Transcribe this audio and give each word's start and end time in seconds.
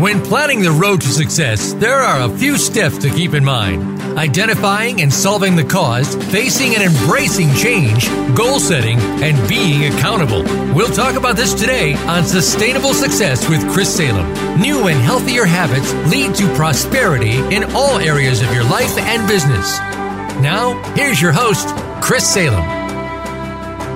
When 0.00 0.22
planning 0.22 0.62
the 0.62 0.70
road 0.70 1.02
to 1.02 1.08
success, 1.08 1.74
there 1.74 1.98
are 1.98 2.22
a 2.22 2.38
few 2.38 2.56
steps 2.56 2.96
to 3.00 3.10
keep 3.10 3.34
in 3.34 3.44
mind 3.44 4.00
identifying 4.16 5.02
and 5.02 5.12
solving 5.12 5.56
the 5.56 5.64
cause, 5.64 6.14
facing 6.32 6.74
and 6.74 6.82
embracing 6.82 7.52
change, 7.52 8.08
goal 8.34 8.58
setting, 8.58 8.98
and 9.22 9.46
being 9.46 9.92
accountable. 9.92 10.42
We'll 10.74 10.88
talk 10.88 11.16
about 11.16 11.36
this 11.36 11.52
today 11.52 11.96
on 12.06 12.24
Sustainable 12.24 12.94
Success 12.94 13.46
with 13.46 13.60
Chris 13.74 13.94
Salem. 13.94 14.26
New 14.58 14.86
and 14.88 14.98
healthier 15.00 15.44
habits 15.44 15.92
lead 16.10 16.34
to 16.36 16.46
prosperity 16.54 17.36
in 17.54 17.64
all 17.74 17.98
areas 17.98 18.40
of 18.40 18.50
your 18.54 18.64
life 18.64 18.96
and 18.96 19.28
business. 19.28 19.78
Now, 20.40 20.82
here's 20.94 21.20
your 21.20 21.32
host, 21.32 21.68
Chris 22.02 22.26
Salem. 22.26 22.64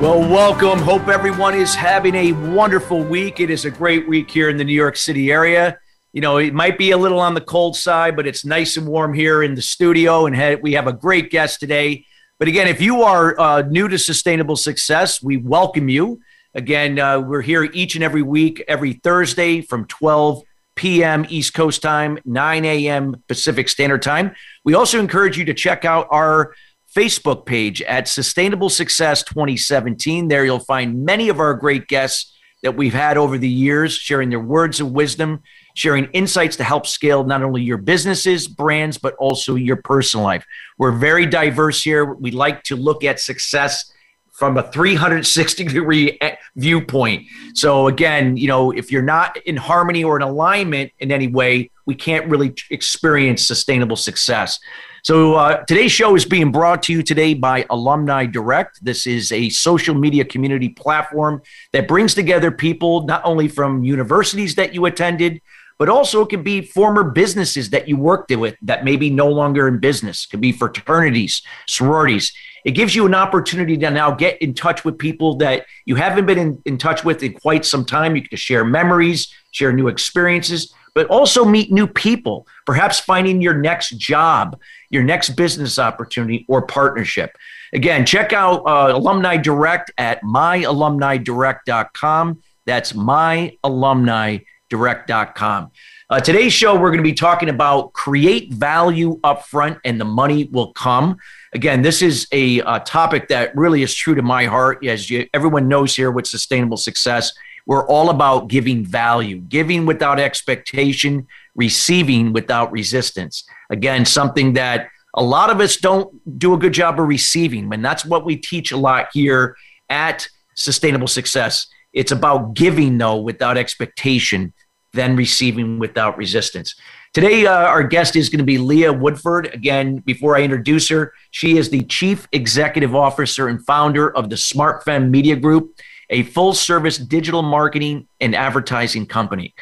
Well, 0.02 0.20
welcome. 0.20 0.80
Hope 0.80 1.08
everyone 1.08 1.54
is 1.54 1.74
having 1.74 2.14
a 2.14 2.32
wonderful 2.32 3.02
week. 3.02 3.40
It 3.40 3.48
is 3.48 3.64
a 3.64 3.70
great 3.70 4.06
week 4.06 4.30
here 4.30 4.50
in 4.50 4.58
the 4.58 4.64
New 4.64 4.74
York 4.74 4.98
City 4.98 5.32
area 5.32 5.80
you 6.14 6.20
know, 6.20 6.36
it 6.36 6.54
might 6.54 6.78
be 6.78 6.92
a 6.92 6.96
little 6.96 7.18
on 7.18 7.34
the 7.34 7.40
cold 7.40 7.76
side, 7.76 8.14
but 8.14 8.24
it's 8.24 8.44
nice 8.44 8.76
and 8.76 8.86
warm 8.86 9.12
here 9.12 9.42
in 9.42 9.56
the 9.56 9.60
studio. 9.60 10.26
And 10.26 10.62
we 10.62 10.74
have 10.74 10.86
a 10.86 10.92
great 10.92 11.28
guest 11.28 11.58
today. 11.58 12.06
But 12.38 12.46
again, 12.46 12.68
if 12.68 12.80
you 12.80 13.02
are 13.02 13.38
uh, 13.38 13.62
new 13.62 13.88
to 13.88 13.98
sustainable 13.98 14.54
success, 14.54 15.20
we 15.20 15.38
welcome 15.38 15.88
you. 15.88 16.20
Again, 16.54 17.00
uh, 17.00 17.18
we're 17.18 17.42
here 17.42 17.64
each 17.64 17.96
and 17.96 18.04
every 18.04 18.22
week, 18.22 18.62
every 18.68 18.92
Thursday 18.92 19.60
from 19.60 19.86
12 19.86 20.44
p.m. 20.76 21.26
East 21.28 21.52
Coast 21.52 21.82
time, 21.82 22.20
9 22.24 22.64
a.m. 22.64 23.20
Pacific 23.26 23.68
Standard 23.68 24.02
Time. 24.02 24.36
We 24.64 24.74
also 24.74 25.00
encourage 25.00 25.36
you 25.36 25.44
to 25.46 25.54
check 25.54 25.84
out 25.84 26.06
our 26.12 26.54
Facebook 26.96 27.44
page 27.44 27.82
at 27.82 28.06
Sustainable 28.06 28.70
Success 28.70 29.24
2017. 29.24 30.28
There 30.28 30.44
you'll 30.44 30.60
find 30.60 31.04
many 31.04 31.28
of 31.28 31.40
our 31.40 31.54
great 31.54 31.88
guests 31.88 32.32
that 32.62 32.76
we've 32.76 32.94
had 32.94 33.16
over 33.16 33.36
the 33.36 33.48
years 33.48 33.96
sharing 33.96 34.30
their 34.30 34.38
words 34.38 34.78
of 34.78 34.92
wisdom 34.92 35.42
sharing 35.74 36.06
insights 36.06 36.56
to 36.56 36.64
help 36.64 36.86
scale 36.86 37.24
not 37.24 37.42
only 37.42 37.62
your 37.62 37.76
businesses, 37.76 38.48
brands, 38.48 38.96
but 38.96 39.14
also 39.14 39.56
your 39.56 39.76
personal 39.76 40.24
life. 40.24 40.46
We're 40.78 40.92
very 40.92 41.26
diverse 41.26 41.82
here. 41.82 42.04
We 42.04 42.30
like 42.30 42.62
to 42.64 42.76
look 42.76 43.04
at 43.04 43.20
success 43.20 43.92
from 44.32 44.56
a 44.56 44.70
360 44.72 45.64
degree 45.64 46.18
viewpoint. 46.56 47.24
So 47.54 47.86
again, 47.86 48.36
you 48.36 48.48
know, 48.48 48.72
if 48.72 48.90
you're 48.90 49.02
not 49.02 49.36
in 49.38 49.56
harmony 49.56 50.02
or 50.02 50.16
in 50.16 50.22
alignment 50.22 50.92
in 50.98 51.12
any 51.12 51.28
way, 51.28 51.70
we 51.86 51.94
can't 51.94 52.26
really 52.28 52.54
experience 52.70 53.46
sustainable 53.46 53.96
success. 53.96 54.58
So 55.04 55.34
uh, 55.34 55.62
today's 55.64 55.92
show 55.92 56.16
is 56.16 56.24
being 56.24 56.50
brought 56.50 56.82
to 56.84 56.92
you 56.92 57.02
today 57.02 57.34
by 57.34 57.66
Alumni 57.68 58.24
Direct. 58.26 58.82
This 58.82 59.06
is 59.06 59.30
a 59.32 59.50
social 59.50 59.94
media 59.94 60.24
community 60.24 60.70
platform 60.70 61.42
that 61.72 61.86
brings 61.86 62.14
together 62.14 62.50
people 62.50 63.04
not 63.04 63.20
only 63.22 63.46
from 63.46 63.84
universities 63.84 64.54
that 64.54 64.72
you 64.74 64.86
attended, 64.86 65.42
but 65.78 65.88
also 65.88 66.22
it 66.22 66.28
can 66.28 66.42
be 66.42 66.60
former 66.62 67.04
businesses 67.04 67.70
that 67.70 67.88
you 67.88 67.96
worked 67.96 68.34
with 68.34 68.56
that 68.62 68.84
may 68.84 68.96
be 68.96 69.10
no 69.10 69.28
longer 69.28 69.68
in 69.68 69.78
business. 69.78 70.24
It 70.24 70.30
could 70.30 70.40
be 70.40 70.50
fraternities, 70.52 71.42
sororities. 71.66 72.32
It 72.64 72.72
gives 72.72 72.94
you 72.94 73.04
an 73.06 73.14
opportunity 73.14 73.76
to 73.78 73.90
now 73.90 74.12
get 74.12 74.40
in 74.40 74.54
touch 74.54 74.84
with 74.84 74.98
people 74.98 75.34
that 75.36 75.66
you 75.84 75.96
haven't 75.96 76.26
been 76.26 76.38
in, 76.38 76.62
in 76.64 76.78
touch 76.78 77.04
with 77.04 77.22
in 77.22 77.34
quite 77.34 77.66
some 77.66 77.84
time. 77.84 78.16
You 78.16 78.22
can 78.22 78.38
share 78.38 78.64
memories, 78.64 79.34
share 79.50 79.72
new 79.72 79.88
experiences, 79.88 80.72
but 80.94 81.08
also 81.08 81.44
meet 81.44 81.72
new 81.72 81.88
people, 81.88 82.46
perhaps 82.64 83.00
finding 83.00 83.42
your 83.42 83.54
next 83.54 83.98
job, 83.98 84.58
your 84.90 85.02
next 85.02 85.30
business 85.30 85.76
opportunity 85.78 86.46
or 86.48 86.66
partnership. 86.66 87.36
Again, 87.72 88.06
check 88.06 88.32
out 88.32 88.60
uh, 88.60 88.96
Alumni 88.96 89.36
Direct 89.36 89.90
at 89.98 90.22
myalumnidirect.com. 90.22 92.40
That's 92.64 92.92
myalumni.com 92.92 94.40
direct.com. 94.70 95.70
Uh, 96.10 96.20
today's 96.20 96.52
show, 96.52 96.74
we're 96.74 96.90
going 96.90 96.98
to 96.98 97.02
be 97.02 97.14
talking 97.14 97.48
about 97.48 97.92
create 97.92 98.52
value 98.52 99.18
upfront 99.20 99.80
and 99.84 100.00
the 100.00 100.04
money 100.04 100.44
will 100.52 100.72
come. 100.74 101.16
Again, 101.54 101.82
this 101.82 102.02
is 102.02 102.26
a, 102.32 102.58
a 102.60 102.80
topic 102.80 103.28
that 103.28 103.56
really 103.56 103.82
is 103.82 103.94
true 103.94 104.14
to 104.14 104.22
my 104.22 104.44
heart. 104.44 104.84
As 104.84 105.08
you, 105.08 105.26
everyone 105.32 105.68
knows 105.68 105.96
here 105.96 106.10
with 106.10 106.26
sustainable 106.26 106.76
success, 106.76 107.32
we're 107.66 107.86
all 107.86 108.10
about 108.10 108.48
giving 108.48 108.84
value, 108.84 109.38
giving 109.38 109.86
without 109.86 110.20
expectation, 110.20 111.26
receiving 111.54 112.32
without 112.32 112.70
resistance. 112.70 113.44
Again, 113.70 114.04
something 114.04 114.52
that 114.54 114.88
a 115.14 115.22
lot 115.22 115.50
of 115.50 115.60
us 115.60 115.76
don't 115.76 116.38
do 116.38 116.54
a 116.54 116.58
good 116.58 116.74
job 116.74 116.98
of 117.00 117.08
receiving. 117.08 117.72
And 117.72 117.84
that's 117.84 118.04
what 118.04 118.24
we 118.24 118.36
teach 118.36 118.72
a 118.72 118.76
lot 118.76 119.08
here 119.12 119.56
at 119.88 120.28
Sustainable 120.54 121.08
Success. 121.08 121.66
It's 121.92 122.12
about 122.12 122.54
giving, 122.54 122.98
though, 122.98 123.20
without 123.20 123.56
expectation, 123.56 124.52
then 124.94 125.16
receiving 125.16 125.78
without 125.78 126.16
resistance. 126.16 126.74
Today, 127.12 127.46
uh, 127.46 127.52
our 127.52 127.84
guest 127.84 128.16
is 128.16 128.28
going 128.28 128.38
to 128.38 128.44
be 128.44 128.58
Leah 128.58 128.92
Woodford. 128.92 129.46
Again, 129.54 129.98
before 129.98 130.36
I 130.36 130.42
introduce 130.42 130.88
her, 130.88 131.12
she 131.30 131.56
is 131.56 131.70
the 131.70 131.82
Chief 131.82 132.26
Executive 132.32 132.94
Officer 132.94 133.46
and 133.46 133.64
founder 133.64 134.14
of 134.16 134.30
the 134.30 134.36
Smart 134.36 134.84
SmartFem 134.84 135.10
Media 135.10 135.36
Group, 135.36 135.78
a 136.10 136.24
full 136.24 136.54
service 136.54 136.98
digital 136.98 137.42
marketing 137.42 138.08
and 138.20 138.34
advertising 138.34 139.06
company. 139.06 139.54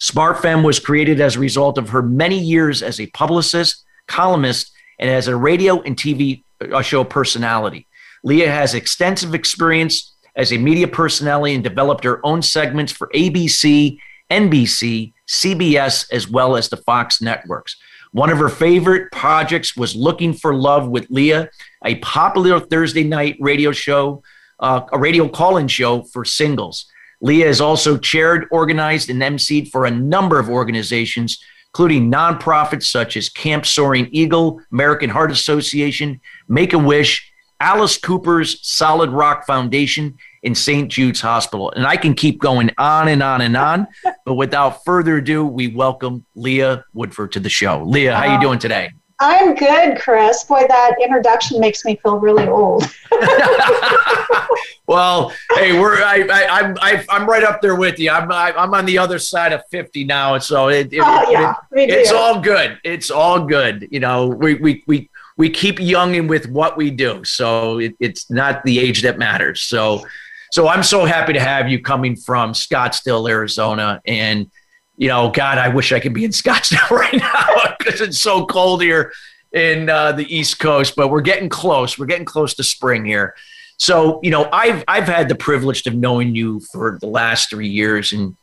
Smart 0.00 0.36
SmartFem 0.36 0.64
was 0.64 0.78
created 0.78 1.20
as 1.20 1.36
a 1.36 1.40
result 1.40 1.78
of 1.78 1.88
her 1.88 2.02
many 2.02 2.38
years 2.38 2.82
as 2.82 3.00
a 3.00 3.06
publicist, 3.08 3.84
columnist, 4.06 4.70
and 4.98 5.08
as 5.08 5.28
a 5.28 5.36
radio 5.36 5.80
and 5.82 5.96
TV 5.96 6.44
uh, 6.60 6.82
show 6.82 7.04
personality. 7.04 7.86
Leah 8.22 8.50
has 8.50 8.74
extensive 8.74 9.34
experience 9.34 10.14
as 10.36 10.52
a 10.52 10.58
media 10.58 10.86
personality 10.86 11.54
and 11.54 11.64
developed 11.64 12.04
her 12.04 12.24
own 12.24 12.42
segments 12.42 12.92
for 12.92 13.08
ABC, 13.14 13.98
NBC, 14.30 15.12
CBS, 15.26 16.12
as 16.12 16.28
well 16.28 16.56
as 16.56 16.68
the 16.68 16.76
Fox 16.76 17.20
networks. 17.20 17.76
One 18.12 18.30
of 18.30 18.38
her 18.38 18.48
favorite 18.48 19.12
projects 19.12 19.76
was 19.76 19.94
Looking 19.94 20.32
for 20.32 20.54
Love 20.54 20.88
with 20.88 21.06
Leah, 21.10 21.50
a 21.84 21.96
popular 21.96 22.58
Thursday 22.58 23.04
night 23.04 23.36
radio 23.40 23.70
show, 23.72 24.22
uh, 24.60 24.82
a 24.92 24.98
radio 24.98 25.28
call 25.28 25.58
in 25.58 25.68
show 25.68 26.02
for 26.02 26.24
singles. 26.24 26.90
Leah 27.20 27.46
has 27.46 27.60
also 27.60 27.98
chaired, 27.98 28.46
organized, 28.50 29.10
and 29.10 29.20
emceed 29.20 29.70
for 29.70 29.84
a 29.84 29.90
number 29.90 30.38
of 30.38 30.48
organizations, 30.48 31.42
including 31.70 32.10
nonprofits 32.10 32.84
such 32.84 33.16
as 33.16 33.28
Camp 33.28 33.66
Soaring 33.66 34.08
Eagle, 34.12 34.60
American 34.72 35.10
Heart 35.10 35.32
Association, 35.32 36.20
Make 36.48 36.72
a 36.72 36.78
Wish, 36.78 37.30
Alice 37.60 37.96
Cooper's 37.96 38.66
Solid 38.66 39.10
Rock 39.10 39.46
Foundation, 39.46 40.18
in 40.42 40.54
St. 40.54 40.90
Jude's 40.90 41.20
Hospital. 41.20 41.70
And 41.72 41.86
I 41.86 41.96
can 41.96 42.14
keep 42.14 42.40
going 42.40 42.70
on 42.78 43.08
and 43.08 43.22
on 43.22 43.40
and 43.40 43.56
on. 43.56 43.86
but 44.24 44.34
without 44.34 44.84
further 44.84 45.16
ado, 45.16 45.44
we 45.44 45.68
welcome 45.68 46.24
Leah 46.34 46.84
Woodford 46.94 47.32
to 47.32 47.40
the 47.40 47.48
show. 47.48 47.82
Leah, 47.84 48.14
how 48.14 48.22
are 48.22 48.28
you 48.28 48.38
uh, 48.38 48.40
doing 48.40 48.58
today? 48.58 48.90
I'm 49.20 49.56
good, 49.56 49.98
Chris. 49.98 50.44
Boy, 50.44 50.64
that 50.68 50.94
introduction 51.02 51.58
makes 51.58 51.84
me 51.84 51.96
feel 51.96 52.20
really 52.20 52.46
old. 52.46 52.84
well, 54.86 55.32
hey, 55.56 55.78
we're 55.78 55.96
I, 55.96 56.24
I, 56.30 56.46
I'm 56.46 56.76
I, 56.80 56.90
am 56.92 57.04
i 57.08 57.16
am 57.16 57.28
right 57.28 57.42
up 57.42 57.60
there 57.60 57.74
with 57.74 57.98
you. 57.98 58.10
I'm 58.10 58.30
I, 58.30 58.50
am 58.50 58.58
i 58.58 58.62
am 58.62 58.74
on 58.74 58.86
the 58.86 58.96
other 58.96 59.18
side 59.18 59.52
of 59.52 59.62
50 59.72 60.04
now, 60.04 60.38
so 60.38 60.68
it, 60.68 60.92
it, 60.92 61.00
oh, 61.02 61.30
yeah, 61.32 61.54
it, 61.72 61.90
it's 61.90 62.12
all 62.12 62.40
good. 62.40 62.78
It's 62.84 63.10
all 63.10 63.44
good. 63.44 63.88
You 63.90 63.98
know, 63.98 64.28
we 64.28 64.54
we 64.54 64.84
we 64.86 65.10
we 65.38 65.48
keep 65.48 65.80
young 65.80 66.14
and 66.16 66.28
with 66.28 66.50
what 66.50 66.76
we 66.76 66.90
do, 66.90 67.24
so 67.24 67.78
it, 67.78 67.94
it's 67.98 68.30
not 68.30 68.62
the 68.64 68.78
age 68.78 69.00
that 69.02 69.18
matters. 69.18 69.62
So 69.62 70.04
so 70.50 70.68
I'm 70.68 70.82
so 70.82 71.04
happy 71.04 71.32
to 71.34 71.40
have 71.40 71.68
you 71.68 71.80
coming 71.80 72.16
from 72.16 72.52
Scottsdale, 72.52 73.28
Arizona. 73.28 74.00
And, 74.06 74.50
you 74.96 75.08
know, 75.08 75.30
God, 75.30 75.58
I 75.58 75.68
wish 75.68 75.92
I 75.92 76.00
could 76.00 76.14
be 76.14 76.24
in 76.24 76.30
Scottsdale 76.32 76.90
right 76.90 77.14
now 77.14 77.74
because 77.78 78.00
it's 78.00 78.20
so 78.20 78.46
cold 78.46 78.82
here 78.82 79.12
in 79.52 79.88
uh, 79.88 80.12
the 80.12 80.34
East 80.34 80.58
Coast, 80.58 80.94
but 80.96 81.08
we're 81.08 81.20
getting 81.20 81.48
close. 81.48 81.98
We're 81.98 82.06
getting 82.06 82.26
close 82.26 82.54
to 82.54 82.64
spring 82.64 83.04
here. 83.04 83.34
So, 83.78 84.20
you 84.22 84.30
know, 84.30 84.48
I've, 84.52 84.84
I've 84.88 85.06
had 85.06 85.28
the 85.28 85.36
privilege 85.36 85.86
of 85.86 85.94
knowing 85.94 86.34
you 86.34 86.60
for 86.72 86.98
the 87.00 87.06
last 87.06 87.48
three 87.48 87.68
years 87.68 88.12
and, 88.12 88.36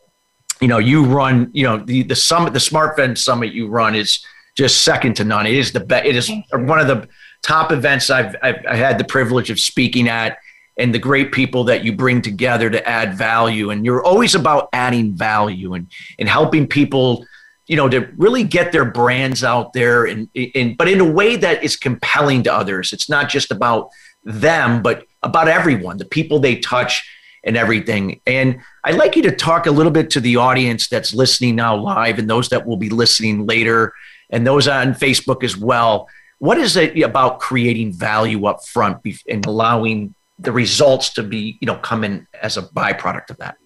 you 0.62 0.70
know, 0.70 0.78
you 0.78 1.04
run, 1.04 1.50
you 1.54 1.64
know, 1.64 1.78
the, 1.78 2.04
the 2.04 2.16
summit, 2.16 2.54
the 2.54 2.60
SmartFem 2.60 3.18
summit 3.18 3.52
you 3.52 3.68
run 3.68 3.94
is 3.94 4.26
just 4.56 4.84
second 4.84 5.16
to 5.16 5.24
none. 5.24 5.46
It 5.46 5.54
is 5.54 5.72
the 5.72 5.82
best. 5.82 6.06
It 6.06 6.16
is 6.16 6.32
one 6.52 6.80
of 6.80 6.88
the 6.88 7.08
top 7.44 7.72
events 7.72 8.10
I've, 8.10 8.36
I've, 8.42 8.66
I've 8.68 8.78
had 8.78 8.98
the 8.98 9.04
privilege 9.04 9.50
of 9.50 9.60
speaking 9.60 10.08
at 10.08 10.38
and 10.78 10.94
the 10.94 11.00
great 11.00 11.32
people 11.32 11.64
that 11.66 11.84
you 11.86 11.94
bring 11.94 12.22
together 12.22 12.70
to 12.70 12.88
add 12.88 13.14
value. 13.18 13.70
And 13.70 13.86
you're 13.86 14.04
always 14.04 14.36
about 14.36 14.70
adding 14.74 15.14
value 15.14 15.74
and, 15.74 15.88
and 16.20 16.28
helping 16.28 16.68
people, 16.68 17.26
you 17.68 17.78
know, 17.78 17.88
to 17.88 18.10
really 18.18 18.44
get 18.44 18.72
their 18.72 18.86
brands 18.86 19.44
out 19.44 19.74
there 19.74 20.06
and, 20.06 20.30
and 20.54 20.78
but 20.78 20.88
in 20.88 21.00
a 21.00 21.10
way 21.10 21.36
that 21.38 21.64
is 21.64 21.78
compelling 21.78 22.44
to 22.44 22.54
others. 22.54 22.92
It's 22.94 23.10
not 23.10 23.30
just 23.30 23.52
about 23.52 23.90
them, 24.24 24.82
but 24.82 25.06
about 25.24 25.48
everyone, 25.48 25.98
the 25.98 26.06
people 26.06 26.40
they 26.40 26.58
touch 26.58 27.08
and 27.44 27.56
everything. 27.56 28.20
And 28.26 28.60
I'd 28.84 28.96
like 28.96 29.16
you 29.16 29.22
to 29.24 29.36
talk 29.36 29.68
a 29.68 29.72
little 29.72 29.92
bit 29.92 30.10
to 30.12 30.20
the 30.20 30.38
audience 30.38 30.88
that's 30.88 31.14
listening 31.14 31.56
now 31.56 31.76
live 31.76 32.20
and 32.20 32.30
those 32.30 32.50
that 32.50 32.66
will 32.66 32.78
be 32.78 32.90
listening 32.90 33.46
later 33.46 33.94
and 34.30 34.46
those 34.46 34.68
on 34.68 34.94
Facebook 34.94 35.44
as 35.44 35.58
well. 35.58 36.08
What 36.40 36.58
is 36.58 36.76
it 36.76 37.00
about 37.02 37.40
creating 37.40 37.94
value 37.94 38.46
up 38.46 38.66
front 38.66 38.98
and 39.28 39.46
allowing 39.46 40.14
the 40.38 40.52
results 40.52 41.14
to 41.14 41.24
be, 41.24 41.58
you 41.62 41.66
know, 41.66 41.78
come 41.78 42.04
in 42.04 42.28
as 42.42 42.58
a 42.58 42.64
byproduct 42.64 43.30
of 43.30 43.38
that? 43.38 43.58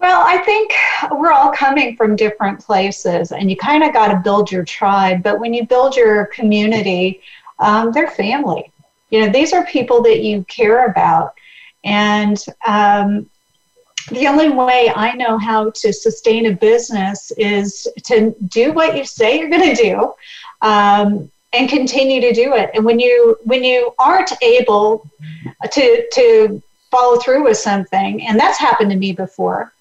Well, 0.00 0.22
I 0.24 0.38
think 0.38 0.72
we're 1.10 1.32
all 1.32 1.50
coming 1.52 1.96
from 1.96 2.14
different 2.14 2.60
places, 2.60 3.32
and 3.32 3.50
you 3.50 3.56
kind 3.56 3.82
of 3.82 3.92
got 3.92 4.08
to 4.08 4.20
build 4.20 4.52
your 4.52 4.64
tribe. 4.64 5.24
But 5.24 5.40
when 5.40 5.52
you 5.52 5.66
build 5.66 5.96
your 5.96 6.26
community, 6.26 7.20
um, 7.58 7.90
they're 7.90 8.10
family. 8.10 8.72
You 9.10 9.26
know, 9.26 9.32
these 9.32 9.52
are 9.52 9.66
people 9.66 10.00
that 10.02 10.20
you 10.22 10.44
care 10.44 10.86
about. 10.86 11.34
And 11.82 12.38
um, 12.66 13.28
the 14.10 14.26
only 14.26 14.48
way 14.48 14.90
I 14.94 15.14
know 15.14 15.38
how 15.38 15.70
to 15.70 15.92
sustain 15.92 16.46
a 16.46 16.52
business 16.52 17.30
is 17.32 17.86
to 18.04 18.34
do 18.46 18.72
what 18.72 18.96
you 18.96 19.04
say 19.04 19.38
you're 19.38 19.50
going 19.50 19.74
to 19.74 19.82
do 19.82 20.14
um, 20.62 21.30
and 21.52 21.68
continue 21.68 22.20
to 22.20 22.32
do 22.32 22.54
it. 22.54 22.70
And 22.74 22.84
when 22.84 22.98
you 22.98 23.38
when 23.44 23.64
you 23.64 23.94
aren't 23.98 24.32
able 24.42 25.08
to 25.70 26.08
to 26.12 26.62
follow 26.90 27.18
through 27.18 27.44
with 27.44 27.58
something, 27.58 28.22
and 28.22 28.38
that's 28.38 28.58
happened 28.58 28.90
to 28.90 28.96
me 28.96 29.12
before, 29.12 29.72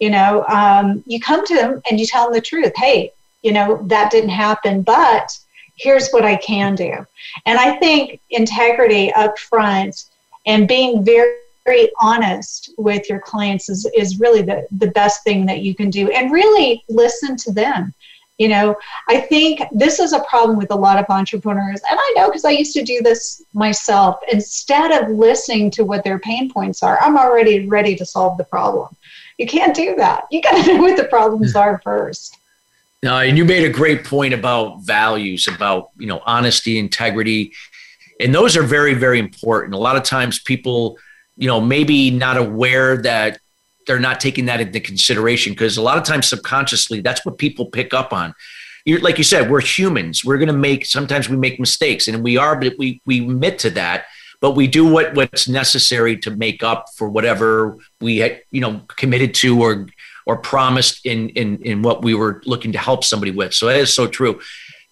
you 0.00 0.10
know, 0.10 0.44
um, 0.48 1.02
you 1.06 1.20
come 1.20 1.46
to 1.46 1.54
them 1.54 1.82
and 1.88 1.98
you 1.98 2.06
tell 2.06 2.24
them 2.24 2.34
the 2.34 2.40
truth. 2.40 2.72
Hey, 2.76 3.12
you 3.42 3.52
know 3.52 3.80
that 3.84 4.10
didn't 4.10 4.30
happen, 4.30 4.82
but 4.82 5.38
here's 5.76 6.10
what 6.10 6.24
I 6.24 6.36
can 6.36 6.74
do. 6.74 7.06
And 7.44 7.58
I 7.58 7.76
think 7.76 8.20
integrity 8.30 9.12
up 9.12 9.38
front 9.38 10.04
and 10.46 10.66
being 10.68 11.04
very 11.04 11.36
very 11.66 11.90
honest 12.00 12.72
with 12.78 13.08
your 13.10 13.18
clients 13.18 13.68
is, 13.68 13.86
is 13.94 14.20
really 14.20 14.42
the, 14.42 14.66
the 14.70 14.86
best 14.92 15.24
thing 15.24 15.44
that 15.46 15.60
you 15.60 15.74
can 15.74 15.90
do 15.90 16.10
and 16.10 16.32
really 16.32 16.82
listen 16.88 17.36
to 17.36 17.52
them. 17.52 17.92
You 18.38 18.48
know 18.48 18.76
i 19.08 19.18
think 19.18 19.62
this 19.72 19.98
is 19.98 20.12
a 20.12 20.20
problem 20.20 20.58
with 20.58 20.70
a 20.70 20.74
lot 20.74 20.98
of 20.98 21.06
entrepreneurs 21.08 21.80
and 21.90 21.98
i 21.98 22.14
know 22.16 22.26
because 22.26 22.44
i 22.44 22.50
used 22.50 22.74
to 22.74 22.82
do 22.82 23.00
this 23.02 23.42
myself. 23.54 24.20
Instead 24.30 24.90
of 24.92 25.08
listening 25.16 25.70
to 25.70 25.84
what 25.84 26.04
their 26.04 26.18
pain 26.18 26.50
points 26.50 26.82
are 26.82 26.98
i'm 27.00 27.16
already 27.16 27.66
ready 27.66 27.96
to 27.96 28.04
solve 28.04 28.36
the 28.36 28.44
problem. 28.44 28.94
You 29.38 29.46
can't 29.46 29.74
do 29.74 29.96
that. 29.96 30.24
You 30.30 30.42
got 30.42 30.64
to 30.64 30.74
know 30.74 30.82
what 30.82 30.96
the 30.96 31.04
problems 31.04 31.52
hmm. 31.52 31.58
are 31.58 31.80
first. 31.82 32.38
No 33.02 33.16
and 33.16 33.38
you 33.38 33.46
made 33.46 33.64
a 33.64 33.72
great 33.72 34.04
point 34.04 34.34
about 34.34 34.82
values 34.82 35.48
about 35.48 35.92
you 35.96 36.06
know 36.06 36.20
honesty 36.26 36.78
integrity 36.78 37.54
and 38.20 38.34
those 38.34 38.54
are 38.54 38.62
very 38.62 38.92
very 38.92 39.18
important. 39.18 39.72
A 39.72 39.78
lot 39.78 39.96
of 39.96 40.02
times 40.02 40.40
people 40.40 40.98
you 41.36 41.46
know, 41.46 41.60
maybe 41.60 42.10
not 42.10 42.36
aware 42.36 42.96
that 43.02 43.38
they're 43.86 44.00
not 44.00 44.20
taking 44.20 44.46
that 44.46 44.60
into 44.60 44.80
consideration 44.80 45.52
because 45.52 45.76
a 45.76 45.82
lot 45.82 45.96
of 45.96 46.04
times 46.04 46.26
subconsciously 46.26 47.00
that's 47.00 47.24
what 47.24 47.38
people 47.38 47.66
pick 47.66 47.94
up 47.94 48.12
on. 48.12 48.34
You're, 48.84 49.00
like 49.00 49.18
you 49.18 49.24
said, 49.24 49.50
we're 49.50 49.60
humans. 49.60 50.24
We're 50.24 50.38
going 50.38 50.48
to 50.48 50.54
make 50.54 50.86
sometimes 50.86 51.28
we 51.28 51.36
make 51.36 51.58
mistakes, 51.58 52.06
and 52.06 52.22
we 52.22 52.36
are, 52.36 52.56
but 52.56 52.74
we 52.78 53.00
we 53.04 53.20
admit 53.20 53.58
to 53.60 53.70
that. 53.70 54.06
But 54.40 54.52
we 54.52 54.66
do 54.66 54.86
what 54.86 55.14
what's 55.14 55.48
necessary 55.48 56.16
to 56.18 56.30
make 56.30 56.62
up 56.62 56.86
for 56.94 57.08
whatever 57.08 57.76
we 58.00 58.18
had, 58.18 58.42
you 58.50 58.60
know, 58.60 58.82
committed 58.96 59.34
to 59.36 59.60
or 59.60 59.88
or 60.24 60.36
promised 60.36 61.04
in 61.04 61.30
in 61.30 61.58
in 61.62 61.82
what 61.82 62.04
we 62.04 62.14
were 62.14 62.42
looking 62.46 62.72
to 62.72 62.78
help 62.78 63.02
somebody 63.02 63.32
with. 63.32 63.54
So 63.54 63.66
that 63.66 63.76
is 63.76 63.92
so 63.92 64.06
true. 64.06 64.40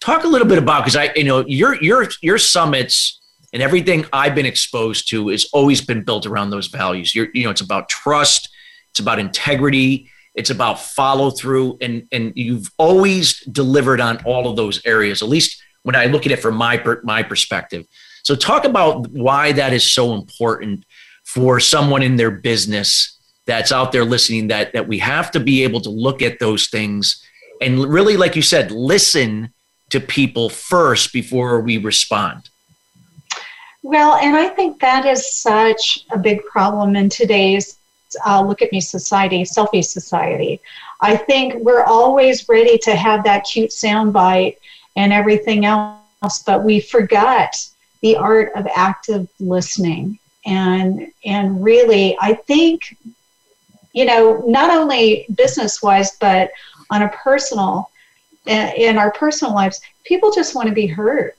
Talk 0.00 0.25
a 0.25 0.29
little 0.29 0.49
bit 0.49 0.58
about 0.58 0.82
because 0.82 0.96
I, 0.96 1.12
you 1.14 1.25
know, 1.25 1.44
your 1.46 1.81
your 1.82 2.08
your 2.20 2.38
summits 2.38 3.20
and 3.55 3.62
everything 3.62 4.05
I've 4.12 4.35
been 4.35 4.45
exposed 4.45 5.09
to 5.11 5.29
has 5.29 5.47
always 5.53 5.81
been 5.81 6.05
built 6.05 6.27
around 6.27 6.51
those 6.51 6.67
values. 6.67 7.15
You're, 7.15 7.29
you 7.33 7.45
know, 7.45 7.51
it's 7.51 7.62
about 7.62 7.89
trust, 7.89 8.51
it's 8.91 9.01
about 9.01 9.19
integrity, 9.19 10.11
it's 10.35 10.51
about 10.51 10.79
follow 10.81 11.31
through, 11.31 11.79
and 11.81 12.06
and 12.12 12.33
you've 12.37 12.71
always 12.77 13.41
delivered 13.41 14.01
on 14.01 14.19
all 14.25 14.51
of 14.51 14.56
those 14.56 14.85
areas. 14.85 15.23
At 15.23 15.29
least 15.29 15.62
when 15.85 15.97
I 15.97 16.06
look 16.06 16.27
at 16.27 16.33
it 16.33 16.41
from 16.41 16.56
my 16.56 16.83
my 17.03 17.23
perspective. 17.23 17.87
So 18.25 18.35
talk 18.35 18.65
about 18.65 19.09
why 19.09 19.53
that 19.53 19.73
is 19.73 19.91
so 19.91 20.15
important 20.15 20.85
for 21.25 21.61
someone 21.61 22.03
in 22.03 22.17
their 22.17 22.31
business 22.31 23.19
that's 23.47 23.73
out 23.73 23.93
there 23.93 24.05
listening. 24.05 24.49
That 24.49 24.75
that 24.75 24.89
we 24.89 24.99
have 24.99 25.31
to 25.31 25.41
be 25.41 25.62
able 25.62 25.81
to 25.83 25.91
look 25.91 26.21
at 26.21 26.41
those 26.41 26.67
things 26.67 27.25
and 27.61 27.87
really, 27.87 28.17
like 28.17 28.37
you 28.37 28.43
said, 28.43 28.71
listen 28.71 29.53
to 29.91 30.01
people 30.01 30.49
first 30.49 31.12
before 31.12 31.61
we 31.61 31.79
respond. 31.79 32.51
Well, 33.85 34.15
and 34.15 34.35
I 34.35 34.49
think 34.49 34.81
that 34.81 35.05
is 35.05 35.31
such 35.31 36.07
a 36.11 36.17
big 36.17 36.43
problem 36.47 36.97
in 36.97 37.11
today's 37.11 37.77
uh, 38.25 38.43
look 38.43 38.63
at 38.63 38.73
me 38.73 38.81
society, 38.81 39.43
selfie 39.43 39.85
society. 39.85 40.63
I 41.03 41.19
think 41.19 41.57
we're 41.57 41.85
always 41.85 42.49
ready 42.49 42.79
to 42.79 42.97
have 42.97 43.25
that 43.25 43.45
cute 43.45 43.69
soundbite 43.69 44.57
and 44.97 45.13
everything 45.13 45.67
else, 45.67 46.43
but 46.47 46.65
we 46.65 46.81
forgot 46.81 47.55
the 48.01 48.17
art 48.17 48.53
of 48.55 48.67
active 48.75 49.29
listening. 49.39 50.19
And 50.47 51.13
and 51.27 51.63
really, 51.63 52.17
I 52.23 52.33
think, 52.33 52.97
you 53.93 54.07
know, 54.07 54.43
not 54.47 54.71
only 54.71 55.27
business 55.35 55.83
wise, 55.83 56.17
but 56.17 56.51
on 56.91 57.03
a 57.03 57.09
personal, 57.11 57.91
in 58.47 58.97
our 58.97 59.11
personal 59.13 59.53
lives, 59.53 59.83
people 60.05 60.33
just 60.33 60.55
want 60.55 60.69
to 60.69 60.75
be 60.75 60.87
heard 60.87 61.35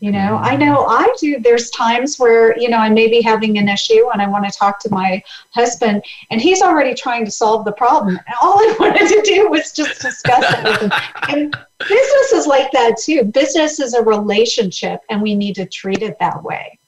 you 0.00 0.10
know, 0.10 0.18
mm-hmm. 0.18 0.44
I 0.44 0.56
know 0.56 0.86
I 0.86 1.14
do. 1.20 1.38
There's 1.40 1.68
times 1.70 2.18
where, 2.18 2.58
you 2.58 2.70
know, 2.70 2.78
I 2.78 2.88
may 2.88 3.08
be 3.08 3.20
having 3.20 3.58
an 3.58 3.68
issue 3.68 4.08
and 4.10 4.20
I 4.20 4.28
want 4.28 4.50
to 4.50 4.50
talk 4.50 4.80
to 4.80 4.90
my 4.90 5.22
husband 5.50 6.02
and 6.30 6.40
he's 6.40 6.62
already 6.62 6.94
trying 6.94 7.26
to 7.26 7.30
solve 7.30 7.66
the 7.66 7.72
problem. 7.72 8.16
And 8.16 8.36
all 8.42 8.58
I 8.58 8.76
wanted 8.80 9.08
to 9.08 9.22
do 9.22 9.50
was 9.50 9.72
just 9.72 10.00
discuss 10.00 10.42
it 10.42 10.64
with 10.64 10.80
him. 10.80 10.92
And 11.28 11.56
business 11.78 12.32
is 12.32 12.46
like 12.46 12.72
that 12.72 12.96
too. 12.96 13.24
Business 13.24 13.78
is 13.78 13.92
a 13.92 14.02
relationship 14.02 15.00
and 15.10 15.20
we 15.20 15.34
need 15.34 15.54
to 15.56 15.66
treat 15.66 16.02
it 16.02 16.18
that 16.18 16.42
way. 16.42 16.78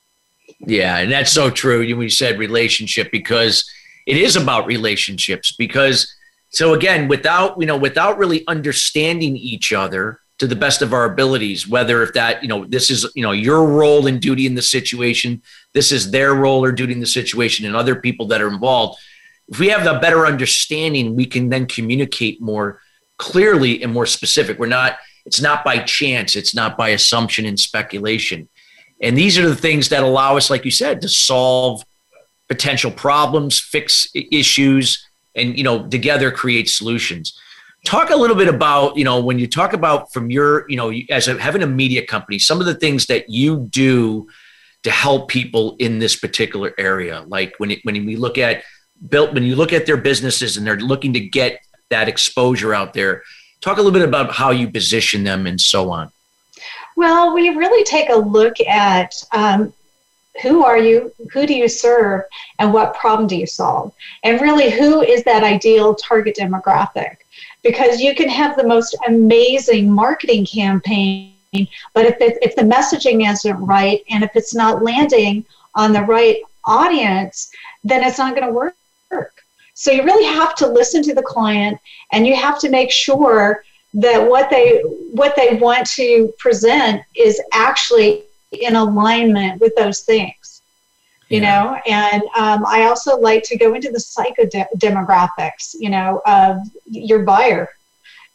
Yeah, 0.61 0.99
and 0.99 1.11
that's 1.11 1.33
so 1.33 1.51
true. 1.51 1.83
You 1.83 2.09
said 2.09 2.39
relationship 2.39 3.11
because 3.11 3.69
it 4.07 4.17
is 4.17 4.37
about 4.37 4.67
relationships 4.67 5.53
because 5.59 6.13
so 6.49 6.75
again, 6.75 7.09
without, 7.09 7.59
you 7.59 7.67
know, 7.67 7.77
without 7.77 8.19
really 8.19 8.47
understanding 8.47 9.37
each 9.37 9.73
other, 9.73 10.21
to 10.43 10.49
the 10.49 10.57
best 10.57 10.83
of 10.83 10.93
our 10.93 11.05
abilities 11.05 11.69
whether 11.69 12.03
if 12.03 12.13
that 12.15 12.43
you 12.43 12.49
know 12.49 12.65
this 12.65 12.91
is 12.91 13.09
you 13.15 13.23
know 13.23 13.31
your 13.31 13.65
role 13.65 14.09
and 14.09 14.21
duty 14.21 14.45
in 14.45 14.57
the 14.57 14.61
situation 14.77 15.41
this 15.73 15.93
is 15.93 16.11
their 16.11 16.35
role 16.35 16.65
or 16.65 16.73
duty 16.73 16.93
in 16.93 16.99
the 16.99 17.07
situation 17.07 17.65
and 17.65 17.77
other 17.77 17.95
people 17.95 18.27
that 18.27 18.43
are 18.43 18.49
involved. 18.49 18.99
If 19.47 19.61
we 19.61 19.69
have 19.69 19.87
a 19.87 20.01
better 20.01 20.27
understanding 20.27 21.15
we 21.15 21.27
can 21.27 21.49
then 21.49 21.67
communicate 21.67 22.43
more 22.43 22.81
clearly 23.19 23.85
and 23.85 23.93
more 23.93 24.05
specific. 24.05 24.59
We're 24.59 24.67
not 24.67 24.99
it's 25.25 25.41
not 25.41 25.63
by 25.63 25.79
chance. 25.79 26.35
It's 26.35 26.57
not 26.57 26.77
by 26.77 26.89
assumption 26.89 27.47
and 27.47 27.61
speculation. 27.61 28.49
And 29.01 29.17
these 29.17 29.39
are 29.39 29.49
the 29.49 29.55
things 29.55 29.91
that 29.91 30.03
allow 30.03 30.37
us 30.37 30.51
like 30.51 30.65
you 30.65 30.73
said 30.73 31.03
to 31.03 31.09
solve 31.09 31.85
potential 32.49 32.91
problems 32.91 33.61
fix 33.61 34.09
issues 34.13 35.09
and 35.37 35.57
you 35.57 35.63
know 35.63 35.87
together 35.87 36.33
create 36.33 36.69
solutions 36.69 37.39
talk 37.85 38.11
a 38.11 38.17
little 38.17 38.37
bit 38.37 38.49
about 38.49 38.97
you 38.97 39.05
know 39.05 39.21
when 39.21 39.39
you 39.39 39.47
talk 39.47 39.73
about 39.73 40.13
from 40.13 40.31
your 40.31 40.69
you 40.71 40.77
know 40.77 40.93
as 41.11 41.29
a, 41.29 41.41
having 41.41 41.63
a 41.63 41.67
media 41.67 42.05
company 42.07 42.39
some 42.39 42.61
of 42.61 42.67
the 42.67 42.75
things 42.75 43.07
that 43.07 43.29
you 43.29 43.67
do 43.71 44.27
to 44.83 44.91
help 44.91 45.29
people 45.29 45.77
in 45.79 45.99
this 45.99 46.17
particular 46.17 46.75
area. 46.77 47.25
Like 47.27 47.55
when 47.59 47.71
it, 47.71 47.81
when 47.85 48.05
we 48.05 48.17
look 48.17 48.39
at 48.39 48.63
built 49.09 49.33
when 49.35 49.43
you 49.43 49.57
look 49.57 49.73
at 49.73 49.87
their 49.87 49.97
businesses 49.97 50.57
and 50.57 50.67
they're 50.67 50.79
looking 50.79 51.13
to 51.13 51.21
get 51.21 51.61
that 51.91 52.09
exposure 52.09 52.75
out 52.75 52.95
there 52.95 53.23
talk 53.61 53.79
a 53.79 53.83
little 53.83 53.93
bit 53.93 54.07
about 54.07 54.33
how 54.33 54.51
you 54.51 54.69
position 54.69 55.25
them 55.25 55.47
and 55.47 55.61
so 55.61 55.91
on. 55.91 56.11
Well 56.97 57.35
we 57.35 57.49
really 57.51 57.85
take 57.85 58.11
a 58.11 58.17
look 58.17 58.61
at 58.61 59.15
um, 59.33 59.73
who 60.41 60.65
are 60.65 60.79
you 60.79 61.13
who 61.33 61.47
do 61.47 61.55
you 61.55 61.69
serve 61.69 62.23
and 62.59 62.73
what 62.73 62.95
problem 62.95 63.27
do 63.27 63.37
you 63.37 63.47
solve? 63.47 63.93
And 64.25 64.41
really 64.41 64.71
who 64.71 65.03
is 65.03 65.25
that 65.25 65.43
ideal 65.43 65.95
target 65.95 66.37
demographic 66.39 67.17
because 67.63 68.01
you 68.01 68.15
can 68.15 68.29
have 68.29 68.57
the 68.57 68.67
most 68.67 68.97
amazing 69.07 69.91
marketing 69.91 70.45
campaign, 70.45 71.35
but 71.95 72.07
if, 72.07 72.21
it, 72.21 72.39
if 72.43 72.57
the 72.57 72.63
messaging 72.63 73.31
isn't 73.31 73.57
right 73.65 74.03
and 74.11 74.25
if 74.25 74.31
it's 74.35 74.55
not 74.55 74.83
landing 74.83 75.45
on 75.75 75.93
the 75.93 76.03
right 76.03 76.39
audience, 76.65 77.51
then 77.85 78.03
it's 78.03 78.19
not 78.19 78.35
going 78.35 78.47
to 78.47 78.53
work. 78.53 78.75
So 79.75 79.91
you 79.91 80.05
really 80.05 80.25
have 80.25 80.55
to 80.57 80.67
listen 80.67 81.03
to 81.05 81.15
the 81.15 81.23
client 81.23 81.79
and 82.13 82.27
you 82.27 82.37
have 82.37 82.59
to 82.61 82.69
make 82.69 82.91
sure 82.91 83.65
that 83.95 84.29
what 84.29 84.49
they 84.49 84.81
what 85.13 85.37
they 85.37 85.57
want 85.57 85.87
to 85.87 86.33
present 86.39 87.03
is 87.15 87.41
actually 87.53 88.23
in 88.53 88.77
alignment 88.77 89.61
with 89.61 89.75
those 89.77 90.01
things 90.01 90.42
you 91.33 91.41
yeah. 91.41 91.63
know 91.63 91.81
and 91.87 92.23
um, 92.37 92.65
i 92.67 92.85
also 92.85 93.19
like 93.19 93.43
to 93.43 93.57
go 93.57 93.75
into 93.75 93.91
the 93.91 94.01
psycho 94.01 94.45
demographics 94.77 95.75
you 95.79 95.91
know 95.91 96.21
of 96.27 96.59
your 96.87 97.21
buyer 97.21 97.69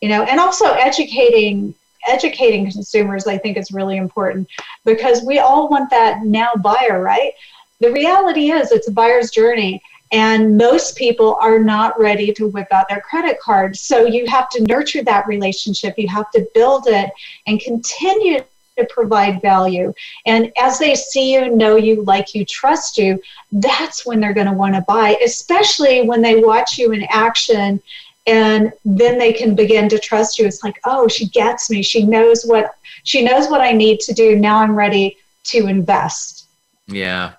you 0.02 0.10
know 0.10 0.24
and 0.24 0.40
also 0.40 0.66
educating 0.74 1.74
educating 2.08 2.70
consumers 2.72 3.28
i 3.28 3.38
think 3.38 3.58
is 3.58 3.72
really 3.72 3.98
important 3.98 4.48
because 4.86 5.24
we 5.24 5.40
all 5.40 5.70
want 5.70 5.90
that 5.90 6.24
now 6.24 6.52
buyer 6.62 7.02
right? 7.02 7.34
The 7.80 7.92
reality 7.92 8.52
is 8.52 8.72
it's 8.72 8.88
a 8.88 8.92
buyer's 8.92 9.30
journey 9.30 9.82
and 10.12 10.58
most 10.58 10.96
people 10.96 11.38
are 11.42 11.60
not 11.60 12.00
ready 12.00 12.32
to 12.34 12.48
whip 12.48 12.68
out 12.72 12.88
their 12.90 13.02
credit 13.02 13.40
card. 13.40 13.76
So 13.76 14.06
you 14.06 14.26
have 14.28 14.50
to 14.50 14.64
nurture 14.64 15.04
that 15.04 15.28
relationship. 15.28 15.96
You 15.98 16.08
have 16.08 16.32
to 16.32 16.48
build 16.54 16.88
it 16.88 17.12
and 17.46 17.60
continue 17.60 18.40
to 18.78 18.86
provide 18.86 19.42
value. 19.42 19.94
And 20.26 20.52
as 20.58 20.80
they 20.80 20.96
see 20.96 21.34
you, 21.34 21.56
know 21.56 21.76
you, 21.76 22.04
like 22.04 22.34
you, 22.34 22.46
trust 22.46 22.98
you, 22.98 23.22
that's 23.52 24.06
when 24.06 24.20
they're 24.20 24.34
going 24.34 24.48
to 24.48 24.54
want 24.54 24.76
to 24.76 24.82
buy, 24.82 25.18
especially 25.24 26.02
when 26.02 26.22
they 26.22 26.42
watch 26.42 26.78
you 26.78 26.92
in 26.92 27.06
action 27.10 27.82
and 28.28 28.74
then 28.84 29.18
they 29.18 29.32
can 29.32 29.56
begin 29.56 29.88
to 29.90 29.98
trust 29.98 30.38
you. 30.38 30.46
It's 30.46 30.64
like, 30.64 30.80
oh, 30.86 31.08
she 31.08 31.28
gets 31.30 31.70
me. 31.70 31.82
She 31.82 32.04
knows 32.04 32.44
what 32.44 32.76
she 33.04 33.24
knows 33.24 33.50
what 33.50 33.62
I 33.62 33.72
need 33.72 34.02
to 34.02 34.14
do. 34.14 34.36
Now 34.36 34.58
I'm 34.58 34.76
ready 34.76 35.18
to 35.46 35.68
invest. 35.68 36.48
Yeah. 36.88 37.34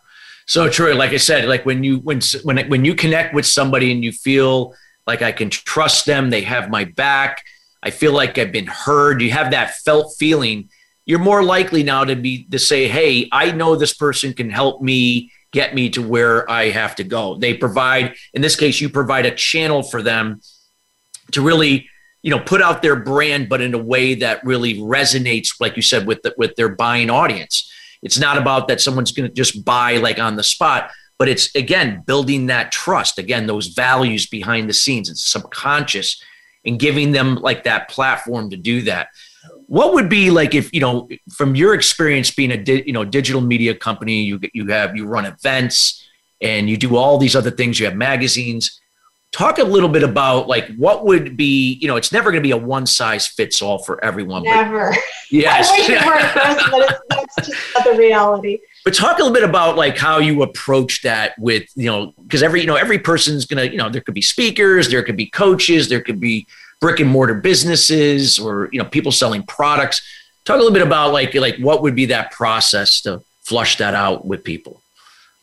So 0.46 0.70
true. 0.70 0.94
Like 0.94 1.10
I 1.10 1.18
said, 1.18 1.46
like 1.46 1.66
when 1.66 1.84
you 1.84 1.98
when 1.98 2.20
when 2.42 2.68
when 2.70 2.84
you 2.86 2.94
connect 2.94 3.34
with 3.34 3.44
somebody 3.44 3.92
and 3.92 4.02
you 4.02 4.12
feel 4.12 4.74
like 5.06 5.20
I 5.20 5.30
can 5.30 5.50
trust 5.50 6.06
them, 6.06 6.30
they 6.30 6.40
have 6.40 6.70
my 6.70 6.84
back, 6.84 7.44
I 7.82 7.90
feel 7.90 8.12
like 8.12 8.38
I've 8.38 8.52
been 8.52 8.66
heard, 8.66 9.20
you 9.20 9.30
have 9.30 9.50
that 9.52 9.76
felt 9.76 10.14
feeling, 10.18 10.70
you're 11.08 11.18
more 11.18 11.42
likely 11.42 11.82
now 11.82 12.04
to 12.04 12.14
be 12.14 12.44
to 12.44 12.58
say, 12.58 12.86
"Hey, 12.86 13.28
I 13.32 13.50
know 13.50 13.74
this 13.74 13.94
person 13.94 14.32
can 14.32 14.50
help 14.50 14.80
me 14.80 15.32
get 15.50 15.74
me 15.74 15.90
to 15.90 16.02
where 16.02 16.48
I 16.48 16.70
have 16.70 16.94
to 16.96 17.04
go." 17.04 17.34
They 17.34 17.54
provide 17.54 18.14
in 18.32 18.42
this 18.42 18.54
case 18.54 18.80
you 18.80 18.88
provide 18.88 19.26
a 19.26 19.34
channel 19.34 19.82
for 19.82 20.02
them 20.02 20.40
to 21.32 21.42
really 21.42 21.88
you 22.22 22.30
know 22.30 22.38
put 22.38 22.62
out 22.62 22.82
their 22.82 22.96
brand 22.96 23.48
but 23.48 23.60
in 23.60 23.74
a 23.74 23.78
way 23.78 24.14
that 24.14 24.44
really 24.44 24.74
resonates 24.74 25.48
like 25.60 25.76
you 25.76 25.82
said 25.82 26.06
with 26.06 26.22
the, 26.22 26.34
with 26.36 26.54
their 26.56 26.68
buying 26.68 27.10
audience 27.10 27.70
it's 28.02 28.18
not 28.18 28.38
about 28.38 28.68
that 28.68 28.80
someone's 28.80 29.12
going 29.12 29.28
to 29.28 29.34
just 29.34 29.64
buy 29.64 29.96
like 29.96 30.18
on 30.18 30.36
the 30.36 30.42
spot, 30.42 30.90
but 31.18 31.28
it's 31.28 31.54
again 31.54 32.02
building 32.06 32.46
that 32.46 32.72
trust. 32.72 33.18
Again, 33.18 33.46
those 33.46 33.68
values 33.68 34.26
behind 34.26 34.68
the 34.68 34.74
scenes. 34.74 35.10
It's 35.10 35.24
subconscious 35.24 36.22
and 36.64 36.78
giving 36.78 37.12
them 37.12 37.36
like 37.36 37.64
that 37.64 37.88
platform 37.88 38.50
to 38.50 38.56
do 38.56 38.82
that. 38.82 39.08
What 39.68 39.92
would 39.92 40.08
be 40.08 40.30
like 40.30 40.54
if 40.54 40.72
you 40.72 40.80
know 40.80 41.08
from 41.30 41.54
your 41.54 41.74
experience 41.74 42.30
being 42.30 42.50
a 42.52 42.56
di- 42.56 42.84
you 42.86 42.92
know 42.92 43.04
digital 43.04 43.42
media 43.42 43.74
company, 43.74 44.22
you 44.22 44.40
you 44.54 44.66
have 44.68 44.96
you 44.96 45.06
run 45.06 45.26
events 45.26 46.08
and 46.40 46.70
you 46.70 46.78
do 46.78 46.96
all 46.96 47.18
these 47.18 47.36
other 47.36 47.50
things. 47.50 47.78
You 47.78 47.84
have 47.86 47.94
magazines. 47.94 48.80
Talk 49.30 49.58
a 49.58 49.64
little 49.64 49.90
bit 49.90 50.02
about 50.02 50.48
like 50.48 50.74
what 50.76 51.04
would 51.04 51.36
be 51.36 51.74
you 51.82 51.86
know 51.86 51.96
it's 51.96 52.12
never 52.12 52.30
going 52.30 52.42
to 52.42 52.46
be 52.46 52.52
a 52.52 52.56
one 52.56 52.86
size 52.86 53.26
fits 53.26 53.60
all 53.60 53.78
for 53.78 54.02
everyone 54.02 54.42
never. 54.42 54.94
Yes. 55.30 55.68
I 55.70 55.76
wish 55.76 55.90
it 55.90 56.06
were 56.06 56.18
first, 56.18 56.70
but 56.70 56.80
it's, 56.80 57.00
that's 57.10 57.48
just 57.48 57.74
not 57.74 57.84
the 57.84 57.98
reality. 57.98 58.60
But 58.86 58.94
talk 58.94 59.18
a 59.18 59.22
little 59.22 59.34
bit 59.34 59.44
about 59.44 59.76
like 59.76 59.98
how 59.98 60.18
you 60.18 60.42
approach 60.42 61.02
that 61.02 61.38
with 61.38 61.68
you 61.74 61.90
know 61.90 62.14
because 62.22 62.42
every 62.42 62.62
you 62.62 62.66
know 62.66 62.76
every 62.76 62.98
person's 62.98 63.44
gonna 63.44 63.64
you 63.64 63.76
know 63.76 63.90
there 63.90 64.00
could 64.00 64.14
be 64.14 64.22
speakers 64.22 64.88
there 64.88 65.02
could 65.02 65.18
be 65.18 65.26
coaches 65.26 65.90
there 65.90 66.00
could 66.00 66.20
be 66.20 66.46
brick 66.80 67.00
and 67.00 67.10
mortar 67.10 67.34
businesses 67.34 68.38
or 68.38 68.68
you 68.72 68.78
know 68.78 68.88
people 68.88 69.12
selling 69.12 69.42
products 69.42 70.02
talk 70.44 70.54
a 70.54 70.58
little 70.58 70.72
bit 70.72 70.86
about 70.86 71.12
like 71.12 71.34
like 71.34 71.56
what 71.58 71.82
would 71.82 71.94
be 71.94 72.06
that 72.06 72.30
process 72.32 73.00
to 73.00 73.20
flush 73.40 73.78
that 73.78 73.94
out 73.94 74.26
with 74.26 74.44
people 74.44 74.80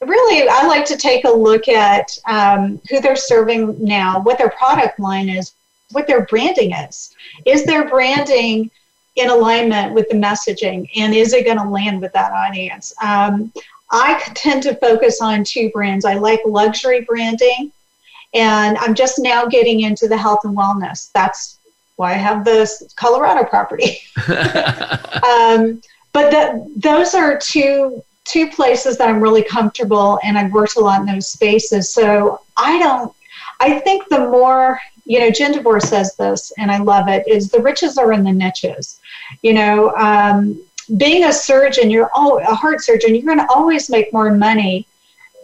really, 0.05 0.47
I 0.49 0.65
like 0.65 0.85
to 0.85 0.97
take 0.97 1.25
a 1.25 1.29
look 1.29 1.67
at 1.67 2.17
um, 2.27 2.79
who 2.89 2.99
they're 2.99 3.15
serving 3.15 3.83
now, 3.83 4.21
what 4.21 4.37
their 4.37 4.49
product 4.49 4.99
line 4.99 5.29
is, 5.29 5.53
what 5.91 6.07
their 6.07 6.25
branding 6.25 6.73
is. 6.73 7.13
Is 7.45 7.65
their 7.65 7.89
branding 7.89 8.69
in 9.15 9.29
alignment 9.29 9.93
with 9.93 10.09
the 10.09 10.15
messaging, 10.15 10.89
and 10.95 11.13
is 11.13 11.33
it 11.33 11.45
going 11.45 11.57
to 11.57 11.69
land 11.69 12.01
with 12.01 12.11
that 12.13 12.31
audience? 12.31 12.93
Um, 13.01 13.51
I 13.91 14.21
tend 14.33 14.63
to 14.63 14.75
focus 14.75 15.21
on 15.21 15.43
two 15.43 15.69
brands. 15.69 16.05
I 16.05 16.15
like 16.15 16.41
luxury 16.45 17.01
branding, 17.01 17.71
and 18.35 18.77
I'm 18.77 18.93
just 18.93 19.17
now 19.17 19.45
getting 19.45 19.81
into 19.81 20.07
the 20.07 20.17
health 20.17 20.41
and 20.43 20.55
wellness. 20.55 21.11
That's 21.13 21.57
why 21.95 22.11
I 22.11 22.17
have 22.17 22.43
this 22.43 22.93
Colorado 22.97 23.45
property. 23.45 23.99
um, 24.27 25.81
but 26.11 26.31
the, 26.31 26.71
those 26.75 27.15
are 27.15 27.37
two 27.37 28.03
two 28.25 28.49
places 28.49 28.97
that 28.97 29.07
I'm 29.07 29.21
really 29.21 29.43
comfortable 29.43 30.19
and 30.23 30.37
I've 30.37 30.51
worked 30.51 30.77
a 30.77 30.79
lot 30.79 30.99
in 30.99 31.05
those 31.05 31.27
spaces. 31.27 31.93
So 31.93 32.41
I 32.57 32.79
don't, 32.79 33.13
I 33.59 33.79
think 33.79 34.09
the 34.09 34.17
more, 34.17 34.79
you 35.05 35.19
know, 35.19 35.29
Jen 35.29 35.51
DeVore 35.51 35.79
says 35.79 36.15
this 36.15 36.51
and 36.57 36.71
I 36.71 36.79
love 36.79 37.07
it 37.07 37.27
is 37.27 37.49
the 37.49 37.61
riches 37.61 37.99
are 37.99 38.11
in 38.13 38.23
the 38.23 38.31
niches. 38.31 38.99
You 39.43 39.53
know, 39.53 39.95
um, 39.95 40.59
being 40.97 41.25
a 41.25 41.31
surgeon, 41.33 41.91
you're 41.91 42.09
oh, 42.15 42.39
a 42.39 42.55
heart 42.55 42.81
surgeon, 42.81 43.13
you're 43.13 43.25
going 43.25 43.37
to 43.37 43.53
always 43.53 43.91
make 43.91 44.11
more 44.11 44.31
money 44.33 44.87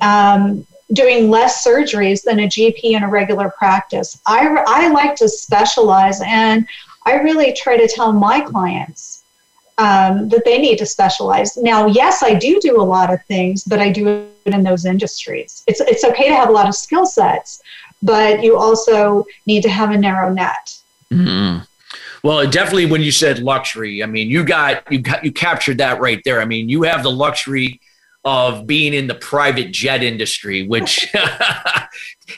um, 0.01 0.65
doing 0.93 1.29
less 1.29 1.65
surgeries 1.65 2.23
than 2.23 2.39
a 2.41 2.47
GP 2.47 2.83
in 2.83 3.03
a 3.03 3.09
regular 3.09 3.49
practice. 3.49 4.19
I, 4.25 4.63
I 4.67 4.89
like 4.89 5.15
to 5.15 5.29
specialize 5.29 6.21
and 6.25 6.67
I 7.05 7.15
really 7.15 7.53
try 7.53 7.77
to 7.77 7.87
tell 7.87 8.11
my 8.11 8.41
clients 8.41 9.23
um, 9.77 10.29
that 10.29 10.45
they 10.45 10.59
need 10.59 10.77
to 10.77 10.85
specialize. 10.85 11.57
Now, 11.57 11.87
yes, 11.87 12.21
I 12.21 12.35
do 12.35 12.59
do 12.59 12.79
a 12.79 12.83
lot 12.83 13.11
of 13.11 13.23
things, 13.25 13.63
but 13.63 13.79
I 13.79 13.89
do 13.91 14.07
it 14.45 14.53
in 14.53 14.63
those 14.63 14.85
industries. 14.85 15.63
It's 15.67 15.81
it's 15.81 16.03
okay 16.03 16.27
to 16.27 16.35
have 16.35 16.49
a 16.49 16.51
lot 16.51 16.67
of 16.67 16.75
skill 16.75 17.05
sets, 17.05 17.61
but 18.03 18.43
you 18.43 18.57
also 18.57 19.25
need 19.47 19.63
to 19.63 19.69
have 19.69 19.91
a 19.91 19.97
narrow 19.97 20.31
net. 20.31 20.77
Mm-hmm. 21.11 21.63
Well, 22.23 22.47
definitely 22.47 22.85
when 22.85 23.01
you 23.01 23.11
said 23.11 23.39
luxury, 23.39 24.03
I 24.03 24.05
mean, 24.05 24.29
you 24.29 24.43
got 24.43 24.91
you 24.91 24.99
got 24.99 25.23
you 25.23 25.31
captured 25.31 25.79
that 25.79 25.99
right 25.99 26.21
there. 26.25 26.41
I 26.41 26.45
mean, 26.45 26.69
you 26.69 26.83
have 26.83 27.01
the 27.01 27.11
luxury 27.11 27.79
of 28.23 28.67
being 28.67 28.93
in 28.93 29.07
the 29.07 29.15
private 29.15 29.71
jet 29.71 30.03
industry, 30.03 30.67
which 30.67 31.07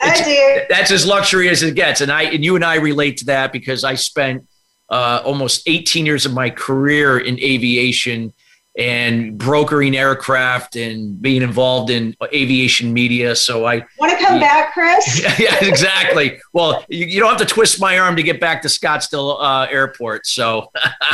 That's 0.68 0.90
as 0.90 1.06
luxury 1.06 1.48
as 1.48 1.62
it 1.62 1.74
gets, 1.74 2.00
and 2.00 2.10
I 2.10 2.22
and 2.22 2.44
you 2.44 2.56
and 2.56 2.64
I 2.64 2.76
relate 2.76 3.18
to 3.18 3.26
that 3.26 3.52
because 3.52 3.84
I 3.84 3.94
spent 3.94 4.46
uh, 4.88 5.22
almost 5.24 5.62
18 5.66 6.06
years 6.06 6.26
of 6.26 6.32
my 6.32 6.50
career 6.50 7.18
in 7.18 7.38
aviation 7.40 8.32
and 8.76 9.38
brokering 9.38 9.96
aircraft 9.96 10.74
and 10.74 11.20
being 11.22 11.42
involved 11.42 11.90
in 11.90 12.16
aviation 12.32 12.92
media. 12.92 13.36
So 13.36 13.66
I 13.66 13.84
want 13.98 14.18
to 14.18 14.24
come 14.24 14.34
yeah, 14.34 14.40
back, 14.40 14.72
Chris. 14.72 15.22
yeah, 15.38 15.64
exactly. 15.64 16.40
well, 16.52 16.84
you, 16.88 17.06
you, 17.06 17.20
don't 17.20 17.28
have 17.28 17.46
to 17.46 17.52
twist 17.54 17.80
my 17.80 17.98
arm 18.00 18.16
to 18.16 18.22
get 18.22 18.40
back 18.40 18.62
to 18.62 18.68
Scottsdale 18.68 19.36
uh, 19.40 19.68
Airport. 19.70 20.26
So, 20.26 20.72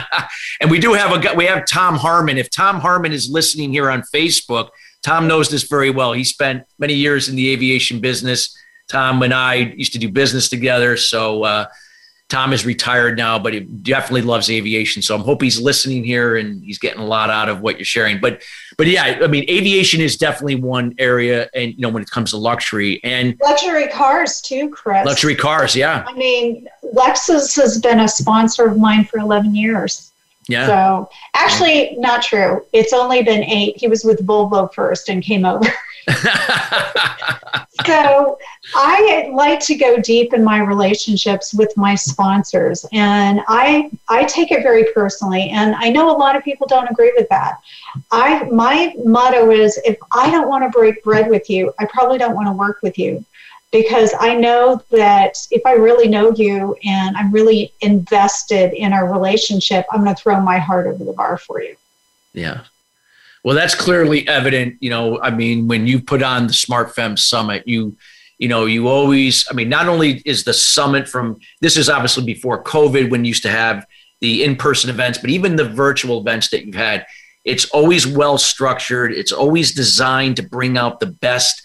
and 0.60 0.70
we 0.70 0.78
do 0.78 0.94
have 0.94 1.12
a 1.12 1.34
we 1.34 1.44
have 1.46 1.66
Tom 1.66 1.96
Harmon. 1.96 2.38
If 2.38 2.50
Tom 2.50 2.80
Harmon 2.80 3.12
is 3.12 3.28
listening 3.28 3.72
here 3.72 3.90
on 3.90 4.02
Facebook, 4.14 4.70
Tom 5.02 5.28
knows 5.28 5.50
this 5.50 5.64
very 5.64 5.90
well. 5.90 6.14
He 6.14 6.24
spent 6.24 6.64
many 6.78 6.94
years 6.94 7.28
in 7.28 7.36
the 7.36 7.50
aviation 7.50 8.00
business. 8.00 8.56
Tom 8.88 9.22
and 9.22 9.34
I 9.34 9.54
used 9.54 9.92
to 9.92 9.98
do 9.98 10.10
business 10.10 10.48
together. 10.48 10.96
So. 10.96 11.44
Uh, 11.44 11.66
Tom 12.30 12.52
is 12.52 12.64
retired 12.64 13.18
now, 13.18 13.38
but 13.38 13.52
he 13.52 13.60
definitely 13.60 14.22
loves 14.22 14.48
aviation. 14.48 15.02
So 15.02 15.16
I'm 15.16 15.22
hope 15.22 15.42
he's 15.42 15.60
listening 15.60 16.04
here 16.04 16.36
and 16.36 16.64
he's 16.64 16.78
getting 16.78 17.00
a 17.00 17.04
lot 17.04 17.28
out 17.28 17.48
of 17.48 17.60
what 17.60 17.76
you're 17.76 17.84
sharing. 17.84 18.20
But 18.20 18.42
but 18.78 18.86
yeah, 18.86 19.18
I 19.22 19.26
mean, 19.26 19.44
aviation 19.50 20.00
is 20.00 20.16
definitely 20.16 20.54
one 20.54 20.94
area, 20.98 21.50
and 21.52 21.74
you 21.74 21.80
know, 21.80 21.90
when 21.90 22.02
it 22.02 22.10
comes 22.10 22.30
to 22.30 22.38
luxury 22.38 23.02
and 23.04 23.36
luxury 23.42 23.88
cars 23.88 24.40
too, 24.40 24.70
Chris. 24.70 25.04
Luxury 25.04 25.34
cars, 25.34 25.74
yeah. 25.74 26.04
I 26.06 26.14
mean, 26.14 26.68
Lexus 26.94 27.60
has 27.60 27.78
been 27.78 28.00
a 28.00 28.08
sponsor 28.08 28.66
of 28.66 28.78
mine 28.78 29.04
for 29.04 29.18
11 29.18 29.54
years. 29.54 30.12
Yeah. 30.48 30.66
So 30.66 31.10
actually, 31.34 31.96
not 31.98 32.22
true. 32.22 32.64
It's 32.72 32.92
only 32.92 33.22
been 33.22 33.42
eight. 33.42 33.76
He 33.76 33.88
was 33.88 34.04
with 34.04 34.24
Volvo 34.26 34.72
first 34.72 35.08
and 35.08 35.22
came 35.22 35.44
over. 35.44 35.66
so 37.86 38.38
I 38.74 39.30
like 39.32 39.60
to 39.60 39.74
go 39.74 39.98
deep 40.00 40.32
in 40.32 40.42
my 40.44 40.60
relationships 40.60 41.54
with 41.54 41.76
my 41.76 41.94
sponsors 41.94 42.86
and 42.92 43.40
I 43.48 43.90
I 44.08 44.24
take 44.24 44.50
it 44.50 44.62
very 44.62 44.84
personally 44.92 45.50
and 45.50 45.74
I 45.76 45.90
know 45.90 46.14
a 46.14 46.16
lot 46.16 46.36
of 46.36 46.44
people 46.44 46.66
don't 46.66 46.90
agree 46.90 47.12
with 47.16 47.28
that. 47.28 47.60
I 48.10 48.44
my 48.44 48.94
motto 49.04 49.50
is 49.50 49.80
if 49.84 49.96
I 50.12 50.30
don't 50.30 50.48
want 50.48 50.64
to 50.64 50.70
break 50.70 51.02
bread 51.02 51.28
with 51.28 51.50
you, 51.50 51.72
I 51.78 51.86
probably 51.86 52.18
don't 52.18 52.34
want 52.34 52.48
to 52.48 52.52
work 52.52 52.80
with 52.82 52.98
you 52.98 53.24
because 53.72 54.12
I 54.18 54.34
know 54.34 54.82
that 54.90 55.46
if 55.50 55.62
I 55.64 55.72
really 55.72 56.08
know 56.08 56.32
you 56.32 56.76
and 56.84 57.16
I'm 57.16 57.32
really 57.32 57.72
invested 57.80 58.72
in 58.72 58.92
our 58.92 59.12
relationship, 59.12 59.86
I'm 59.92 60.02
going 60.02 60.14
to 60.14 60.20
throw 60.20 60.40
my 60.40 60.58
heart 60.58 60.86
over 60.86 61.04
the 61.04 61.12
bar 61.12 61.38
for 61.38 61.62
you. 61.62 61.76
Yeah. 62.32 62.64
Well, 63.44 63.56
that's 63.56 63.74
clearly 63.74 64.28
evident. 64.28 64.76
You 64.80 64.90
know, 64.90 65.20
I 65.20 65.30
mean, 65.30 65.66
when 65.68 65.86
you 65.86 66.00
put 66.00 66.22
on 66.22 66.46
the 66.46 66.52
Smart 66.52 66.94
Fem 66.94 67.16
Summit, 67.16 67.66
you, 67.66 67.96
you 68.38 68.48
know, 68.48 68.66
you 68.66 68.88
always, 68.88 69.46
I 69.50 69.54
mean, 69.54 69.68
not 69.68 69.88
only 69.88 70.22
is 70.24 70.44
the 70.44 70.52
summit 70.52 71.08
from, 71.08 71.38
this 71.60 71.76
is 71.76 71.88
obviously 71.88 72.24
before 72.24 72.62
COVID 72.62 73.10
when 73.10 73.24
you 73.24 73.28
used 73.28 73.42
to 73.44 73.50
have 73.50 73.86
the 74.20 74.44
in 74.44 74.56
person 74.56 74.90
events, 74.90 75.18
but 75.18 75.30
even 75.30 75.56
the 75.56 75.68
virtual 75.68 76.20
events 76.20 76.50
that 76.50 76.64
you've 76.66 76.74
had, 76.74 77.06
it's 77.44 77.64
always 77.70 78.06
well 78.06 78.36
structured. 78.36 79.12
It's 79.12 79.32
always 79.32 79.74
designed 79.74 80.36
to 80.36 80.42
bring 80.42 80.76
out 80.76 81.00
the 81.00 81.06
best 81.06 81.62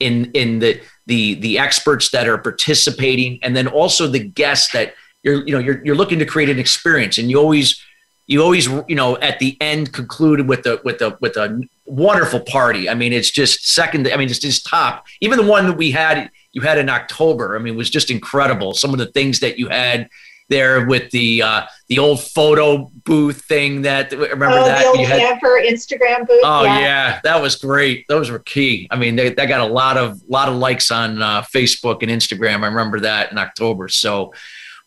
in, 0.00 0.30
in 0.32 0.58
the, 0.60 0.80
the, 1.06 1.34
the 1.34 1.58
experts 1.58 2.10
that 2.12 2.28
are 2.28 2.38
participating 2.38 3.38
and 3.42 3.54
then 3.54 3.66
also 3.66 4.06
the 4.06 4.18
guests 4.18 4.72
that 4.72 4.94
you're, 5.22 5.46
you 5.46 5.52
know, 5.52 5.58
you're, 5.58 5.84
you're 5.84 5.96
looking 5.96 6.18
to 6.20 6.24
create 6.24 6.48
an 6.48 6.58
experience 6.58 7.18
and 7.18 7.30
you 7.30 7.38
always, 7.38 7.82
you 8.28 8.40
always 8.42 8.66
you 8.86 8.94
know 8.94 9.16
at 9.18 9.40
the 9.40 9.56
end 9.60 9.92
concluded 9.92 10.46
with 10.46 10.62
the 10.62 10.80
with 10.84 11.00
the 11.00 11.18
with 11.20 11.36
a 11.36 11.60
wonderful 11.86 12.38
party 12.40 12.88
i 12.88 12.94
mean 12.94 13.12
it's 13.12 13.30
just 13.30 13.66
second 13.66 14.06
i 14.12 14.16
mean 14.16 14.28
it's 14.28 14.38
just 14.38 14.64
top 14.64 15.06
even 15.20 15.38
the 15.38 15.44
one 15.44 15.66
that 15.66 15.76
we 15.76 15.90
had 15.90 16.30
you 16.52 16.60
had 16.60 16.78
in 16.78 16.88
october 16.88 17.56
i 17.56 17.58
mean 17.58 17.76
was 17.76 17.90
just 17.90 18.10
incredible 18.10 18.72
some 18.74 18.92
of 18.92 18.98
the 18.98 19.06
things 19.06 19.40
that 19.40 19.58
you 19.58 19.68
had 19.68 20.08
there 20.48 20.86
with 20.86 21.10
the 21.10 21.42
uh, 21.42 21.62
the 21.88 21.98
old 21.98 22.22
photo 22.22 22.90
booth 23.04 23.44
thing 23.44 23.82
that 23.82 24.10
remember 24.12 24.58
oh, 24.58 24.64
that 24.64 24.80
the 24.80 24.86
old 24.86 25.06
had, 25.06 25.20
camper 25.20 25.60
Instagram 25.62 26.26
booth. 26.26 26.40
Oh 26.42 26.64
yeah. 26.64 26.78
yeah. 26.78 27.20
that 27.22 27.40
was 27.40 27.56
great. 27.56 28.06
Those 28.08 28.30
were 28.30 28.38
key. 28.38 28.88
I 28.90 28.96
mean, 28.96 29.16
they, 29.16 29.28
they 29.30 29.46
got 29.46 29.60
a 29.60 29.70
lot 29.70 29.96
of 29.96 30.22
lot 30.28 30.48
of 30.48 30.56
likes 30.56 30.90
on 30.90 31.20
uh, 31.20 31.42
Facebook 31.42 32.02
and 32.02 32.10
Instagram. 32.10 32.62
I 32.62 32.68
remember 32.68 33.00
that 33.00 33.30
in 33.30 33.38
October. 33.38 33.88
So, 33.88 34.32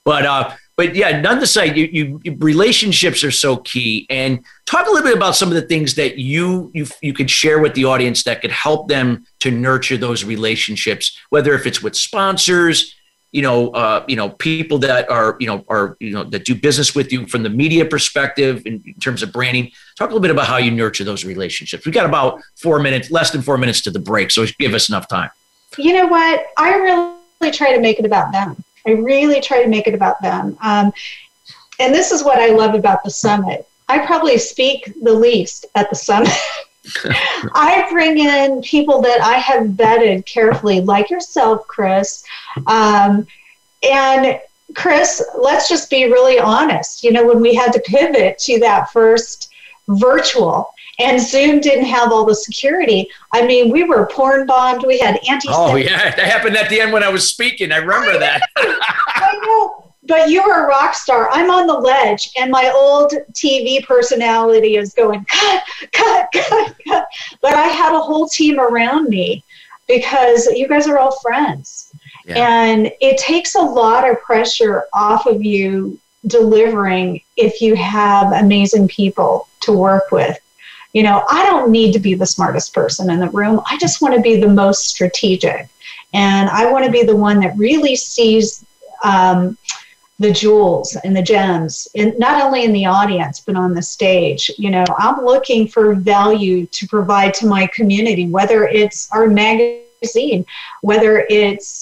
but 0.03 0.25
uh, 0.25 0.55
but 0.81 0.95
yeah, 0.95 1.21
none 1.21 1.39
to 1.39 1.45
say 1.45 1.71
you, 1.75 2.19
you 2.23 2.35
relationships 2.39 3.23
are 3.23 3.29
so 3.29 3.57
key. 3.57 4.07
And 4.09 4.43
talk 4.65 4.87
a 4.87 4.89
little 4.89 5.07
bit 5.07 5.15
about 5.15 5.35
some 5.35 5.49
of 5.49 5.53
the 5.53 5.61
things 5.61 5.93
that 5.93 6.17
you 6.17 6.71
you 6.73 6.87
you 7.03 7.13
could 7.13 7.29
share 7.29 7.59
with 7.59 7.75
the 7.75 7.85
audience 7.85 8.23
that 8.23 8.41
could 8.41 8.49
help 8.49 8.87
them 8.87 9.23
to 9.41 9.51
nurture 9.51 9.95
those 9.95 10.23
relationships, 10.23 11.15
whether 11.29 11.53
if 11.53 11.67
it's 11.67 11.83
with 11.83 11.95
sponsors 11.95 12.95
you 13.31 13.41
know, 13.41 13.69
uh, 13.69 14.03
you 14.09 14.15
know, 14.17 14.29
people 14.29 14.77
that 14.79 15.09
are, 15.09 15.37
you 15.39 15.47
know, 15.47 15.63
are, 15.69 15.95
you 16.01 16.11
know, 16.11 16.25
that 16.25 16.43
do 16.43 16.53
business 16.53 16.93
with 16.93 17.13
you 17.13 17.25
from 17.27 17.43
the 17.43 17.49
media 17.49 17.85
perspective 17.85 18.61
in, 18.65 18.83
in, 18.85 18.93
terms 18.95 19.23
of 19.23 19.31
branding. 19.31 19.71
Talk 19.97 20.09
a 20.09 20.11
little 20.11 20.19
bit 20.19 20.31
about 20.31 20.47
how 20.47 20.57
you 20.57 20.69
nurture 20.69 21.05
those 21.05 21.23
relationships. 21.23 21.85
We've 21.85 21.95
got 21.95 22.05
about 22.05 22.41
four 22.57 22.79
minutes, 22.79 23.09
less 23.09 23.31
than 23.31 23.41
four 23.41 23.57
minutes 23.57 23.79
to 23.83 23.91
the 23.91 23.99
break, 23.99 24.31
so 24.31 24.45
give 24.59 24.73
us 24.73 24.89
enough 24.89 25.07
time. 25.07 25.29
You 25.77 25.93
know 25.93 26.07
what? 26.07 26.45
I 26.57 26.75
really 26.75 27.51
try 27.53 27.73
to 27.73 27.79
make 27.79 27.99
it 27.99 28.05
about 28.05 28.33
them. 28.33 28.61
I 28.85 28.91
really 28.91 29.41
try 29.41 29.61
to 29.63 29.69
make 29.69 29.87
it 29.87 29.93
about 29.93 30.21
them. 30.21 30.57
Um, 30.61 30.91
and 31.79 31.93
this 31.93 32.11
is 32.11 32.23
what 32.23 32.39
I 32.39 32.47
love 32.47 32.75
about 32.75 33.03
the 33.03 33.09
summit. 33.09 33.67
I 33.89 34.05
probably 34.05 34.37
speak 34.37 34.93
the 35.01 35.13
least 35.13 35.65
at 35.75 35.89
the 35.89 35.95
summit. 35.95 36.31
I 37.53 37.87
bring 37.91 38.17
in 38.17 38.61
people 38.61 39.01
that 39.01 39.21
I 39.21 39.37
have 39.37 39.67
vetted 39.67 40.25
carefully, 40.25 40.81
like 40.81 41.09
yourself, 41.09 41.67
Chris. 41.67 42.23
Um, 42.67 43.27
and 43.83 44.39
Chris, 44.75 45.23
let's 45.37 45.67
just 45.67 45.89
be 45.89 46.05
really 46.05 46.39
honest. 46.39 47.03
You 47.03 47.11
know, 47.11 47.27
when 47.27 47.41
we 47.41 47.53
had 47.53 47.73
to 47.73 47.79
pivot 47.81 48.39
to 48.39 48.59
that 48.59 48.91
first 48.91 49.51
virtual, 49.87 50.73
and 51.01 51.21
Zoom 51.21 51.59
didn't 51.59 51.85
have 51.85 52.11
all 52.11 52.25
the 52.25 52.35
security. 52.35 53.09
I 53.31 53.45
mean, 53.45 53.71
we 53.71 53.83
were 53.83 54.07
porn 54.07 54.45
bombed. 54.45 54.83
We 54.85 54.99
had 54.99 55.19
anti. 55.29 55.49
Oh 55.49 55.75
yeah, 55.75 56.11
that 56.15 56.19
happened 56.19 56.57
at 56.57 56.69
the 56.69 56.81
end 56.81 56.93
when 56.93 57.03
I 57.03 57.09
was 57.09 57.27
speaking. 57.27 57.71
I 57.71 57.77
remember 57.77 58.11
I 58.11 58.17
that. 58.17 58.41
I 58.57 59.39
know 59.43 59.91
but 60.03 60.29
you're 60.29 60.65
a 60.65 60.67
rock 60.67 60.95
star. 60.95 61.29
I'm 61.31 61.49
on 61.49 61.67
the 61.67 61.73
ledge, 61.73 62.31
and 62.37 62.51
my 62.51 62.71
old 62.75 63.13
TV 63.33 63.85
personality 63.85 64.75
is 64.75 64.93
going, 64.93 65.25
cut, 65.25 65.63
cut, 65.91 66.27
cut, 66.33 66.75
cut. 66.87 67.07
But 67.41 67.53
I 67.53 67.67
had 67.67 67.95
a 67.95 67.99
whole 67.99 68.27
team 68.27 68.59
around 68.59 69.09
me 69.09 69.43
because 69.87 70.47
you 70.47 70.67
guys 70.67 70.87
are 70.87 70.97
all 70.97 71.19
friends. 71.19 71.93
Yeah. 72.25 72.35
And 72.37 72.91
it 72.99 73.17
takes 73.17 73.55
a 73.55 73.61
lot 73.61 74.09
of 74.09 74.21
pressure 74.21 74.85
off 74.93 75.27
of 75.27 75.43
you 75.43 75.99
delivering 76.27 77.21
if 77.37 77.61
you 77.61 77.75
have 77.75 78.31
amazing 78.31 78.87
people 78.87 79.47
to 79.61 79.71
work 79.71 80.11
with. 80.11 80.37
You 80.93 81.03
know, 81.03 81.23
I 81.29 81.45
don't 81.45 81.71
need 81.71 81.93
to 81.93 81.99
be 81.99 82.13
the 82.13 82.25
smartest 82.25 82.73
person 82.73 83.09
in 83.09 83.19
the 83.19 83.29
room. 83.29 83.61
I 83.69 83.77
just 83.77 84.01
want 84.01 84.13
to 84.15 84.21
be 84.21 84.39
the 84.39 84.47
most 84.47 84.87
strategic. 84.87 85.69
And 86.13 86.49
I 86.49 86.71
want 86.71 86.85
to 86.85 86.91
be 86.91 87.03
the 87.03 87.15
one 87.15 87.39
that 87.39 87.57
really 87.57 87.95
sees 87.95 88.65
um, 89.03 89.57
the 90.19 90.31
jewels 90.31 90.95
and 91.03 91.15
the 91.15 91.21
gems, 91.21 91.87
in, 91.95 92.13
not 92.19 92.41
only 92.43 92.63
in 92.63 92.73
the 92.73 92.85
audience, 92.85 93.39
but 93.39 93.55
on 93.55 93.73
the 93.73 93.81
stage. 93.81 94.51
You 94.57 94.69
know, 94.69 94.85
I'm 94.97 95.25
looking 95.25 95.67
for 95.67 95.95
value 95.95 96.67
to 96.67 96.87
provide 96.87 97.33
to 97.35 97.47
my 97.47 97.67
community, 97.67 98.27
whether 98.27 98.65
it's 98.65 99.09
our 99.11 99.27
magazine, 99.27 100.45
whether 100.81 101.25
it's 101.29 101.80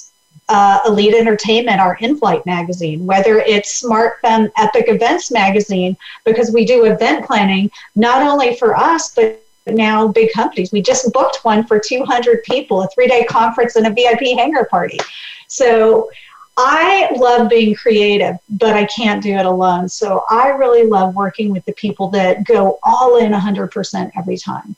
uh, 0.50 0.80
Elite 0.86 1.14
Entertainment, 1.14 1.80
our 1.80 1.96
in 2.00 2.18
flight 2.18 2.44
magazine, 2.44 3.06
whether 3.06 3.38
it's 3.38 3.72
Smart 3.74 4.20
Fem 4.20 4.50
Epic 4.58 4.86
Events 4.88 5.30
magazine, 5.30 5.96
because 6.24 6.50
we 6.50 6.64
do 6.64 6.84
event 6.84 7.24
planning 7.24 7.70
not 7.94 8.22
only 8.22 8.56
for 8.56 8.76
us, 8.76 9.14
but 9.14 9.42
now 9.66 10.08
big 10.08 10.32
companies. 10.32 10.72
We 10.72 10.82
just 10.82 11.12
booked 11.12 11.44
one 11.44 11.64
for 11.64 11.78
200 11.78 12.42
people, 12.42 12.82
a 12.82 12.88
three 12.88 13.06
day 13.06 13.24
conference 13.24 13.76
and 13.76 13.86
a 13.86 13.90
VIP 13.90 14.36
hangar 14.36 14.64
party. 14.64 14.98
So 15.46 16.10
I 16.56 17.08
love 17.16 17.48
being 17.48 17.74
creative, 17.74 18.36
but 18.50 18.74
I 18.74 18.86
can't 18.86 19.22
do 19.22 19.36
it 19.36 19.46
alone. 19.46 19.88
So 19.88 20.24
I 20.28 20.48
really 20.48 20.84
love 20.84 21.14
working 21.14 21.52
with 21.52 21.64
the 21.64 21.72
people 21.74 22.08
that 22.10 22.44
go 22.44 22.78
all 22.82 23.18
in 23.18 23.32
100% 23.32 24.10
every 24.16 24.36
time. 24.36 24.74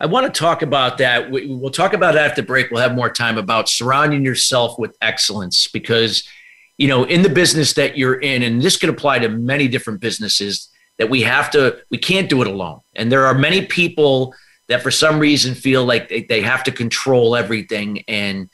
I 0.00 0.06
want 0.06 0.32
to 0.32 0.38
talk 0.38 0.62
about 0.62 0.98
that. 0.98 1.30
We'll 1.30 1.70
talk 1.70 1.92
about 1.92 2.14
it 2.14 2.18
after 2.18 2.42
break. 2.42 2.70
We'll 2.70 2.82
have 2.82 2.94
more 2.94 3.10
time 3.10 3.36
about 3.36 3.68
surrounding 3.68 4.24
yourself 4.24 4.78
with 4.78 4.96
excellence 5.00 5.66
because, 5.68 6.22
you 6.76 6.86
know, 6.86 7.04
in 7.04 7.22
the 7.22 7.28
business 7.28 7.72
that 7.74 7.98
you're 7.98 8.20
in, 8.20 8.42
and 8.42 8.62
this 8.62 8.76
could 8.76 8.90
apply 8.90 9.18
to 9.20 9.28
many 9.28 9.66
different 9.66 10.00
businesses, 10.00 10.68
that 10.98 11.10
we 11.10 11.22
have 11.22 11.50
to, 11.50 11.78
we 11.90 11.98
can't 11.98 12.28
do 12.28 12.42
it 12.42 12.48
alone. 12.48 12.80
And 12.94 13.10
there 13.10 13.26
are 13.26 13.34
many 13.34 13.66
people 13.66 14.34
that 14.68 14.82
for 14.82 14.90
some 14.90 15.18
reason 15.18 15.54
feel 15.54 15.84
like 15.84 16.08
they, 16.08 16.22
they 16.22 16.42
have 16.42 16.62
to 16.64 16.72
control 16.72 17.34
everything. 17.34 18.04
And, 18.06 18.50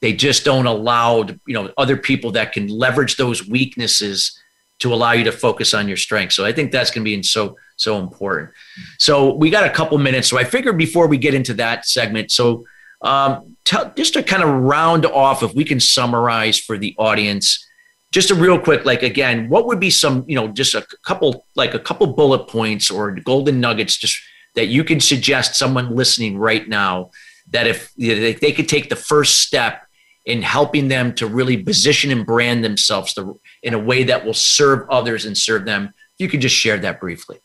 they 0.00 0.12
just 0.12 0.44
don't 0.44 0.66
allow 0.66 1.26
you 1.46 1.54
know 1.54 1.72
other 1.76 1.96
people 1.96 2.32
that 2.32 2.52
can 2.52 2.68
leverage 2.68 3.16
those 3.16 3.48
weaknesses 3.48 4.37
to 4.80 4.94
allow 4.94 5.12
you 5.12 5.24
to 5.24 5.32
focus 5.32 5.74
on 5.74 5.88
your 5.88 5.96
strengths. 5.96 6.36
So 6.36 6.44
I 6.44 6.52
think 6.52 6.72
that's 6.72 6.90
going 6.90 7.04
to 7.04 7.16
be 7.16 7.22
so 7.22 7.56
so 7.76 7.98
important. 7.98 8.50
So 8.98 9.34
we 9.34 9.50
got 9.50 9.64
a 9.64 9.70
couple 9.70 9.98
minutes. 9.98 10.28
So 10.28 10.38
I 10.38 10.44
figured 10.44 10.76
before 10.76 11.06
we 11.06 11.16
get 11.16 11.34
into 11.34 11.54
that 11.54 11.86
segment, 11.86 12.32
so 12.32 12.64
um, 13.02 13.56
tell, 13.64 13.92
just 13.96 14.14
to 14.14 14.22
kind 14.22 14.42
of 14.42 14.48
round 14.48 15.06
off, 15.06 15.42
if 15.42 15.54
we 15.54 15.64
can 15.64 15.78
summarize 15.78 16.58
for 16.58 16.76
the 16.76 16.94
audience, 16.98 17.64
just 18.10 18.30
a 18.30 18.34
real 18.34 18.58
quick, 18.58 18.84
like 18.84 19.02
again, 19.02 19.48
what 19.48 19.66
would 19.66 19.78
be 19.78 19.90
some 19.90 20.24
you 20.26 20.34
know 20.34 20.48
just 20.48 20.74
a 20.74 20.86
couple 21.04 21.46
like 21.54 21.74
a 21.74 21.78
couple 21.78 22.06
bullet 22.08 22.48
points 22.48 22.90
or 22.90 23.12
golden 23.12 23.60
nuggets 23.60 23.96
just 23.96 24.18
that 24.54 24.66
you 24.66 24.82
can 24.82 24.98
suggest 24.98 25.54
someone 25.54 25.94
listening 25.94 26.36
right 26.36 26.68
now 26.68 27.10
that 27.50 27.66
if 27.66 27.92
you 27.96 28.14
know, 28.14 28.20
they, 28.20 28.34
they 28.34 28.52
could 28.52 28.68
take 28.68 28.88
the 28.88 28.96
first 28.96 29.40
step 29.40 29.82
in 30.28 30.42
helping 30.42 30.88
them 30.88 31.14
to 31.14 31.26
really 31.26 31.56
position 31.56 32.10
and 32.10 32.26
brand 32.26 32.62
themselves 32.62 33.14
to, 33.14 33.40
in 33.62 33.72
a 33.72 33.78
way 33.78 34.04
that 34.04 34.24
will 34.26 34.34
serve 34.34 34.88
others 34.90 35.24
and 35.24 35.36
serve 35.36 35.64
them. 35.64 35.86
If 35.86 36.20
You 36.24 36.28
could 36.28 36.42
just 36.42 36.54
share 36.54 36.76
that 36.76 37.00
briefly. 37.00 37.38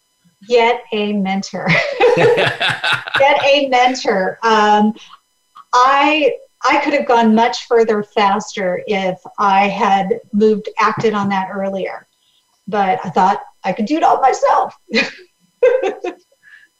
Get 0.50 0.84
a 0.91 1.13
mentor. 1.13 1.69
Get 2.17 3.41
a 3.46 3.69
mentor. 3.69 4.38
Um, 4.43 4.93
I 5.74 6.36
I 6.65 6.80
could 6.84 6.93
have 6.93 7.08
gone 7.08 7.34
much 7.34 7.67
further 7.67 8.04
faster 8.04 8.84
if 8.86 9.19
I 9.39 9.69
had 9.69 10.19
moved 10.34 10.67
acted 10.78 11.13
on 11.13 11.30
that 11.30 11.50
earlier, 11.52 12.06
but 12.67 13.00
I 13.06 13.10
thought 13.10 13.41
I 13.63 13.72
could 13.72 13.86
do 13.86 13.96
it 13.96 14.04
all 14.04 14.19
myself. 14.19 14.76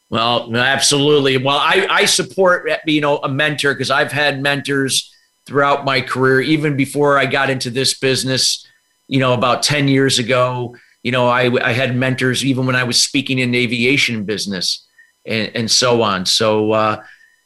well, 0.10 0.54
absolutely. 0.54 1.38
Well, 1.38 1.58
I 1.58 1.88
I 1.90 2.06
support 2.06 2.70
you 2.86 3.00
know 3.00 3.20
a 3.20 3.30
mentor 3.30 3.74
because 3.74 3.90
I've 3.90 4.12
had 4.12 4.42
mentors 4.42 5.13
throughout 5.46 5.86
my 5.86 6.02
career, 6.02 6.42
even 6.42 6.78
before 6.78 7.18
I 7.18 7.26
got 7.26 7.50
into 7.50 7.70
this 7.70 7.98
business, 7.98 8.66
you 9.08 9.20
know, 9.20 9.34
about 9.34 9.64
10 9.64 9.88
years 9.88 10.20
ago. 10.20 10.76
You 11.04 11.12
know, 11.12 11.28
I, 11.28 11.52
I 11.62 11.74
had 11.74 11.96
mentors 11.96 12.46
even 12.46 12.66
when 12.66 12.76
I 12.76 12.84
was 12.84 13.04
speaking 13.04 13.40
in 13.40 13.54
aviation 13.54 14.24
business 14.24 14.88
and, 15.26 15.52
and 15.54 15.72
so 15.72 16.02
on. 16.02 16.26
So, 16.26 16.72
uh, 16.72 17.04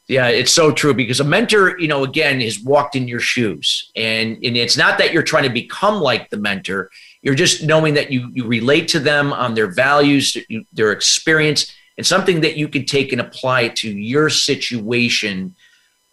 yeah, 0.08 0.28
it's 0.28 0.52
so 0.52 0.72
true 0.72 0.94
because 0.94 1.20
a 1.20 1.26
mentor, 1.26 1.78
you 1.80 1.88
know, 1.88 2.04
again, 2.04 2.40
has 2.40 2.60
walked 2.60 2.96
in 2.96 3.08
your 3.08 3.20
shoes. 3.20 3.92
And, 3.96 4.38
and 4.44 4.56
it's 4.56 4.78
not 4.78 4.98
that 5.00 5.12
you're 5.12 5.24
trying 5.24 5.44
to 5.44 5.50
become 5.50 6.00
like 6.00 6.30
the 6.30 6.38
mentor, 6.38 6.92
you're 7.22 7.36
just 7.36 7.64
knowing 7.64 7.96
that 7.96 8.12
you, 8.12 8.30
you 8.34 8.46
relate 8.46 8.88
to 8.90 9.00
them 9.00 9.34
on 9.34 9.54
their 9.54 9.68
values, 9.68 10.38
their 10.72 10.92
experience, 10.92 11.74
and 11.98 12.06
something 12.06 12.42
that 12.42 12.58
you 12.58 12.70
can 12.70 12.86
take 12.86 13.12
and 13.12 13.20
apply 13.20 13.70
to 13.70 13.90
your 13.90 14.30
situation 14.30 15.56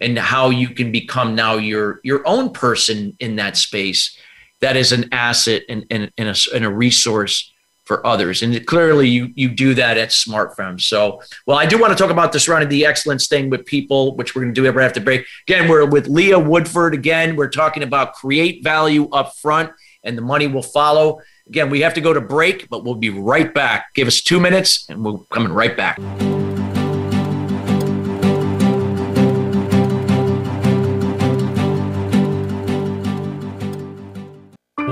and 0.01 0.19
how 0.19 0.51
you 0.51 0.69
can 0.69 0.93
become 0.93 1.35
now 1.35 1.57
your 1.57 2.01
your 2.05 2.27
own 2.27 2.51
person 2.51 3.17
in 3.21 3.37
that 3.37 3.57
space 3.57 4.17
that 4.65 4.77
is 4.77 4.93
an 4.93 5.13
asset 5.13 5.63
and, 5.69 5.85
and, 5.91 6.11
and, 6.17 6.29
a, 6.29 6.37
and 6.55 6.65
a 6.65 6.71
resource 6.71 7.53
for 7.85 8.07
others. 8.07 8.43
And 8.43 8.67
clearly 8.67 9.07
you 9.09 9.31
you 9.35 9.51
do 9.51 9.75
that 9.75 9.99
at 9.99 10.11
smart 10.11 10.57
SmartFem. 10.57 10.81
So, 10.81 11.21
well, 11.47 11.59
I 11.59 11.67
do 11.67 11.79
want 11.79 11.93
to 11.93 11.99
talk 12.03 12.11
about 12.11 12.33
the 12.33 12.41
surrounding 12.41 12.71
the 12.71 12.87
excellence 12.87 13.29
thing 13.29 13.51
with 13.51 13.67
people, 13.67 14.17
which 14.17 14.35
we're 14.35 14.43
going 14.43 14.55
to 14.55 14.61
do 14.63 14.71
right 14.71 14.87
after 14.87 15.01
break. 15.01 15.27
Again, 15.47 15.69
we're 15.69 15.85
with 15.85 16.09
Leah 16.09 16.39
Woodford. 16.39 16.95
Again, 16.95 17.37
we're 17.37 17.51
talking 17.51 17.83
about 17.83 18.15
create 18.15 18.65
value 18.65 19.11
up 19.11 19.37
front 19.37 19.71
and 20.03 20.17
the 20.17 20.23
money 20.23 20.47
will 20.47 20.63
follow. 20.63 21.21
Again, 21.47 21.69
we 21.69 21.81
have 21.81 21.93
to 21.95 22.01
go 22.01 22.15
to 22.15 22.23
break, 22.23 22.71
but 22.71 22.85
we'll 22.85 22.95
be 22.95 23.11
right 23.11 23.53
back. 23.53 23.93
Give 23.95 24.09
us 24.09 24.23
two 24.23 24.41
minutes 24.41 24.87
and 24.89 25.05
we're 25.05 25.19
coming 25.31 25.53
right 25.53 25.77
back. 25.77 26.01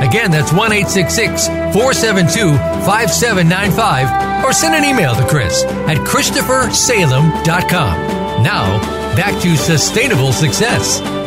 Again, 0.00 0.30
that's 0.30 0.52
1 0.52 0.72
866 0.72 1.48
472 1.48 2.56
5795. 2.86 4.44
Or 4.44 4.52
send 4.52 4.74
an 4.74 4.84
email 4.84 5.14
to 5.14 5.26
Chris 5.26 5.64
at 5.64 5.96
ChristopherSalem.com. 5.98 8.42
Now, 8.42 8.78
back 9.14 9.40
to 9.42 9.56
Sustainable 9.56 10.32
Success. 10.32 11.19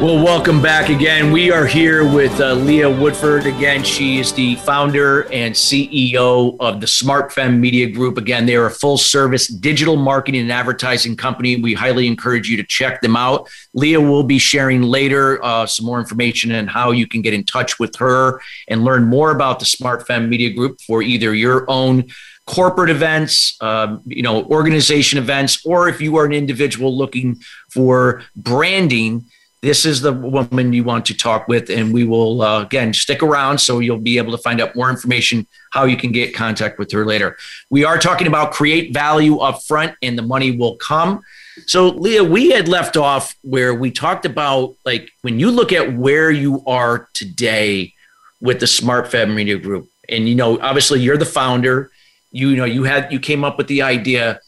Well, 0.00 0.22
welcome 0.22 0.62
back 0.62 0.90
again. 0.90 1.32
We 1.32 1.50
are 1.50 1.66
here 1.66 2.08
with 2.08 2.40
uh, 2.40 2.54
Leah 2.54 2.88
Woodford. 2.88 3.46
Again, 3.46 3.82
she 3.82 4.20
is 4.20 4.32
the 4.32 4.54
founder 4.54 5.22
and 5.32 5.52
CEO 5.52 6.56
of 6.60 6.80
the 6.80 6.86
Smart 6.86 7.32
Fem 7.32 7.60
Media 7.60 7.90
Group. 7.90 8.16
Again, 8.16 8.46
they 8.46 8.54
are 8.54 8.66
a 8.66 8.70
full 8.70 8.96
service 8.96 9.48
digital 9.48 9.96
marketing 9.96 10.42
and 10.42 10.52
advertising 10.52 11.16
company. 11.16 11.56
We 11.56 11.74
highly 11.74 12.06
encourage 12.06 12.48
you 12.48 12.56
to 12.58 12.62
check 12.62 13.00
them 13.00 13.16
out. 13.16 13.48
Leah 13.74 14.00
will 14.00 14.22
be 14.22 14.38
sharing 14.38 14.82
later 14.82 15.44
uh, 15.44 15.66
some 15.66 15.84
more 15.84 15.98
information 15.98 16.52
on 16.52 16.68
how 16.68 16.92
you 16.92 17.08
can 17.08 17.20
get 17.20 17.34
in 17.34 17.42
touch 17.42 17.80
with 17.80 17.96
her 17.96 18.40
and 18.68 18.84
learn 18.84 19.02
more 19.02 19.32
about 19.32 19.58
the 19.58 19.66
Smart 19.66 20.06
Fem 20.06 20.30
Media 20.30 20.54
Group 20.54 20.80
for 20.80 21.02
either 21.02 21.34
your 21.34 21.68
own 21.68 22.04
corporate 22.46 22.88
events, 22.88 23.60
um, 23.60 24.00
you 24.06 24.22
know, 24.22 24.44
organization 24.44 25.18
events, 25.18 25.66
or 25.66 25.88
if 25.88 26.00
you 26.00 26.16
are 26.18 26.24
an 26.24 26.32
individual 26.32 26.96
looking 26.96 27.40
for 27.68 28.22
branding 28.36 29.24
this 29.60 29.84
is 29.84 30.00
the 30.00 30.12
woman 30.12 30.72
you 30.72 30.84
want 30.84 31.04
to 31.06 31.16
talk 31.16 31.48
with 31.48 31.68
and 31.68 31.92
we 31.92 32.04
will 32.04 32.42
uh, 32.42 32.62
again 32.62 32.92
stick 32.92 33.22
around 33.22 33.58
so 33.58 33.80
you'll 33.80 33.98
be 33.98 34.18
able 34.18 34.32
to 34.32 34.38
find 34.38 34.60
out 34.60 34.76
more 34.76 34.90
information 34.90 35.46
how 35.72 35.84
you 35.84 35.96
can 35.96 36.12
get 36.12 36.34
contact 36.34 36.78
with 36.78 36.90
her 36.92 37.04
later. 37.04 37.36
We 37.70 37.84
are 37.84 37.98
talking 37.98 38.26
about 38.26 38.52
create 38.52 38.94
value 38.94 39.38
up 39.38 39.62
front 39.62 39.94
and 40.00 40.16
the 40.16 40.22
money 40.22 40.56
will 40.56 40.76
come. 40.76 41.22
So 41.66 41.88
leah 41.88 42.22
we 42.22 42.50
had 42.50 42.68
left 42.68 42.96
off 42.96 43.34
where 43.42 43.74
we 43.74 43.90
talked 43.90 44.24
about 44.24 44.76
like 44.84 45.10
when 45.22 45.40
you 45.40 45.50
look 45.50 45.72
at 45.72 45.96
where 45.96 46.30
you 46.30 46.62
are 46.66 47.08
today 47.14 47.94
with 48.40 48.60
the 48.60 48.66
smart 48.66 49.10
fem 49.10 49.34
media 49.34 49.58
group 49.58 49.88
and 50.08 50.28
you 50.28 50.34
know 50.34 50.60
obviously 50.60 51.00
you're 51.00 51.16
the 51.16 51.26
founder 51.26 51.90
you 52.30 52.54
know 52.54 52.64
you 52.64 52.84
had 52.84 53.12
you 53.12 53.18
came 53.18 53.42
up 53.42 53.58
with 53.58 53.66
the 53.66 53.82
idea 53.82 54.40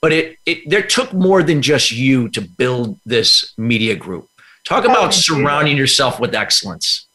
but 0.00 0.12
it, 0.12 0.36
it 0.46 0.68
there 0.68 0.82
took 0.82 1.12
more 1.12 1.42
than 1.42 1.62
just 1.62 1.90
you 1.90 2.28
to 2.28 2.40
build 2.40 2.98
this 3.06 3.54
media 3.56 3.96
group 3.96 4.27
Talk 4.68 4.84
about 4.84 5.14
surrounding 5.14 5.78
yourself 5.78 6.20
with 6.20 6.34
excellence. 6.34 7.06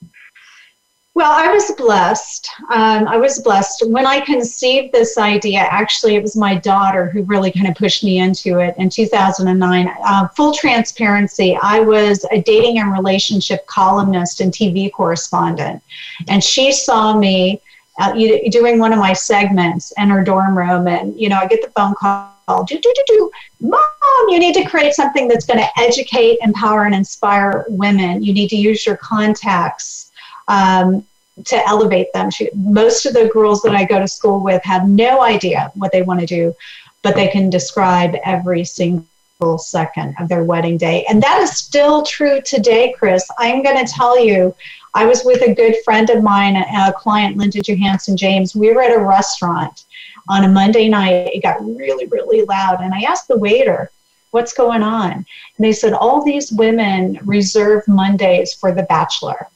Well, 1.13 1.31
I 1.31 1.53
was 1.53 1.71
blessed. 1.77 2.49
Um, 2.71 3.07
I 3.07 3.17
was 3.17 3.43
blessed. 3.43 3.87
When 3.89 4.07
I 4.07 4.21
conceived 4.21 4.91
this 4.91 5.19
idea, 5.19 5.59
actually, 5.59 6.15
it 6.15 6.23
was 6.23 6.35
my 6.35 6.55
daughter 6.55 7.11
who 7.11 7.21
really 7.21 7.51
kind 7.51 7.67
of 7.67 7.75
pushed 7.75 8.03
me 8.03 8.17
into 8.17 8.57
it 8.57 8.73
in 8.79 8.89
2009. 8.89 9.87
Uh, 10.03 10.27
full 10.29 10.51
transparency, 10.51 11.55
I 11.61 11.79
was 11.79 12.25
a 12.31 12.41
dating 12.41 12.79
and 12.79 12.91
relationship 12.91 13.67
columnist 13.67 14.41
and 14.41 14.51
TV 14.51 14.91
correspondent. 14.91 15.83
And 16.27 16.43
she 16.43 16.71
saw 16.71 17.15
me 17.15 17.61
uh, 17.99 18.13
doing 18.49 18.79
one 18.79 18.93
of 18.93 18.97
my 18.97 19.13
segments 19.13 19.93
in 19.99 20.09
her 20.09 20.23
dorm 20.23 20.57
room. 20.57 20.87
And, 20.87 21.15
you 21.21 21.29
know, 21.29 21.37
I 21.37 21.45
get 21.45 21.61
the 21.61 21.69
phone 21.69 21.93
call 21.93 22.32
do, 22.47 22.77
do, 22.77 22.81
do, 22.81 23.03
do. 23.07 23.31
Mom, 23.61 23.81
you 24.29 24.39
need 24.39 24.53
to 24.55 24.65
create 24.65 24.93
something 24.93 25.27
that's 25.27 25.45
going 25.45 25.59
to 25.59 25.69
educate, 25.79 26.37
empower, 26.41 26.85
and 26.85 26.95
inspire 26.95 27.65
women. 27.69 28.23
You 28.23 28.33
need 28.33 28.49
to 28.49 28.57
use 28.57 28.85
your 28.85 28.97
contacts 28.97 30.11
um, 30.47 31.05
to 31.45 31.67
elevate 31.67 32.11
them. 32.13 32.29
She, 32.29 32.49
most 32.53 33.05
of 33.05 33.13
the 33.13 33.29
girls 33.33 33.61
that 33.63 33.75
I 33.75 33.85
go 33.85 33.99
to 33.99 34.07
school 34.07 34.41
with 34.41 34.63
have 34.63 34.87
no 34.87 35.21
idea 35.21 35.71
what 35.75 35.91
they 35.91 36.01
want 36.01 36.19
to 36.19 36.25
do, 36.25 36.55
but 37.01 37.15
they 37.15 37.27
can 37.27 37.49
describe 37.49 38.15
every 38.23 38.63
single 38.63 39.57
second 39.57 40.15
of 40.19 40.29
their 40.29 40.43
wedding 40.43 40.77
day. 40.77 41.05
And 41.09 41.21
that 41.23 41.39
is 41.41 41.57
still 41.57 42.03
true 42.03 42.41
today, 42.41 42.93
Chris. 42.97 43.25
I'm 43.37 43.63
going 43.63 43.83
to 43.83 43.91
tell 43.91 44.19
you, 44.23 44.55
I 44.93 45.05
was 45.05 45.23
with 45.25 45.41
a 45.41 45.55
good 45.55 45.75
friend 45.83 46.09
of 46.11 46.21
mine, 46.21 46.55
a 46.55 46.93
client, 46.93 47.35
Linda 47.37 47.61
Johansson 47.61 48.15
James. 48.15 48.55
We 48.55 48.73
were 48.73 48.83
at 48.83 48.95
a 48.95 49.03
restaurant 49.03 49.85
on 50.29 50.43
a 50.43 50.47
Monday 50.47 50.87
night, 50.87 51.31
it 51.33 51.43
got 51.43 51.63
really, 51.63 52.05
really 52.07 52.43
loud. 52.43 52.81
And 52.81 52.93
I 52.93 53.01
asked 53.01 53.27
the 53.27 53.37
waiter, 53.37 53.91
what's 54.31 54.53
going 54.53 54.81
on? 54.83 55.11
And 55.11 55.25
they 55.59 55.71
said, 55.71 55.93
all 55.93 56.23
these 56.23 56.51
women 56.51 57.19
reserve 57.23 57.87
Mondays 57.87 58.53
for 58.53 58.71
The 58.71 58.83
Bachelor. 58.83 59.47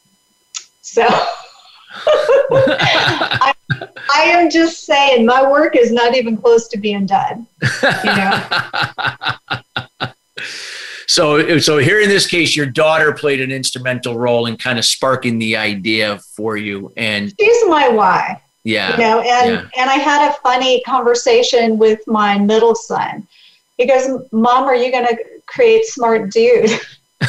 So 0.82 1.04
I, 2.50 3.54
I, 4.14 4.22
am 4.24 4.50
just 4.50 4.86
saying, 4.86 5.26
my 5.26 5.50
work 5.50 5.76
is 5.76 5.92
not 5.92 6.16
even 6.16 6.38
close 6.38 6.68
to 6.70 6.78
being 6.78 7.06
done. 7.06 7.48
You 7.84 8.16
know? 8.16 8.44
so, 11.08 11.60
so 11.60 11.78
here 11.78 12.00
in 12.00 12.10
this 12.10 12.28
case, 12.28 12.56
your 12.56 12.68
daughter 12.68 13.14
played 13.14 13.42
an 13.42 13.52
instrumental 13.52 14.18
role 14.18 14.46
in 14.46 14.58
kind 14.58 14.78
of 14.78 14.86
sparking 14.86 15.40
the 15.40 15.58
idea 15.58 16.20
for 16.20 16.56
you. 16.56 16.94
And 16.96 17.34
she's 17.40 17.68
my 17.68 17.90
why. 17.90 18.42
Yeah. 18.68 18.92
You 18.92 18.98
know, 18.98 19.22
and 19.22 19.52
yeah. 19.52 19.70
and 19.78 19.90
I 19.90 19.96
had 19.96 20.30
a 20.30 20.34
funny 20.42 20.82
conversation 20.82 21.78
with 21.78 22.06
my 22.06 22.38
middle 22.38 22.76
son. 22.76 23.26
He 23.78 23.88
goes, 23.88 24.26
"Mom, 24.34 24.66
are 24.66 24.76
you 24.76 24.92
going 24.92 25.08
to 25.08 25.18
create 25.46 25.86
smart 25.86 26.32
dude?" 26.32 26.72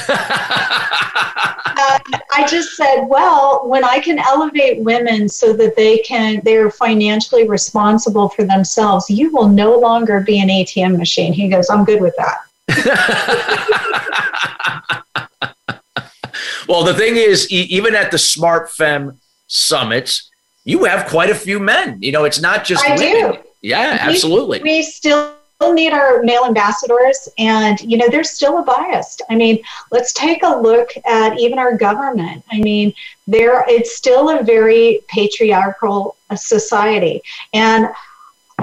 I 2.33 2.45
just 2.49 2.77
said, 2.77 3.05
well, 3.05 3.69
when 3.69 3.85
I 3.85 4.01
can 4.01 4.19
elevate 4.19 4.83
women 4.83 5.29
so 5.29 5.53
that 5.53 5.77
they 5.77 5.99
can, 5.99 6.43
they're 6.45 6.73
financially 6.73 7.47
responsible 7.49 8.29
for 8.29 8.43
themselves, 8.45 9.09
you 9.09 9.33
will 9.33 9.49
no 9.49 9.79
longer 9.79 10.21
be 10.21 10.41
an 10.41 10.49
ATM 10.49 10.99
machine. 10.99 11.33
He 11.33 11.49
goes, 11.49 11.71
I'm 11.71 11.85
good 11.85 12.01
with 12.01 12.17
that. 12.17 12.39
well, 16.69 16.83
the 16.85 16.95
thing 16.95 17.15
is, 17.17 17.49
even 17.51 17.95
at 17.95 18.11
the 18.11 18.19
Smart 18.19 18.73
Fem 18.73 19.21
summits, 19.47 20.29
you 20.69 20.85
have 20.85 21.09
quite 21.09 21.31
a 21.31 21.35
few 21.35 21.59
men. 21.59 22.01
You 22.03 22.13
know, 22.13 22.25
it's 22.25 22.41
not 22.41 22.65
just 22.65 22.85
I 22.85 22.97
women. 22.97 23.33
Do. 23.33 23.39
Yeah, 23.63 24.07
we, 24.07 24.15
absolutely. 24.15 24.63
We 24.63 24.83
still 24.83 25.33
need 25.73 25.93
our 25.93 26.23
male 26.23 26.45
ambassadors 26.45 27.29
and 27.37 27.81
you 27.81 27.97
know 27.97 28.09
there's 28.09 28.31
still 28.31 28.59
a 28.59 28.63
bias 28.63 29.19
i 29.29 29.35
mean 29.35 29.59
let's 29.91 30.13
take 30.13 30.45
a 30.45 30.57
look 30.57 30.91
at 31.05 31.37
even 31.37 31.59
our 31.59 31.77
government 31.77 32.45
i 32.53 32.61
mean 32.61 32.95
there 33.27 33.65
it's 33.67 33.97
still 33.97 34.39
a 34.39 34.45
very 34.45 35.01
patriarchal 35.09 36.17
uh, 36.31 36.37
society 36.37 37.21
and 37.55 37.89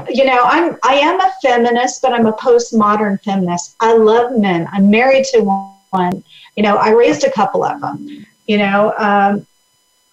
you 0.07 0.23
know 0.23 0.39
i'm 0.45 0.77
i 0.83 0.93
am 0.93 1.19
a 1.19 1.31
feminist 1.41 2.01
but 2.01 2.13
i'm 2.13 2.27
a 2.27 2.33
postmodern 2.33 3.21
feminist 3.23 3.75
i 3.81 3.93
love 3.93 4.31
men 4.37 4.65
i'm 4.71 4.89
married 4.89 5.25
to 5.25 5.41
one 5.89 6.23
you 6.55 6.63
know 6.63 6.77
i 6.77 6.91
raised 6.91 7.25
a 7.25 7.31
couple 7.31 7.61
of 7.61 7.81
them 7.81 8.25
you 8.47 8.57
know 8.57 8.93
um, 8.97 9.45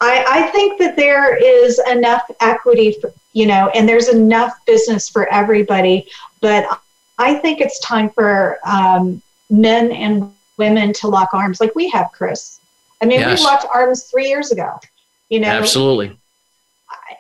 I, 0.03 0.25
I 0.27 0.43
think 0.49 0.81
that 0.81 0.97
there 0.97 1.37
is 1.37 1.79
enough 1.89 2.29
equity, 2.41 2.97
for, 3.01 3.13
you 3.35 3.47
know, 3.47 3.69
and 3.69 3.89
there's 3.89 4.09
enough 4.09 4.53
business 4.67 5.09
for 5.09 5.33
everybody. 5.33 6.09
But 6.41 6.81
I 7.19 7.37
think 7.37 7.61
it's 7.61 7.79
time 7.79 8.11
for 8.11 8.59
um, 8.67 9.23
men 9.49 9.93
and 9.93 10.33
women 10.59 10.93
to 10.95 11.07
lock 11.07 11.33
arms 11.33 11.61
like 11.61 11.77
we 11.77 11.89
have, 11.91 12.11
Chris. 12.13 12.59
I 13.01 13.07
mean, 13.07 13.21
yes. 13.21 13.39
we 13.39 13.45
locked 13.45 13.67
arms 13.73 14.05
three 14.05 14.27
years 14.27 14.51
ago, 14.51 14.81
you 15.29 15.39
know. 15.39 15.47
Absolutely. 15.47 16.09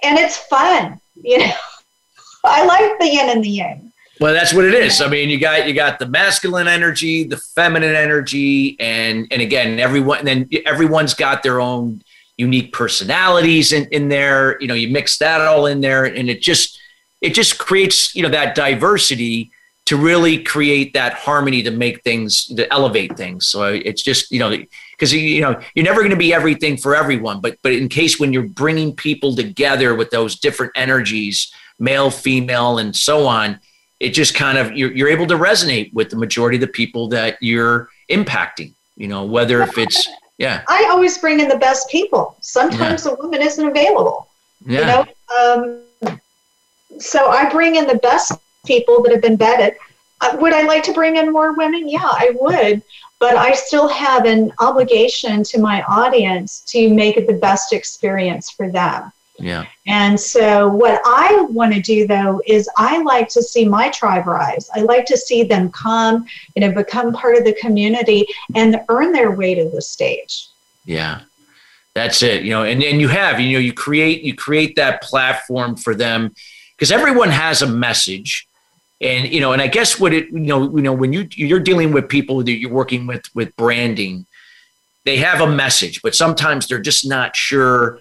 And 0.03 0.19
it's 0.19 0.39
fun, 0.39 1.01
you 1.23 1.39
know. 1.39 1.53
I 2.45 2.65
like 2.65 2.99
the 2.99 3.07
yin 3.07 3.29
and 3.29 3.45
the 3.45 3.49
yang. 3.49 3.93
Well, 4.19 4.35
that's 4.35 4.53
what 4.53 4.65
it 4.65 4.75
is. 4.75 5.01
I 5.01 5.09
mean, 5.09 5.31
you 5.31 5.39
got 5.39 5.69
you 5.69 5.75
got 5.75 6.01
the 6.01 6.07
masculine 6.07 6.67
energy, 6.67 7.25
the 7.25 7.37
feminine 7.37 7.95
energy, 7.95 8.77
and 8.81 9.29
and 9.31 9.41
again, 9.41 9.79
everyone. 9.79 10.19
And 10.19 10.27
then 10.27 10.49
everyone's 10.67 11.15
got 11.15 11.45
their 11.45 11.61
own 11.61 12.03
unique 12.37 12.73
personalities 12.73 13.73
in, 13.73 13.87
in 13.87 14.09
there. 14.09 14.61
You 14.61 14.69
know, 14.69 14.75
you 14.75 14.89
mix 14.89 15.19
that 15.19 15.41
all 15.41 15.67
in 15.67 15.81
there, 15.81 16.05
and 16.05 16.29
it 16.29 16.41
just 16.41 16.79
it 17.21 17.35
just 17.35 17.59
creates 17.59 18.15
you 18.15 18.23
know 18.23 18.31
that 18.31 18.55
diversity 18.55 19.51
to 19.85 19.97
really 19.97 20.43
create 20.43 20.95
that 20.95 21.13
harmony 21.15 21.63
to 21.63 21.71
make 21.71 22.03
things 22.03 22.47
to 22.47 22.73
elevate 22.73 23.17
things. 23.17 23.47
So 23.47 23.65
it's 23.65 24.03
just 24.03 24.31
you 24.31 24.39
know 24.39 24.57
because 24.93 25.13
you 25.13 25.41
know 25.41 25.61
you're 25.75 25.85
never 25.85 26.01
going 26.01 26.11
to 26.11 26.17
be 26.17 26.33
everything 26.33 26.77
for 26.77 26.95
everyone, 26.95 27.41
but 27.41 27.57
but 27.63 27.73
in 27.73 27.89
case 27.89 28.19
when 28.19 28.33
you're 28.33 28.49
bringing 28.49 28.95
people 28.95 29.35
together 29.35 29.95
with 29.95 30.11
those 30.11 30.39
different 30.39 30.73
energies, 30.75 31.53
male, 31.79 32.11
female, 32.11 32.79
and 32.79 32.95
so 32.95 33.27
on, 33.27 33.61
it 34.01 34.11
just 34.11 34.35
kind 34.35 34.59
of 34.59 34.77
you're, 34.77 34.93
you're 34.93 35.09
able 35.09 35.27
to 35.27 35.37
resonate 35.37 35.93
with 35.93 36.11
the 36.11 36.17
majority 36.17 36.57
of 36.57 36.61
the 36.61 36.67
people 36.67 37.09
that 37.09 37.39
you're 37.41 37.89
impacting. 38.11 38.75
You 38.97 39.09
know, 39.09 39.25
whether 39.25 39.63
if 39.63 39.79
it's 39.79 40.09
yeah. 40.39 40.63
I 40.69 40.89
always 40.91 41.19
bring 41.19 41.41
in 41.41 41.49
the 41.49 41.59
best 41.59 41.89
people. 41.89 42.37
Sometimes 42.41 43.07
yeah. 43.07 43.13
a 43.13 43.15
woman 43.17 43.43
isn't 43.43 43.67
available. 43.67 44.29
Yeah. 44.67 44.81
You 44.81 44.87
know, 44.87 45.83
um, 46.11 46.21
so 46.99 47.29
I 47.29 47.51
bring 47.51 47.77
in 47.77 47.87
the 47.87 47.97
best 47.97 48.33
people 48.65 49.03
that 49.03 49.13
have 49.13 49.23
been 49.23 49.37
vetted. 49.37 49.75
Uh, 50.21 50.37
would 50.41 50.53
I 50.53 50.63
like 50.63 50.85
to 50.85 50.93
bring 50.93 51.17
in 51.17 51.33
more 51.33 51.53
women? 51.55 51.89
Yeah, 51.89 52.01
I 52.03 52.33
would. 52.41 52.83
But 53.19 53.37
I 53.37 53.53
still 53.53 53.89
have 53.89 54.25
an 54.25 54.53
obligation 54.59 55.43
to 55.45 55.61
my 55.61 55.83
audience 55.83 56.61
to 56.69 56.93
make 56.93 57.17
it 57.17 57.27
the 57.27 57.35
best 57.35 57.73
experience 57.73 58.51
for 58.51 58.69
them. 58.69 59.13
Yeah. 59.43 59.67
And 59.89 60.19
so, 60.19 60.69
what 60.69 61.03
I 61.05 61.43
want 61.51 61.75
to 61.75 61.83
do 61.83 62.07
though 62.07 62.41
is 62.47 62.71
I 62.77 63.03
like 63.03 63.29
to 63.31 63.43
see 63.43 63.67
my 63.67 63.91
tribe 63.91 64.27
rise. 64.27 64.71
I 64.73 64.83
like 64.83 65.05
to 65.07 65.17
see 65.17 65.43
them 65.43 65.71
come, 65.73 66.27
you 66.55 66.61
know, 66.61 66.71
become 66.71 67.13
part 67.13 67.37
of 67.37 67.45
the 67.45 67.53
community 67.55 68.25
and 68.55 68.81
earn 68.89 69.11
their 69.11 69.33
way 69.33 69.57
to 69.57 69.69
the 69.69 69.83
stage. 69.83 70.47
Yeah. 70.85 71.23
That's 71.95 72.23
it. 72.23 72.45
You 72.45 72.51
know, 72.51 72.63
and, 72.63 72.83
and 72.85 73.01
you 73.01 73.09
have, 73.09 73.41
you 73.41 73.55
know, 73.55 73.59
you 73.59 73.73
create 73.73 74.23
you 74.23 74.35
create 74.35 74.77
that 74.77 75.03
platform 75.03 75.75
for 75.75 75.95
them 75.95 76.33
because 76.77 76.93
everyone 76.93 77.31
has 77.31 77.63
a 77.63 77.67
message. 77.67 78.47
And 79.01 79.29
you 79.29 79.41
know, 79.41 79.53
and 79.53 79.61
I 79.61 79.67
guess 79.67 79.99
what 79.99 80.15
it, 80.15 80.29
you 80.29 80.39
know, 80.39 80.77
you 80.77 80.83
know, 80.83 80.93
when 80.93 81.13
you 81.13 81.27
you're 81.33 81.59
dealing 81.59 81.93
with 81.93 82.09
people 82.09 82.45
that 82.45 82.53
you're 82.53 82.71
working 82.71 83.09
with 83.09 83.25
with 83.35 83.55
branding, 83.57 84.25
they 85.05 85.17
have 85.17 85.41
a 85.41 85.51
message, 85.51 86.01
but 86.01 86.15
sometimes 86.15 86.69
they're 86.69 86.79
just 86.79 87.05
not 87.05 87.35
sure 87.35 88.01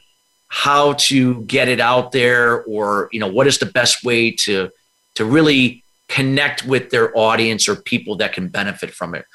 how 0.54 0.92
to 0.94 1.44
get 1.44 1.70
it 1.70 1.80
out 1.80 2.12
there 2.12 2.62
or 2.66 3.08
you 3.14 3.22
know 3.22 3.28
what 3.28 3.48
is 3.48 3.58
the 3.60 3.66
best 3.66 4.04
way 4.04 4.30
to 4.30 4.70
to 5.16 5.24
really 5.24 5.82
connect 6.10 6.66
with 6.66 6.90
their 6.90 7.18
audience 7.18 7.70
or 7.70 7.78
people 7.78 8.18
that 8.18 8.34
can 8.34 8.50
benefit 8.50 8.92
from 8.92 9.16
it. 9.16 9.26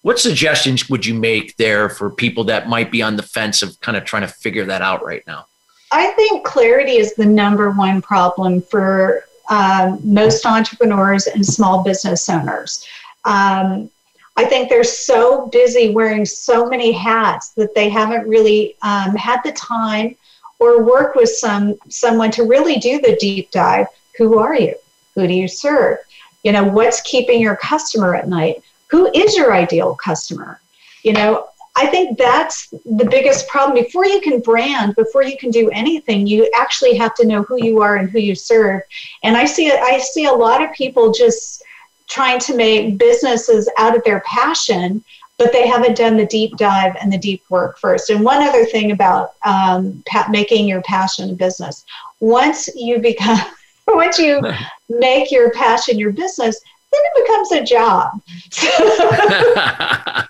What 0.00 0.18
suggestions 0.18 0.88
would 0.88 1.04
you 1.04 1.12
make 1.12 1.58
there 1.58 1.90
for 1.90 2.08
people 2.08 2.44
that 2.44 2.70
might 2.70 2.90
be 2.90 3.02
on 3.02 3.16
the 3.16 3.22
fence 3.22 3.60
of 3.60 3.78
kind 3.80 3.98
of 3.98 4.06
trying 4.06 4.22
to 4.22 4.28
figure 4.28 4.64
that 4.64 4.80
out 4.80 5.04
right 5.04 5.22
now? 5.26 5.44
I 5.92 6.06
think 6.12 6.42
clarity 6.46 6.92
is 6.92 7.14
the 7.14 7.26
number 7.26 7.70
one 7.70 8.00
problem 8.00 8.62
for 8.62 9.24
um, 9.50 10.00
most 10.02 10.46
entrepreneurs 10.46 11.26
and 11.26 11.44
small 11.44 11.84
business 11.84 12.30
owners. 12.30 12.86
Um, 13.26 13.90
I 14.38 14.46
think 14.46 14.70
they're 14.70 14.84
so 14.84 15.48
busy 15.48 15.90
wearing 15.90 16.24
so 16.24 16.66
many 16.66 16.92
hats 16.92 17.50
that 17.50 17.74
they 17.74 17.90
haven't 17.90 18.26
really 18.26 18.76
um, 18.80 19.14
had 19.16 19.42
the 19.44 19.52
time 19.52 20.16
or 20.62 20.84
work 20.84 21.16
with 21.16 21.28
some 21.28 21.76
someone 21.88 22.30
to 22.30 22.44
really 22.44 22.76
do 22.76 23.00
the 23.00 23.16
deep 23.16 23.50
dive. 23.50 23.86
Who 24.16 24.38
are 24.38 24.54
you? 24.54 24.74
Who 25.14 25.26
do 25.26 25.34
you 25.34 25.48
serve? 25.48 25.98
You 26.44 26.52
know 26.52 26.64
what's 26.64 27.00
keeping 27.02 27.40
your 27.40 27.56
customer 27.56 28.14
at 28.14 28.28
night? 28.28 28.62
Who 28.88 29.10
is 29.12 29.36
your 29.36 29.52
ideal 29.52 29.94
customer? 29.96 30.60
You 31.02 31.14
know 31.14 31.48
i 31.74 31.86
think 31.86 32.18
that's 32.18 32.68
the 33.00 33.08
biggest 33.10 33.48
problem. 33.48 33.82
Before 33.82 34.04
you 34.04 34.20
can 34.20 34.40
brand 34.40 34.94
before 34.94 35.22
you 35.22 35.36
can 35.38 35.50
do 35.50 35.70
anything 35.70 36.26
you 36.26 36.50
actually 36.54 36.94
have 36.96 37.14
to 37.14 37.26
know 37.26 37.42
who 37.44 37.56
you 37.64 37.80
are 37.80 37.96
and 37.96 38.10
who 38.10 38.20
you 38.20 38.34
serve. 38.34 38.82
And 39.24 39.36
i 39.36 39.46
see 39.46 39.72
i 39.72 39.98
see 39.98 40.26
a 40.26 40.40
lot 40.46 40.62
of 40.62 40.72
people 40.72 41.12
just 41.12 41.62
trying 42.08 42.38
to 42.40 42.54
make 42.54 42.98
businesses 42.98 43.70
out 43.78 43.96
of 43.96 44.04
their 44.04 44.20
passion 44.20 45.02
but 45.42 45.52
they 45.52 45.66
haven't 45.66 45.96
done 45.96 46.16
the 46.16 46.26
deep 46.26 46.56
dive 46.56 46.94
and 47.00 47.12
the 47.12 47.18
deep 47.18 47.42
work 47.50 47.76
first. 47.78 48.10
And 48.10 48.24
one 48.24 48.42
other 48.42 48.64
thing 48.64 48.92
about 48.92 49.32
um, 49.44 50.02
pa- 50.06 50.28
making 50.30 50.68
your 50.68 50.82
passion 50.82 51.30
a 51.30 51.32
business, 51.32 51.84
once 52.20 52.68
you 52.76 53.00
become, 53.00 53.40
once 53.88 54.20
you 54.20 54.40
make 54.88 55.32
your 55.32 55.50
passion 55.50 55.98
your 55.98 56.12
business, 56.12 56.60
then 56.92 57.00
it 57.04 57.26
becomes 57.26 57.52
a 57.52 57.64
job. 57.64 58.20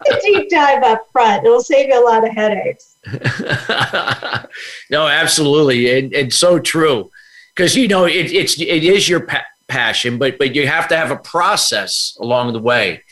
a 0.16 0.20
deep 0.24 0.48
dive 0.48 0.82
up 0.82 1.06
front, 1.12 1.44
it'll 1.44 1.60
save 1.60 1.88
you 1.88 2.02
a 2.02 2.04
lot 2.04 2.26
of 2.26 2.32
headaches. 2.32 2.96
no, 4.90 5.08
absolutely, 5.08 5.98
and, 5.98 6.14
and 6.14 6.32
so 6.32 6.58
true, 6.58 7.10
because 7.54 7.76
you 7.76 7.86
know 7.88 8.06
it, 8.06 8.32
it's 8.32 8.58
it 8.60 8.84
is 8.84 9.08
your 9.08 9.26
pa- 9.26 9.44
passion, 9.66 10.18
but 10.18 10.38
but 10.38 10.54
you 10.54 10.68
have 10.68 10.86
to 10.86 10.96
have 10.96 11.10
a 11.10 11.16
process 11.16 12.16
along 12.20 12.52
the 12.52 12.60
way 12.60 13.02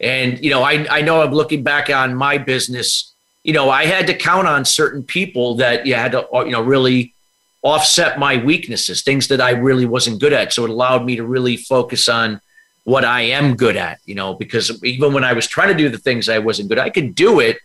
and, 0.00 0.42
you 0.42 0.50
know, 0.50 0.62
I, 0.62 0.86
I 0.90 1.02
know 1.02 1.22
I'm 1.22 1.32
looking 1.32 1.62
back 1.62 1.90
on 1.90 2.14
my 2.14 2.38
business, 2.38 3.12
you 3.42 3.52
know, 3.52 3.70
I 3.70 3.86
had 3.86 4.06
to 4.06 4.14
count 4.14 4.46
on 4.46 4.64
certain 4.64 5.02
people 5.02 5.56
that 5.56 5.86
you 5.86 5.94
had 5.94 6.12
to, 6.12 6.28
uh, 6.30 6.44
you 6.44 6.52
know, 6.52 6.62
really 6.62 7.14
offset 7.62 8.18
my 8.18 8.42
weaknesses, 8.42 9.02
things 9.02 9.28
that 9.28 9.40
I 9.40 9.50
really 9.50 9.86
wasn't 9.86 10.20
good 10.20 10.32
at. 10.32 10.52
So 10.52 10.64
it 10.64 10.70
allowed 10.70 11.04
me 11.04 11.16
to 11.16 11.24
really 11.24 11.56
focus 11.56 12.08
on 12.08 12.40
what 12.84 13.04
I 13.04 13.22
am 13.22 13.56
good 13.56 13.76
at, 13.76 13.98
you 14.04 14.14
know, 14.14 14.34
because 14.34 14.82
even 14.84 15.12
when 15.12 15.24
I 15.24 15.32
was 15.32 15.46
trying 15.46 15.68
to 15.68 15.74
do 15.74 15.88
the 15.88 15.98
things 15.98 16.28
I 16.28 16.38
wasn't 16.38 16.68
good, 16.68 16.78
I 16.78 16.90
could 16.90 17.14
do 17.14 17.40
it, 17.40 17.58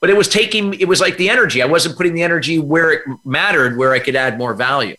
but 0.00 0.08
it 0.08 0.16
was 0.16 0.28
taking, 0.28 0.74
it 0.74 0.88
was 0.88 1.00
like 1.00 1.16
the 1.16 1.28
energy. 1.28 1.60
I 1.62 1.66
wasn't 1.66 1.96
putting 1.96 2.14
the 2.14 2.22
energy 2.22 2.58
where 2.58 2.92
it 2.92 3.02
mattered, 3.24 3.76
where 3.76 3.92
I 3.92 3.98
could 3.98 4.16
add 4.16 4.38
more 4.38 4.54
value. 4.54 4.96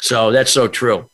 So 0.00 0.30
that's 0.30 0.52
so 0.52 0.68
true. 0.68 1.08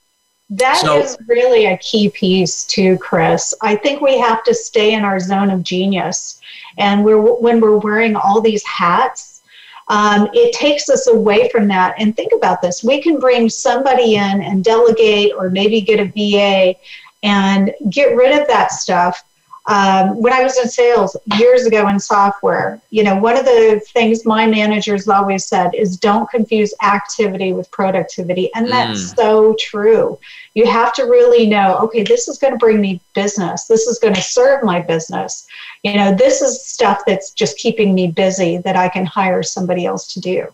That 0.51 0.81
so, 0.81 0.99
is 0.99 1.19
really 1.27 1.67
a 1.67 1.77
key 1.79 2.09
piece 2.09 2.65
too, 2.65 2.97
Chris. 2.99 3.53
I 3.61 3.77
think 3.77 4.01
we 4.01 4.19
have 4.19 4.43
to 4.45 4.55
stay 4.55 4.95
in 4.95 5.05
our 5.05 5.21
zone 5.21 5.51
of 5.51 5.63
genius. 5.63 6.41
And 6.79 7.05
we're, 7.05 7.21
when 7.21 7.61
we're 7.61 7.77
wearing 7.77 8.17
all 8.17 8.41
these 8.41 8.65
hats, 8.65 9.43
um, 9.89 10.29
it 10.33 10.55
takes 10.55 10.89
us 10.89 11.07
away 11.07 11.49
from 11.51 11.69
that. 11.69 11.95
And 11.99 12.17
think 12.17 12.33
about 12.33 12.63
this 12.63 12.85
we 12.85 13.03
can 13.03 13.19
bring 13.19 13.51
somebody 13.51 14.17
in 14.17 14.43
and 14.43 14.65
delegate 14.65 15.33
or 15.37 15.51
maybe 15.51 15.81
get 15.81 16.01
a 16.01 16.07
VA 16.07 16.79
and 17.23 17.73
get 17.91 18.17
rid 18.17 18.39
of 18.39 18.47
that 18.49 18.73
stuff 18.73 19.25
um, 19.69 20.17
when 20.21 20.33
I 20.33 20.43
was 20.43 20.57
in 20.57 20.67
sales 20.67 21.15
years 21.37 21.67
ago 21.67 21.87
in 21.89 22.01
software, 22.01 22.81
you 22.89 23.05
know, 23.05 23.17
one 23.17 23.37
of 23.37 23.45
the 23.45 23.81
things 23.93 24.25
my 24.25 24.47
managers 24.47 25.07
always 25.07 25.45
said 25.45 25.75
is 25.75 25.99
don't 25.99 26.29
confuse 26.31 26.73
activity 26.83 27.53
with 27.53 27.71
productivity. 27.71 28.51
And 28.55 28.67
that's 28.69 29.13
mm. 29.13 29.17
so 29.17 29.55
true. 29.61 30.19
You 30.55 30.67
have 30.67 30.95
to 30.95 31.03
really 31.03 31.47
know, 31.47 31.77
okay, 31.81 32.03
this 32.03 32.29
is 32.29 32.39
going 32.39 32.55
to 32.55 32.59
bring 32.59 32.81
me 32.81 33.03
business. 33.15 33.67
This 33.67 33.87
is 33.87 33.99
going 33.99 34.15
to 34.15 34.23
serve 34.23 34.65
my 34.65 34.81
business. 34.81 35.47
You 35.83 35.97
know, 35.97 36.15
this 36.15 36.41
is 36.41 36.65
stuff 36.65 37.03
that's 37.07 37.33
just 37.33 37.59
keeping 37.59 37.95
me 37.95 38.11
busy 38.11 38.57
that 38.59 38.75
I 38.75 38.89
can 38.89 39.05
hire 39.05 39.43
somebody 39.43 39.85
else 39.85 40.15
to 40.15 40.21
do. 40.21 40.47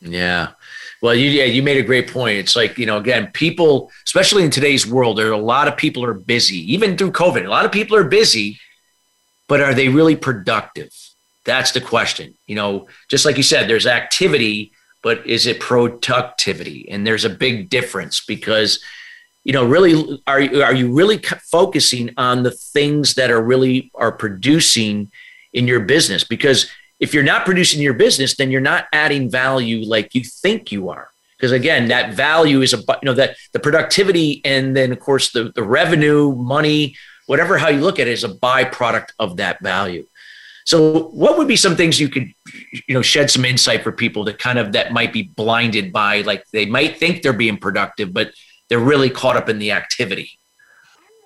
Yeah. 0.00 0.50
Well, 1.02 1.16
you 1.16 1.30
yeah, 1.30 1.44
you 1.44 1.64
made 1.64 1.78
a 1.78 1.82
great 1.82 2.08
point. 2.08 2.38
It's 2.38 2.54
like 2.54 2.78
you 2.78 2.86
know, 2.86 2.96
again, 2.96 3.26
people, 3.32 3.90
especially 4.06 4.44
in 4.44 4.50
today's 4.50 4.86
world, 4.86 5.18
there 5.18 5.28
are 5.28 5.32
a 5.32 5.36
lot 5.36 5.66
of 5.66 5.76
people 5.76 6.04
are 6.04 6.14
busy. 6.14 6.72
Even 6.72 6.96
through 6.96 7.10
COVID, 7.10 7.44
a 7.44 7.50
lot 7.50 7.64
of 7.64 7.72
people 7.72 7.96
are 7.96 8.04
busy, 8.04 8.58
but 9.48 9.60
are 9.60 9.74
they 9.74 9.88
really 9.88 10.14
productive? 10.14 10.90
That's 11.44 11.72
the 11.72 11.80
question. 11.80 12.34
You 12.46 12.54
know, 12.54 12.86
just 13.08 13.24
like 13.24 13.36
you 13.36 13.42
said, 13.42 13.68
there's 13.68 13.86
activity, 13.86 14.70
but 15.02 15.26
is 15.26 15.46
it 15.46 15.58
productivity? 15.58 16.88
And 16.88 17.04
there's 17.04 17.24
a 17.24 17.30
big 17.30 17.68
difference 17.68 18.24
because, 18.24 18.80
you 19.42 19.52
know, 19.52 19.66
really, 19.66 20.22
are 20.28 20.38
are 20.38 20.74
you 20.74 20.92
really 20.92 21.18
focusing 21.50 22.10
on 22.16 22.44
the 22.44 22.52
things 22.52 23.14
that 23.14 23.32
are 23.32 23.42
really 23.42 23.90
are 23.96 24.12
producing 24.12 25.10
in 25.52 25.66
your 25.66 25.80
business? 25.80 26.22
Because 26.22 26.70
if 27.02 27.12
you're 27.12 27.24
not 27.24 27.44
producing 27.44 27.82
your 27.82 27.94
business, 27.94 28.36
then 28.36 28.52
you're 28.52 28.60
not 28.60 28.86
adding 28.92 29.28
value 29.28 29.84
like 29.84 30.14
you 30.14 30.22
think 30.22 30.70
you 30.70 30.88
are. 30.88 31.10
Because 31.36 31.50
again, 31.50 31.88
that 31.88 32.14
value 32.14 32.62
is 32.62 32.72
a 32.72 32.76
you 32.78 32.94
know 33.02 33.14
that 33.14 33.36
the 33.52 33.58
productivity 33.58 34.40
and 34.44 34.76
then 34.76 34.92
of 34.92 35.00
course 35.00 35.32
the 35.32 35.50
the 35.52 35.64
revenue, 35.64 36.32
money, 36.36 36.94
whatever 37.26 37.58
how 37.58 37.68
you 37.68 37.80
look 37.80 37.98
at 37.98 38.06
it 38.06 38.12
is 38.12 38.22
a 38.22 38.28
byproduct 38.28 39.08
of 39.18 39.38
that 39.38 39.60
value. 39.60 40.06
So 40.64 41.08
what 41.08 41.36
would 41.38 41.48
be 41.48 41.56
some 41.56 41.74
things 41.74 41.98
you 41.98 42.08
could 42.08 42.32
you 42.86 42.94
know 42.94 43.02
shed 43.02 43.32
some 43.32 43.44
insight 43.44 43.82
for 43.82 43.90
people 43.90 44.22
that 44.26 44.38
kind 44.38 44.60
of 44.60 44.70
that 44.72 44.92
might 44.92 45.12
be 45.12 45.24
blinded 45.24 45.92
by 45.92 46.20
like 46.20 46.44
they 46.52 46.66
might 46.66 46.98
think 46.98 47.22
they're 47.22 47.32
being 47.32 47.56
productive, 47.56 48.12
but 48.12 48.30
they're 48.68 48.78
really 48.78 49.10
caught 49.10 49.36
up 49.36 49.48
in 49.48 49.58
the 49.58 49.72
activity. 49.72 50.38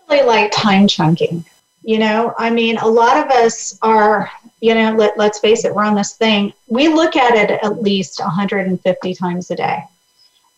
I 0.08 0.14
really 0.14 0.26
like 0.26 0.52
time 0.52 0.88
chunking. 0.88 1.44
You 1.86 2.00
know, 2.00 2.34
I 2.36 2.50
mean, 2.50 2.78
a 2.78 2.86
lot 2.86 3.16
of 3.16 3.30
us 3.30 3.78
are, 3.80 4.28
you 4.60 4.74
know, 4.74 4.92
let, 4.94 5.16
let's 5.16 5.38
face 5.38 5.64
it, 5.64 5.72
we're 5.72 5.84
on 5.84 5.94
this 5.94 6.16
thing. 6.16 6.52
We 6.66 6.88
look 6.88 7.14
at 7.14 7.36
it 7.36 7.50
at 7.62 7.80
least 7.80 8.18
150 8.18 9.14
times 9.14 9.50
a 9.52 9.56
day. 9.56 9.84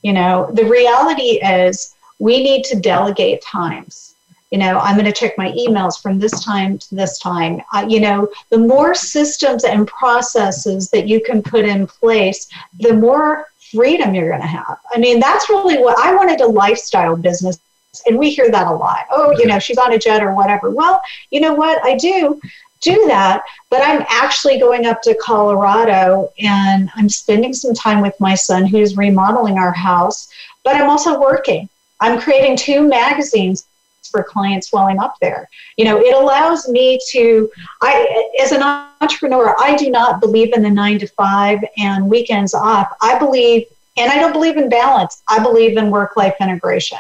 You 0.01 0.15
know, 0.15 0.51
the 0.55 0.65
reality 0.65 1.39
is 1.45 1.95
we 2.19 2.43
need 2.43 2.65
to 2.65 2.81
delegate 2.81 3.43
times 3.43 4.15
you 4.51 4.59
know 4.59 4.79
i'm 4.79 4.95
going 4.95 5.05
to 5.05 5.13
check 5.13 5.37
my 5.37 5.51
emails 5.53 6.01
from 6.01 6.19
this 6.19 6.43
time 6.45 6.79
to 6.79 6.95
this 6.95 7.19
time 7.19 7.61
uh, 7.75 7.85
you 7.89 8.01
know 8.01 8.29
the 8.51 8.59
more 8.59 8.95
systems 8.95 9.65
and 9.65 9.87
processes 9.87 10.91
that 10.91 11.07
you 11.07 11.23
can 11.23 11.43
put 11.43 11.65
in 11.65 11.87
place 11.87 12.49
the 12.81 12.93
more 12.93 13.47
freedom 13.71 14.15
you're 14.15 14.31
going 14.31 14.41
to 14.41 14.47
have 14.47 14.79
i 14.95 14.99
mean 14.99 15.21
that's 15.21 15.51
really 15.51 15.79
what 15.79 15.99
i 15.99 16.15
wanted 16.15 16.41
a 16.41 16.47
lifestyle 16.47 17.17
business 17.17 17.59
and 18.07 18.19
we 18.19 18.31
hear 18.31 18.51
that 18.51 18.67
a 18.67 18.75
lot 18.75 19.07
oh 19.11 19.33
you 19.39 19.47
know 19.47 19.59
she's 19.59 19.79
on 19.79 19.93
a 19.93 19.99
jet 19.99 20.23
or 20.23 20.35
whatever 20.35 20.71
well 20.71 21.01
you 21.31 21.41
know 21.41 21.55
what 21.55 21.83
i 21.85 21.97
do 21.97 22.41
do 22.81 23.07
that 23.07 23.43
but 23.71 23.83
i'm 23.83 24.05
actually 24.09 24.59
going 24.59 24.87
up 24.87 25.01
to 25.03 25.17
colorado 25.23 26.31
and 26.39 26.91
i'm 26.97 27.09
spending 27.09 27.53
some 27.53 27.75
time 27.75 28.01
with 28.01 28.19
my 28.21 28.35
son 28.35 28.67
who's 28.67 28.97
remodeling 28.97 29.59
our 29.59 29.73
house 29.73 30.29
but 30.65 30.77
i'm 30.77 30.91
also 30.91 31.21
working 31.21 31.69
i'm 32.01 32.21
creating 32.21 32.57
two 32.57 32.87
magazines 32.87 33.67
for 34.11 34.23
clients 34.23 34.73
while 34.73 34.87
I'm 34.87 35.01
up 35.01 35.17
there. 35.21 35.49
You 35.77 35.85
know, 35.85 35.99
it 35.99 36.15
allows 36.15 36.69
me 36.69 36.99
to, 37.11 37.51
I, 37.83 38.33
as 38.43 38.53
an 38.53 38.63
entrepreneur, 38.63 39.55
I 39.59 39.77
do 39.77 39.91
not 39.91 40.21
believe 40.21 40.55
in 40.55 40.63
the 40.63 40.71
nine 40.71 40.99
to 41.01 41.07
five 41.09 41.61
and 41.77 42.09
weekends 42.09 42.55
off. 42.55 42.89
I 43.03 43.19
believe, 43.19 43.67
and 43.97 44.11
I 44.11 44.19
don't 44.19 44.33
believe 44.33 44.57
in 44.57 44.69
balance, 44.69 45.23
I 45.29 45.41
believe 45.41 45.77
in 45.77 45.91
work 45.91 46.17
life 46.17 46.37
integration. 46.41 46.99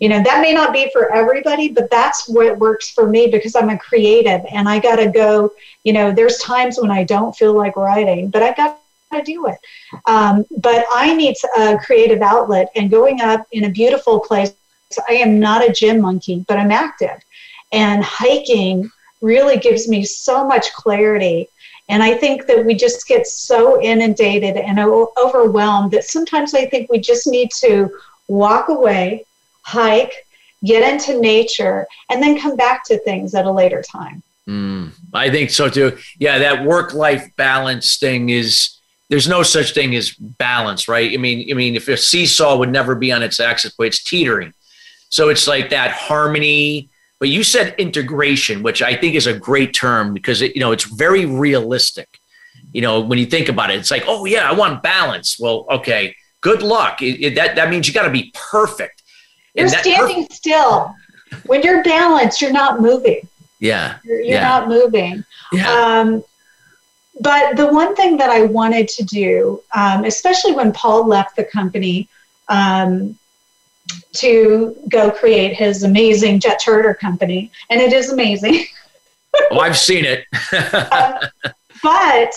You 0.00 0.08
know, 0.08 0.22
that 0.22 0.40
may 0.40 0.52
not 0.52 0.72
be 0.72 0.90
for 0.92 1.12
everybody, 1.12 1.68
but 1.68 1.90
that's 1.90 2.28
what 2.28 2.58
works 2.58 2.90
for 2.90 3.08
me 3.08 3.28
because 3.28 3.54
I'm 3.54 3.70
a 3.70 3.78
creative 3.78 4.42
and 4.50 4.68
I 4.68 4.80
got 4.80 4.96
to 4.96 5.08
go. 5.08 5.52
You 5.84 5.92
know, 5.92 6.10
there's 6.10 6.38
times 6.38 6.78
when 6.80 6.90
I 6.90 7.04
don't 7.04 7.36
feel 7.36 7.54
like 7.54 7.76
writing, 7.76 8.30
but 8.30 8.42
I 8.42 8.52
got 8.54 8.80
to 9.12 9.22
do 9.22 9.46
it. 9.46 9.58
Um, 10.06 10.44
but 10.58 10.84
I 10.92 11.14
need 11.14 11.36
a 11.58 11.78
creative 11.78 12.22
outlet, 12.22 12.70
and 12.76 12.90
going 12.90 13.20
up 13.20 13.46
in 13.52 13.64
a 13.64 13.70
beautiful 13.70 14.20
place 14.20 14.54
I 15.08 15.14
am 15.14 15.38
not 15.38 15.68
a 15.68 15.72
gym 15.72 16.00
monkey, 16.00 16.44
but 16.48 16.58
I'm 16.58 16.72
active. 16.72 17.22
And 17.72 18.02
hiking 18.02 18.90
really 19.20 19.56
gives 19.56 19.88
me 19.88 20.04
so 20.04 20.46
much 20.46 20.72
clarity. 20.72 21.48
And 21.88 22.02
I 22.02 22.14
think 22.16 22.46
that 22.46 22.64
we 22.64 22.74
just 22.74 23.06
get 23.06 23.26
so 23.26 23.80
inundated 23.82 24.56
and 24.56 24.78
overwhelmed 24.78 25.92
that 25.92 26.04
sometimes 26.04 26.54
I 26.54 26.66
think 26.66 26.90
we 26.90 26.98
just 26.98 27.26
need 27.26 27.50
to 27.60 27.90
walk 28.28 28.68
away, 28.68 29.24
hike, 29.62 30.12
get 30.64 30.88
into 30.88 31.20
nature, 31.20 31.86
and 32.10 32.22
then 32.22 32.40
come 32.40 32.56
back 32.56 32.84
to 32.84 32.98
things 32.98 33.34
at 33.34 33.46
a 33.46 33.50
later 33.50 33.82
time. 33.82 34.22
Mm, 34.48 34.92
I 35.14 35.30
think 35.30 35.50
so 35.50 35.68
too. 35.68 35.96
Yeah, 36.18 36.38
that 36.38 36.64
work 36.64 36.94
life 36.94 37.30
balance 37.36 37.98
thing 37.98 38.30
is 38.30 38.76
there's 39.08 39.28
no 39.28 39.42
such 39.42 39.74
thing 39.74 39.94
as 39.94 40.12
balance, 40.12 40.88
right? 40.88 41.12
I 41.12 41.16
mean, 41.16 41.50
I 41.50 41.54
mean, 41.54 41.74
if 41.76 41.88
a 41.88 41.96
seesaw 41.96 42.56
would 42.56 42.70
never 42.70 42.94
be 42.94 43.12
on 43.12 43.22
its 43.22 43.40
axis, 43.40 43.74
but 43.76 43.88
it's 43.88 44.02
teetering. 44.02 44.54
So 45.08 45.28
it's 45.28 45.46
like 45.46 45.70
that 45.70 45.90
harmony. 45.90 46.88
But 47.18 47.28
you 47.28 47.42
said 47.42 47.74
integration, 47.76 48.62
which 48.62 48.80
I 48.80 48.96
think 48.96 49.14
is 49.14 49.26
a 49.26 49.38
great 49.38 49.74
term 49.74 50.14
because 50.14 50.40
it, 50.40 50.54
you 50.54 50.60
know 50.60 50.72
it's 50.72 50.84
very 50.84 51.26
realistic. 51.26 52.08
You 52.72 52.82
know, 52.82 53.00
when 53.00 53.18
you 53.18 53.26
think 53.26 53.48
about 53.48 53.70
it, 53.70 53.78
it's 53.78 53.90
like, 53.90 54.04
oh 54.06 54.24
yeah, 54.24 54.48
I 54.48 54.54
want 54.54 54.82
balance. 54.82 55.38
Well, 55.38 55.66
okay, 55.70 56.14
good 56.40 56.62
luck. 56.62 57.02
It, 57.02 57.20
it, 57.20 57.34
that 57.34 57.56
that 57.56 57.68
means 57.68 57.86
you 57.86 57.92
got 57.94 58.04
to 58.04 58.10
be 58.10 58.32
perfect. 58.34 58.99
You're 59.54 59.68
standing 59.68 60.24
perf- 60.24 60.32
still. 60.32 60.94
When 61.46 61.62
you're 61.62 61.82
balanced, 61.82 62.40
you're 62.40 62.52
not 62.52 62.80
moving. 62.80 63.28
Yeah, 63.58 63.98
you're, 64.04 64.20
you're 64.20 64.34
yeah. 64.34 64.48
not 64.48 64.68
moving. 64.68 65.24
Yeah. 65.52 65.70
Um, 65.70 66.24
but 67.20 67.56
the 67.56 67.66
one 67.66 67.94
thing 67.94 68.16
that 68.16 68.30
I 68.30 68.42
wanted 68.42 68.88
to 68.88 69.04
do, 69.04 69.62
um, 69.76 70.04
especially 70.04 70.52
when 70.52 70.72
Paul 70.72 71.06
left 71.06 71.36
the 71.36 71.44
company, 71.44 72.08
um, 72.48 73.18
to 74.14 74.76
go 74.88 75.10
create 75.10 75.54
his 75.54 75.82
amazing 75.82 76.40
jet 76.40 76.58
charter 76.60 76.94
company, 76.94 77.50
and 77.68 77.80
it 77.80 77.92
is 77.92 78.10
amazing. 78.10 78.64
oh, 79.50 79.60
I've 79.60 79.76
seen 79.76 80.04
it. 80.04 80.24
um, 80.92 81.14
but 81.82 82.32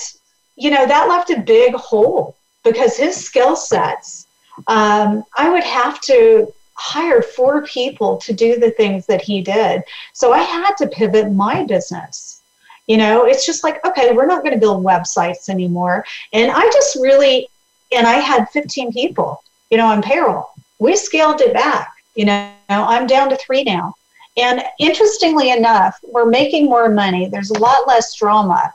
you 0.56 0.70
know 0.70 0.86
that 0.86 1.08
left 1.08 1.30
a 1.30 1.40
big 1.40 1.74
hole 1.76 2.36
because 2.64 2.98
his 2.98 3.16
skill 3.16 3.56
sets. 3.56 4.28
Um, 4.68 5.24
I 5.36 5.50
would 5.50 5.64
have 5.64 6.00
to 6.02 6.54
hire 6.76 7.22
four 7.22 7.64
people 7.64 8.18
to 8.18 8.34
do 8.34 8.60
the 8.60 8.72
things 8.72 9.06
that 9.08 9.22
he 9.22 9.42
did, 9.42 9.84
so 10.14 10.34
I 10.34 10.40
had 10.40 10.76
to 10.78 10.88
pivot 10.88 11.32
my 11.32 11.64
business. 11.64 12.42
You 12.88 12.98
know, 12.98 13.26
it's 13.26 13.46
just 13.46 13.64
like 13.64 13.86
okay, 13.86 14.14
we're 14.14 14.26
not 14.26 14.44
going 14.44 14.54
to 14.54 14.60
build 14.60 14.84
websites 14.84 15.50
anymore, 15.50 16.06
and 16.34 16.52
I 16.52 16.64
just 16.72 16.96
really, 16.96 17.48
and 17.92 18.06
I 18.08 18.16
had 18.16 18.50
15 18.50 18.92
people, 18.92 19.44
you 19.70 19.78
know, 19.78 19.88
on 19.88 20.02
payroll 20.02 20.54
we 20.84 20.98
scaled 20.98 21.40
it 21.40 21.54
back. 21.54 21.96
You 22.16 22.26
know, 22.26 22.52
I'm 22.70 23.08
down 23.08 23.30
to 23.30 23.38
three 23.38 23.64
now. 23.64 23.96
And 24.36 24.62
interestingly 24.80 25.52
enough, 25.52 25.98
we're 26.04 26.26
making 26.26 26.66
more 26.66 26.90
money. 26.90 27.30
There's 27.30 27.52
a 27.52 27.60
lot 27.60 27.88
less 27.88 28.14
drama. 28.16 28.74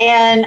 And 0.00 0.46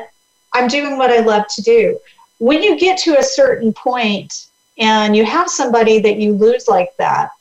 I'm 0.54 0.68
doing 0.68 0.98
what 0.98 1.12
I 1.12 1.20
love 1.20 1.44
to 1.56 1.62
do. 1.62 2.00
When 2.40 2.64
you 2.64 2.80
get 2.80 2.98
to 3.00 3.20
a 3.20 3.24
certain 3.24 3.74
point 3.74 4.47
and 4.78 5.16
you 5.16 5.26
have 5.26 5.50
somebody 5.50 6.00
that 6.00 6.18
you 6.18 6.34
lose 6.34 6.68
like 6.68 6.96
that, 6.98 7.32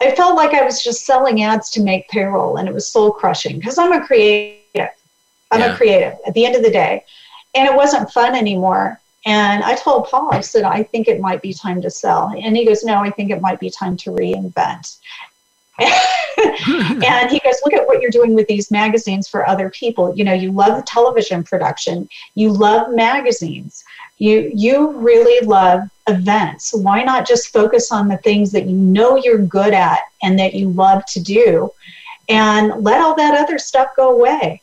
I 0.00 0.14
felt 0.14 0.36
like 0.36 0.54
I 0.54 0.64
was 0.64 0.82
just 0.82 1.04
selling 1.04 1.42
ads 1.42 1.70
to 1.70 1.82
make 1.82 2.08
payroll 2.08 2.56
and 2.56 2.68
it 2.68 2.74
was 2.74 2.88
soul 2.88 3.10
crushing 3.10 3.58
because 3.58 3.78
I'm 3.78 3.92
a 3.92 4.04
creative. 4.04 4.90
I'm 5.50 5.60
yeah. 5.60 5.72
a 5.72 5.76
creative 5.76 6.18
at 6.26 6.34
the 6.34 6.44
end 6.44 6.54
of 6.54 6.62
the 6.62 6.70
day. 6.70 7.04
And 7.54 7.66
it 7.66 7.74
wasn't 7.74 8.10
fun 8.10 8.34
anymore. 8.34 9.00
And 9.26 9.64
I 9.64 9.74
told 9.74 10.06
Paul, 10.06 10.28
I 10.32 10.40
said, 10.40 10.64
I 10.64 10.82
think 10.82 11.08
it 11.08 11.20
might 11.20 11.42
be 11.42 11.52
time 11.52 11.82
to 11.82 11.90
sell. 11.90 12.32
And 12.36 12.56
he 12.56 12.64
goes, 12.64 12.84
No, 12.84 12.98
I 13.02 13.10
think 13.10 13.30
it 13.30 13.40
might 13.40 13.58
be 13.58 13.70
time 13.70 13.96
to 13.98 14.10
reinvent. 14.10 14.98
and 15.78 17.30
he 17.30 17.40
goes, 17.40 17.56
Look 17.64 17.74
at 17.74 17.86
what 17.86 18.00
you're 18.00 18.10
doing 18.10 18.34
with 18.34 18.46
these 18.46 18.70
magazines 18.70 19.26
for 19.26 19.46
other 19.46 19.70
people. 19.70 20.14
You 20.14 20.24
know, 20.24 20.34
you 20.34 20.52
love 20.52 20.84
television 20.84 21.42
production, 21.42 22.08
you 22.34 22.52
love 22.52 22.94
magazines, 22.94 23.84
you 24.18 24.50
you 24.54 24.92
really 24.92 25.44
love 25.46 25.88
events. 26.08 26.74
Why 26.74 27.02
not 27.02 27.26
just 27.26 27.52
focus 27.52 27.92
on 27.92 28.08
the 28.08 28.18
things 28.18 28.52
that 28.52 28.66
you 28.66 28.76
know 28.76 29.16
you're 29.16 29.38
good 29.38 29.74
at 29.74 30.00
and 30.22 30.38
that 30.38 30.54
you 30.54 30.70
love 30.70 31.04
to 31.06 31.20
do 31.20 31.70
and 32.28 32.82
let 32.82 33.00
all 33.00 33.14
that 33.16 33.34
other 33.34 33.58
stuff 33.58 33.88
go 33.96 34.14
away? 34.16 34.62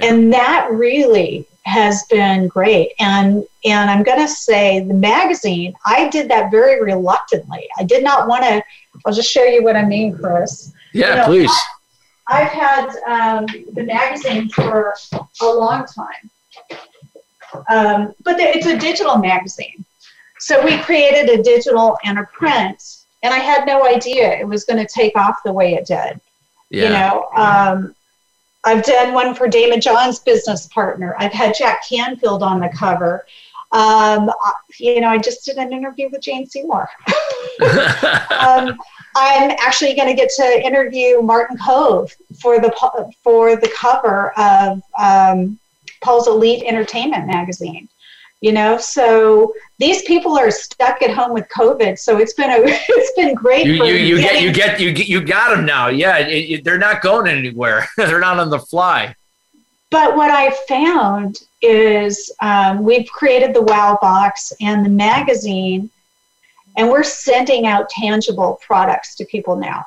And 0.00 0.32
that 0.32 0.68
really 0.70 1.46
has 1.66 2.04
been 2.04 2.48
great. 2.48 2.92
And 3.00 3.44
and 3.64 3.90
I'm 3.90 4.02
going 4.02 4.20
to 4.20 4.28
say 4.28 4.80
the 4.80 4.94
magazine, 4.94 5.74
I 5.84 6.08
did 6.08 6.30
that 6.30 6.50
very 6.50 6.80
reluctantly. 6.82 7.68
I 7.78 7.84
did 7.84 8.04
not 8.04 8.28
want 8.28 8.44
to. 8.44 8.62
I'll 9.04 9.12
just 9.12 9.30
show 9.30 9.44
you 9.44 9.62
what 9.64 9.76
I 9.76 9.84
mean, 9.84 10.16
Chris. 10.16 10.72
Yeah, 10.92 11.10
you 11.10 11.16
know, 11.16 11.26
please. 11.26 11.50
I, 12.28 12.42
I've 12.42 12.48
had 12.48 12.86
um, 13.06 13.46
the 13.72 13.82
magazine 13.82 14.48
for 14.48 14.94
a 15.42 15.46
long 15.46 15.86
time, 15.86 16.30
um, 17.68 18.14
but 18.22 18.36
it's 18.38 18.66
a 18.66 18.78
digital 18.78 19.18
magazine. 19.18 19.84
So 20.46 20.64
we 20.64 20.78
created 20.78 21.28
a 21.28 21.42
digital 21.42 21.98
and 22.04 22.20
a 22.20 22.24
print, 22.32 22.98
and 23.24 23.34
I 23.34 23.38
had 23.38 23.66
no 23.66 23.84
idea 23.84 24.38
it 24.38 24.46
was 24.46 24.62
going 24.62 24.78
to 24.78 24.86
take 24.86 25.16
off 25.16 25.42
the 25.44 25.52
way 25.52 25.74
it 25.74 25.86
did. 25.86 26.20
Yeah. 26.70 26.84
You 26.84 26.88
know, 26.90 27.28
um, 27.34 27.96
I've 28.64 28.84
done 28.84 29.12
one 29.12 29.34
for 29.34 29.48
Daymond 29.48 29.82
John's 29.82 30.20
business 30.20 30.68
partner. 30.68 31.16
I've 31.18 31.32
had 31.32 31.52
Jack 31.58 31.88
Canfield 31.88 32.44
on 32.44 32.60
the 32.60 32.68
cover. 32.68 33.26
Um, 33.72 34.30
you 34.78 35.00
know, 35.00 35.08
I 35.08 35.18
just 35.18 35.44
did 35.44 35.56
an 35.56 35.72
interview 35.72 36.10
with 36.12 36.20
Jane 36.20 36.46
Seymour. 36.46 36.88
um, 38.38 38.78
I'm 39.16 39.50
actually 39.58 39.94
going 39.94 40.06
to 40.06 40.14
get 40.14 40.30
to 40.36 40.64
interview 40.64 41.22
Martin 41.22 41.58
Kove 41.58 42.14
for 42.40 42.60
the 42.60 42.72
for 43.24 43.56
the 43.56 43.72
cover 43.76 44.30
of 44.38 44.80
um, 44.96 45.58
Paul's 46.02 46.28
Elite 46.28 46.62
Entertainment 46.62 47.26
magazine 47.26 47.88
you 48.46 48.52
know? 48.52 48.78
So 48.78 49.52
these 49.78 50.02
people 50.02 50.38
are 50.38 50.50
stuck 50.50 51.02
at 51.02 51.10
home 51.10 51.32
with 51.32 51.46
covid 51.48 51.98
so 51.98 52.18
it's 52.18 52.32
been 52.32 52.50
a 52.50 52.56
it's 52.64 53.12
been 53.16 53.34
great 53.34 53.66
you, 53.66 53.84
you, 53.84 53.94
you 53.94 54.20
get 54.20 54.40
you 54.40 54.52
get 54.52 54.80
you 54.80 54.92
get 54.92 55.08
you 55.08 55.20
got 55.20 55.54
them 55.54 55.66
now. 55.66 55.88
Yeah 55.88 56.18
it, 56.18 56.50
it, 56.50 56.64
they're 56.64 56.78
not 56.78 57.02
going 57.02 57.26
anywhere. 57.26 57.88
They're 57.96 58.20
not 58.20 58.38
on 58.38 58.50
the 58.50 58.58
fly. 58.58 59.14
But 59.90 60.16
what 60.16 60.30
i 60.30 60.50
found 60.68 61.40
is 61.62 62.32
um, 62.40 62.82
we've 62.82 63.08
created 63.10 63.54
the 63.54 63.62
wow 63.62 63.98
box 64.00 64.52
and 64.60 64.84
the 64.84 64.90
magazine 64.90 65.90
and 66.76 66.88
we're 66.90 67.02
sending 67.02 67.66
out 67.66 67.88
tangible 67.88 68.60
products 68.66 69.14
to 69.16 69.24
people 69.24 69.56
now. 69.56 69.84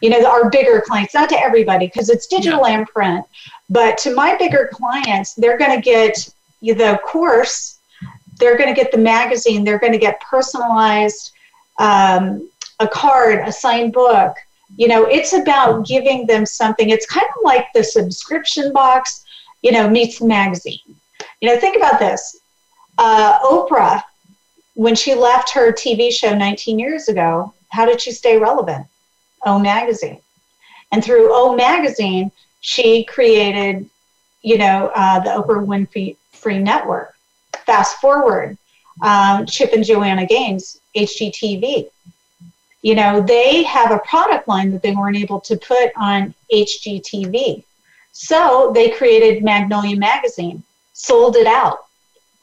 You 0.00 0.10
know 0.10 0.26
our 0.26 0.48
bigger 0.48 0.82
clients 0.86 1.14
not 1.14 1.28
to 1.30 1.40
everybody 1.40 1.86
because 1.86 2.08
it's 2.08 2.26
digital 2.26 2.62
yeah. 2.66 2.78
and 2.78 2.86
print 2.86 3.24
but 3.68 3.98
to 3.98 4.14
my 4.14 4.36
bigger 4.36 4.70
clients 4.72 5.34
they're 5.34 5.58
going 5.58 5.76
to 5.76 5.82
get 5.82 6.28
the 6.62 7.00
course 7.04 7.77
they're 8.38 8.56
going 8.56 8.72
to 8.72 8.80
get 8.80 8.92
the 8.92 8.98
magazine, 8.98 9.64
they're 9.64 9.78
going 9.78 9.92
to 9.92 9.98
get 9.98 10.20
personalized, 10.20 11.32
um, 11.78 12.48
a 12.80 12.88
card, 12.88 13.46
a 13.46 13.52
signed 13.52 13.92
book. 13.92 14.36
You 14.76 14.88
know, 14.88 15.04
it's 15.06 15.32
about 15.32 15.86
giving 15.86 16.26
them 16.26 16.44
something. 16.46 16.90
It's 16.90 17.06
kind 17.06 17.26
of 17.26 17.42
like 17.42 17.66
the 17.74 17.82
subscription 17.82 18.72
box, 18.72 19.24
you 19.62 19.72
know, 19.72 19.88
meets 19.88 20.18
the 20.18 20.26
magazine. 20.26 20.80
You 21.40 21.48
know, 21.48 21.58
think 21.58 21.76
about 21.76 21.98
this. 21.98 22.40
Uh, 22.98 23.38
Oprah, 23.40 24.02
when 24.74 24.94
she 24.94 25.14
left 25.14 25.50
her 25.50 25.72
TV 25.72 26.12
show 26.12 26.34
19 26.34 26.78
years 26.78 27.08
ago, 27.08 27.52
how 27.70 27.86
did 27.86 28.00
she 28.00 28.12
stay 28.12 28.38
relevant? 28.38 28.86
O 29.46 29.58
Magazine. 29.58 30.20
And 30.92 31.04
through 31.04 31.28
O 31.32 31.54
Magazine, 31.54 32.30
she 32.60 33.04
created, 33.04 33.88
you 34.42 34.58
know, 34.58 34.90
uh, 34.94 35.20
the 35.20 35.30
Oprah 35.30 35.64
Winfrey 35.64 36.16
Free 36.32 36.58
Network. 36.58 37.14
Fast 37.68 38.00
forward, 38.00 38.56
um, 39.02 39.44
Chip 39.44 39.74
and 39.74 39.84
Joanna 39.84 40.24
Gaines, 40.24 40.80
HGTV. 40.96 41.90
You 42.80 42.94
know, 42.94 43.20
they 43.20 43.62
have 43.64 43.90
a 43.90 43.98
product 43.98 44.48
line 44.48 44.70
that 44.70 44.80
they 44.80 44.94
weren't 44.94 45.18
able 45.18 45.38
to 45.40 45.54
put 45.58 45.92
on 45.94 46.32
HGTV. 46.50 47.62
So 48.12 48.72
they 48.74 48.88
created 48.88 49.44
Magnolia 49.44 49.98
Magazine, 49.98 50.62
sold 50.94 51.36
it 51.36 51.46
out 51.46 51.80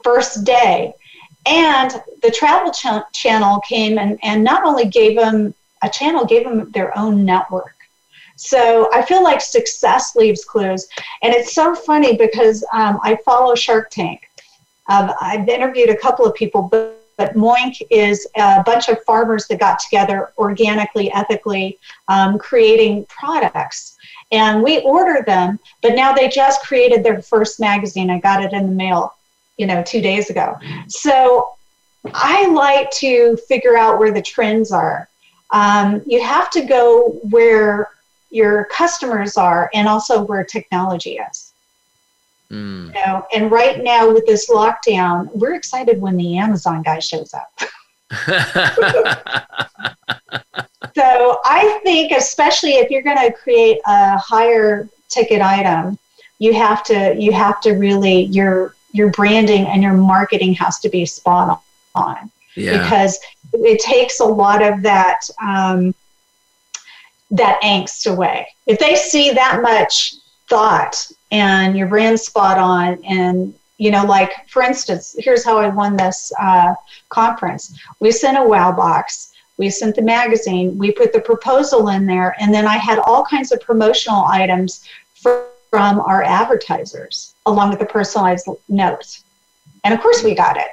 first 0.04 0.44
day. 0.44 0.94
And 1.48 1.90
the 2.22 2.30
Travel 2.30 2.72
ch- 2.72 3.12
Channel 3.12 3.62
came 3.62 3.98
and, 3.98 4.20
and 4.22 4.44
not 4.44 4.64
only 4.64 4.86
gave 4.86 5.16
them 5.18 5.56
a 5.82 5.90
channel, 5.90 6.24
gave 6.24 6.44
them 6.44 6.70
their 6.70 6.96
own 6.96 7.26
network. 7.26 7.74
So 8.36 8.92
I 8.94 9.02
feel 9.02 9.24
like 9.24 9.42
success 9.42 10.16
leaves 10.16 10.46
clues. 10.46 10.88
And 11.24 11.34
it's 11.34 11.56
so 11.56 11.74
funny 11.74 12.16
because 12.16 12.64
um, 12.72 13.00
I 13.02 13.18
follow 13.26 13.56
Shark 13.56 13.90
Tank. 13.90 14.30
Um, 14.88 15.12
I've 15.22 15.48
interviewed 15.48 15.90
a 15.90 15.98
couple 15.98 16.26
of 16.26 16.36
people, 16.36 16.64
but, 16.64 17.02
but 17.18 17.34
Moink 17.34 17.82
is 17.90 18.28
a 18.36 18.62
bunch 18.64 18.90
of 18.90 19.04
farmers 19.04 19.48
that 19.48 19.60
got 19.60 19.80
together 19.80 20.32
organically, 20.38 21.12
ethically, 21.12 21.80
um, 22.08 22.38
creating 22.38 23.06
products. 23.06 23.98
And 24.32 24.64
we 24.64 24.80
order 24.82 25.24
them, 25.26 25.60
but 25.82 25.96
now 25.96 26.14
they 26.14 26.28
just 26.28 26.64
created 26.64 27.04
their 27.04 27.22
first 27.22 27.60
magazine. 27.60 28.10
I 28.10 28.20
got 28.20 28.44
it 28.44 28.54
in 28.54 28.68
the 28.68 28.76
mail, 28.76 29.16
you 29.58 29.66
know, 29.68 29.84
two 29.84 30.02
days 30.02 30.30
ago. 30.30 30.58
So 30.88 31.52
I 32.14 32.48
like 32.48 32.92
to 33.00 33.38
figure 33.48 33.78
out 33.78 34.00
where 34.00 34.12
the 34.12 34.22
trends 34.22 34.72
are. 34.72 35.08
Um, 35.52 36.02
you 36.06 36.22
have 36.24 36.50
to 36.52 36.62
go 36.66 37.20
where 37.30 37.90
your 38.30 38.66
customers 38.66 39.38
are 39.38 39.70
and 39.74 39.88
also 39.88 40.22
where 40.22 40.44
technology 40.44 41.18
is. 41.18 41.45
Mm. 42.52 42.88
You 42.88 42.94
know, 42.94 43.26
and 43.34 43.52
right 43.52 43.84
now 43.84 44.12
with 44.12 44.26
this 44.26 44.50
lockdown, 44.50 45.30
we're 45.34 45.56
excited 45.56 46.00
when 46.00 46.18
the 46.18 46.38
Amazon 46.38 46.84
guy 46.84 47.00
shows 47.00 47.34
up. 47.34 47.52
so 50.96 51.40
I 51.46 51.80
think, 51.84 52.12
especially 52.12 52.74
if 52.74 52.92
you're 52.92 53.02
going 53.02 53.18
to 53.18 53.34
create 53.34 53.80
a 53.86 54.18
higher 54.18 54.88
ticket 55.10 55.42
item, 55.42 55.98
you 56.40 56.54
have 56.54 56.84
to 56.84 57.16
you 57.18 57.32
have 57.32 57.62
to 57.62 57.72
really 57.72 58.24
your 58.26 58.76
your 58.92 59.10
branding 59.12 59.66
and 59.66 59.82
your 59.82 59.94
marketing 59.94 60.54
has 60.54 60.80
to 60.80 60.90
be 60.90 61.06
spot 61.06 61.62
on 61.96 62.30
yeah. 62.56 62.82
because 62.82 63.20
it 63.54 63.80
takes 63.80 64.20
a 64.20 64.26
lot 64.26 64.62
of 64.62 64.82
that 64.82 65.22
um, 65.42 65.96
that 67.32 67.60
angst 67.62 68.12
away. 68.12 68.48
If 68.66 68.80
they 68.80 68.96
see 68.96 69.32
that 69.32 69.62
much 69.62 70.16
thought 70.50 71.10
and 71.36 71.78
your 71.78 71.88
brand 71.88 72.20
spot 72.20 72.58
on. 72.58 73.04
And 73.04 73.54
you 73.78 73.92
know 73.92 74.06
like 74.06 74.32
for 74.48 74.62
instance 74.64 75.18
here's 75.20 75.44
how 75.44 75.58
i 75.58 75.68
won 75.68 75.98
this 75.98 76.32
uh, 76.40 76.74
conference. 77.10 77.78
We 78.00 78.12
sent 78.12 78.38
a 78.38 78.44
wow 78.44 78.72
box. 78.72 79.34
We 79.58 79.70
sent 79.70 79.96
the 79.96 80.02
magazine. 80.02 80.78
We 80.78 80.92
put 80.92 81.12
the 81.12 81.20
proposal 81.20 81.90
in 81.90 82.06
there. 82.06 82.36
And 82.40 82.54
then 82.54 82.66
i 82.66 82.78
had 82.78 83.00
all 83.00 83.24
kinds 83.26 83.52
of 83.52 83.60
promotional 83.60 84.24
items 84.26 84.86
for, 85.14 85.48
from 85.70 86.00
our 86.00 86.24
advertisers 86.24 87.34
along 87.46 87.70
with 87.72 87.80
the 87.80 87.86
personalized 87.86 88.48
note 88.70 89.20
and 89.84 89.94
of 89.94 90.00
course 90.02 90.24
we 90.24 90.34
got 90.36 90.58
it. 90.58 90.72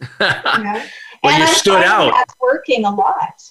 You 0.20 0.64
know? 0.64 0.82
well, 1.22 1.32
and 1.32 1.42
you 1.42 1.48
I 1.48 1.52
stood 1.52 1.82
out. 1.82 2.12
that's 2.12 2.34
working 2.40 2.84
a 2.84 2.94
lot. 2.94 3.42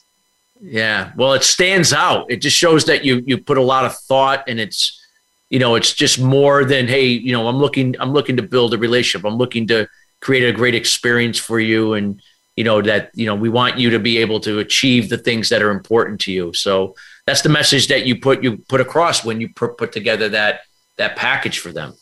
Yeah. 0.62 1.12
Well, 1.18 1.34
it 1.34 1.43
stands 1.43 1.91
out. 1.91 2.32
It 2.32 2.38
just 2.38 2.56
shows 2.56 2.86
that 2.86 3.03
you 3.03 3.24
you 3.26 3.38
put 3.38 3.58
a 3.58 3.62
lot 3.62 3.86
of 3.86 3.97
thought 3.97 4.43
and 4.47 4.60
it's 4.60 5.05
you 5.50 5.60
know, 5.60 5.76
it's 5.76 5.93
just 5.93 6.20
more 6.20 6.66
than 6.66 6.88
hey, 6.88 7.06
you 7.06 7.32
know, 7.32 7.48
I'm 7.48 7.58
looking 7.58 7.96
I'm 8.00 8.12
looking 8.12 8.38
to 8.38 8.43
build 8.43 8.74
a 8.74 8.78
relationship. 8.78 9.26
I'm 9.26 9.38
looking 9.38 9.68
to 9.68 9.88
create 10.22 10.48
a 10.48 10.52
great 10.52 10.76
experience 10.76 11.38
for 11.38 11.60
you 11.60 11.93
and 11.93 12.22
you 12.56 12.64
know 12.64 12.82
that 12.82 13.12
you 13.14 13.26
know 13.26 13.36
we 13.36 13.50
want 13.50 13.78
you 13.78 13.89
to 13.89 14.00
be 14.00 14.18
able 14.18 14.39
to 14.39 14.60
achieve 14.60 15.10
the 15.10 15.18
things 15.18 15.50
that 15.50 15.62
are 15.62 15.72
important 15.72 16.22
to 16.22 16.32
you. 16.32 16.54
So 16.54 16.96
that's 17.26 17.41
the 17.41 17.50
message 17.50 17.88
that 17.88 18.06
you 18.06 18.20
put 18.20 18.43
you 18.43 18.58
put 18.70 18.82
across 18.82 19.26
when 19.26 19.41
you 19.41 19.50
put, 19.50 19.78
put 19.78 19.91
together 19.91 20.30
that 20.30 20.62
that 20.98 21.16
package 21.16 21.60
for 21.60 21.72
them. 21.72 21.93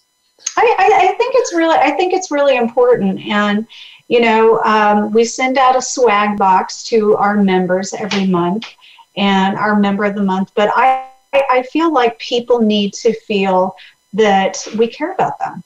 I, 0.55 0.75
I, 0.77 1.07
I 1.07 1.17
think 1.17 1.33
it's 1.35 1.53
really 1.53 1.77
I 1.77 1.91
think 1.91 2.13
it's 2.13 2.31
really 2.31 2.55
important 2.55 3.19
and 3.21 3.67
you 4.07 4.19
know, 4.19 4.61
um, 4.63 5.11
we 5.11 5.23
send 5.23 5.57
out 5.57 5.75
a 5.75 5.81
swag 5.81 6.37
box 6.37 6.83
to 6.83 7.15
our 7.15 7.35
members 7.35 7.93
every 7.93 8.27
month 8.27 8.67
and 9.15 9.57
our 9.57 9.75
member 9.75 10.03
of 10.03 10.15
the 10.15 10.23
month. 10.23 10.51
But 10.55 10.71
I, 10.75 11.07
I 11.49 11.63
feel 11.63 11.91
like 11.91 12.17
people 12.19 12.59
need 12.59 12.93
to 12.95 13.13
feel 13.13 13.75
that 14.13 14.65
we 14.77 14.87
care 14.87 15.13
about 15.13 15.39
them. 15.39 15.63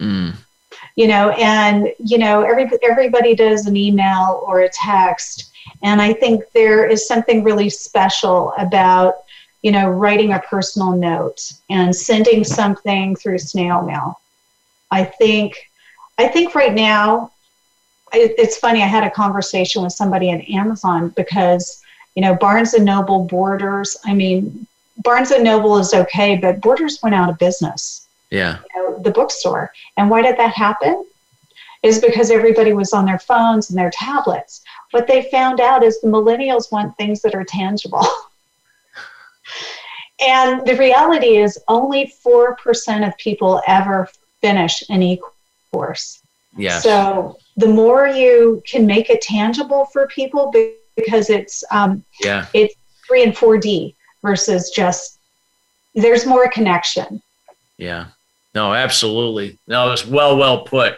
Mm. 0.00 0.36
You 0.94 1.08
know, 1.08 1.30
and 1.30 1.92
you 1.98 2.18
know, 2.18 2.42
every 2.42 2.70
everybody 2.82 3.34
does 3.34 3.66
an 3.66 3.76
email 3.76 4.42
or 4.46 4.60
a 4.60 4.68
text, 4.68 5.50
and 5.82 6.00
I 6.00 6.12
think 6.12 6.44
there 6.52 6.86
is 6.86 7.06
something 7.06 7.42
really 7.42 7.68
special 7.70 8.52
about 8.58 9.16
you 9.62 9.72
know 9.72 9.88
writing 9.88 10.32
a 10.32 10.38
personal 10.40 10.92
note 10.92 11.52
and 11.70 11.94
sending 11.94 12.44
something 12.44 13.16
through 13.16 13.38
snail 13.38 13.82
mail. 13.82 14.20
I 14.90 15.04
think 15.04 15.70
I 16.18 16.28
think 16.28 16.54
right 16.54 16.74
now 16.74 17.32
it, 18.12 18.34
it's 18.38 18.56
funny. 18.56 18.82
I 18.82 18.86
had 18.86 19.04
a 19.04 19.10
conversation 19.10 19.82
with 19.82 19.92
somebody 19.92 20.30
at 20.30 20.48
Amazon 20.48 21.10
because 21.16 21.82
you 22.14 22.22
know 22.22 22.34
Barnes 22.34 22.74
and 22.74 22.84
Noble, 22.84 23.24
Borders. 23.24 23.96
I 24.04 24.14
mean, 24.14 24.66
Barnes 24.98 25.30
and 25.30 25.44
Noble 25.44 25.78
is 25.78 25.92
okay, 25.94 26.36
but 26.36 26.60
Borders 26.60 26.98
went 27.02 27.14
out 27.14 27.30
of 27.30 27.38
business. 27.38 28.06
Yeah. 28.30 28.58
You 28.74 28.82
know, 28.82 28.98
the 28.98 29.10
bookstore. 29.10 29.72
And 29.96 30.10
why 30.10 30.22
did 30.22 30.36
that 30.38 30.54
happen? 30.54 31.04
Is 31.82 32.00
because 32.00 32.30
everybody 32.30 32.72
was 32.72 32.92
on 32.92 33.04
their 33.04 33.18
phones 33.18 33.70
and 33.70 33.78
their 33.78 33.90
tablets. 33.90 34.62
What 34.90 35.06
they 35.06 35.30
found 35.30 35.60
out 35.60 35.84
is 35.84 36.00
the 36.00 36.08
millennials 36.08 36.72
want 36.72 36.96
things 36.96 37.22
that 37.22 37.34
are 37.34 37.44
tangible. 37.44 38.04
and 40.20 40.66
the 40.66 40.76
reality 40.76 41.36
is 41.36 41.58
only 41.68 42.12
4% 42.24 43.06
of 43.06 43.16
people 43.18 43.62
ever 43.66 44.08
finish 44.40 44.82
an 44.88 45.02
e 45.02 45.20
course. 45.70 46.22
Yeah. 46.56 46.78
So 46.78 47.38
the 47.56 47.68
more 47.68 48.06
you 48.06 48.62
can 48.66 48.86
make 48.86 49.10
it 49.10 49.20
tangible 49.20 49.84
for 49.86 50.06
people 50.08 50.52
because 50.96 51.30
it's 51.30 51.62
um, 51.70 52.04
yeah 52.22 52.46
it's 52.54 52.74
three 53.06 53.22
and 53.22 53.36
four 53.36 53.58
D 53.58 53.94
versus 54.26 54.70
just 54.70 55.20
there's 55.94 56.26
more 56.26 56.48
connection. 56.50 57.22
Yeah. 57.78 58.06
No, 58.54 58.74
absolutely. 58.74 59.58
No, 59.66 59.92
it's 59.92 60.06
well, 60.06 60.36
well 60.36 60.64
put. 60.64 60.96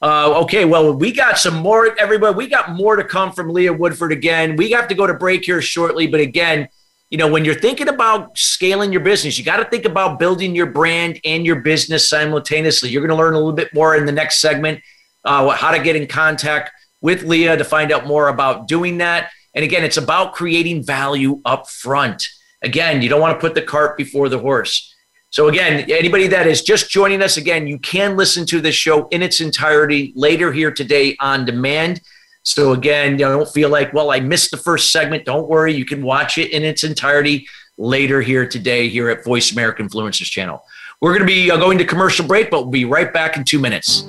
Uh, 0.00 0.40
okay, 0.42 0.64
well, 0.64 0.92
we 0.92 1.12
got 1.12 1.38
some 1.38 1.54
more, 1.56 1.96
everybody. 1.98 2.34
We 2.36 2.48
got 2.48 2.72
more 2.72 2.96
to 2.96 3.04
come 3.04 3.32
from 3.32 3.50
Leah 3.50 3.72
Woodford 3.72 4.12
again. 4.12 4.56
We 4.56 4.70
have 4.72 4.88
to 4.88 4.94
go 4.94 5.06
to 5.06 5.14
break 5.14 5.44
here 5.44 5.60
shortly, 5.60 6.06
but 6.06 6.20
again, 6.20 6.68
you 7.10 7.18
know, 7.18 7.28
when 7.28 7.44
you're 7.44 7.58
thinking 7.58 7.88
about 7.88 8.36
scaling 8.36 8.92
your 8.92 9.00
business, 9.00 9.38
you 9.38 9.44
got 9.44 9.56
to 9.56 9.64
think 9.64 9.84
about 9.84 10.18
building 10.18 10.54
your 10.54 10.66
brand 10.66 11.20
and 11.24 11.44
your 11.44 11.60
business 11.62 12.08
simultaneously. 12.08 12.90
You're 12.90 13.02
going 13.06 13.16
to 13.16 13.22
learn 13.22 13.34
a 13.34 13.38
little 13.38 13.52
bit 13.52 13.72
more 13.72 13.96
in 13.96 14.04
the 14.04 14.12
next 14.12 14.40
segment 14.40 14.80
uh, 15.24 15.48
how 15.50 15.70
to 15.70 15.82
get 15.82 15.96
in 15.96 16.06
contact 16.06 16.70
with 17.00 17.22
Leah 17.22 17.56
to 17.56 17.64
find 17.64 17.92
out 17.92 18.06
more 18.06 18.28
about 18.28 18.68
doing 18.68 18.98
that. 18.98 19.30
And 19.54 19.64
again, 19.64 19.84
it's 19.84 19.96
about 19.96 20.34
creating 20.34 20.84
value 20.84 21.40
up 21.44 21.68
front. 21.68 22.28
Again, 22.62 23.02
you 23.02 23.08
don't 23.08 23.20
want 23.20 23.36
to 23.36 23.40
put 23.40 23.54
the 23.54 23.62
cart 23.62 23.96
before 23.96 24.28
the 24.28 24.38
horse. 24.38 24.94
So, 25.30 25.48
again, 25.48 25.90
anybody 25.90 26.26
that 26.28 26.46
is 26.46 26.62
just 26.62 26.90
joining 26.90 27.22
us, 27.22 27.36
again, 27.36 27.66
you 27.66 27.78
can 27.78 28.16
listen 28.16 28.46
to 28.46 28.60
this 28.60 28.74
show 28.74 29.08
in 29.08 29.22
its 29.22 29.40
entirety 29.40 30.12
later 30.16 30.52
here 30.52 30.72
today 30.72 31.16
on 31.20 31.44
demand. 31.44 32.00
So, 32.44 32.72
again, 32.72 33.12
you 33.12 33.26
don't 33.26 33.48
feel 33.48 33.68
like, 33.68 33.92
well, 33.92 34.10
I 34.10 34.20
missed 34.20 34.50
the 34.50 34.56
first 34.56 34.90
segment. 34.90 35.26
Don't 35.26 35.48
worry. 35.48 35.74
You 35.74 35.84
can 35.84 36.02
watch 36.02 36.38
it 36.38 36.50
in 36.50 36.64
its 36.64 36.82
entirety 36.82 37.46
later 37.76 38.22
here 38.22 38.48
today 38.48 38.88
here 38.88 39.10
at 39.10 39.22
Voice 39.22 39.52
America 39.52 39.82
Influencers 39.82 40.30
channel. 40.30 40.64
We're 41.00 41.12
going 41.16 41.28
to 41.28 41.32
be 41.32 41.50
uh, 41.50 41.58
going 41.58 41.78
to 41.78 41.84
commercial 41.84 42.26
break, 42.26 42.50
but 42.50 42.62
we'll 42.62 42.70
be 42.70 42.86
right 42.86 43.12
back 43.12 43.36
in 43.36 43.44
two 43.44 43.60
minutes. 43.60 44.08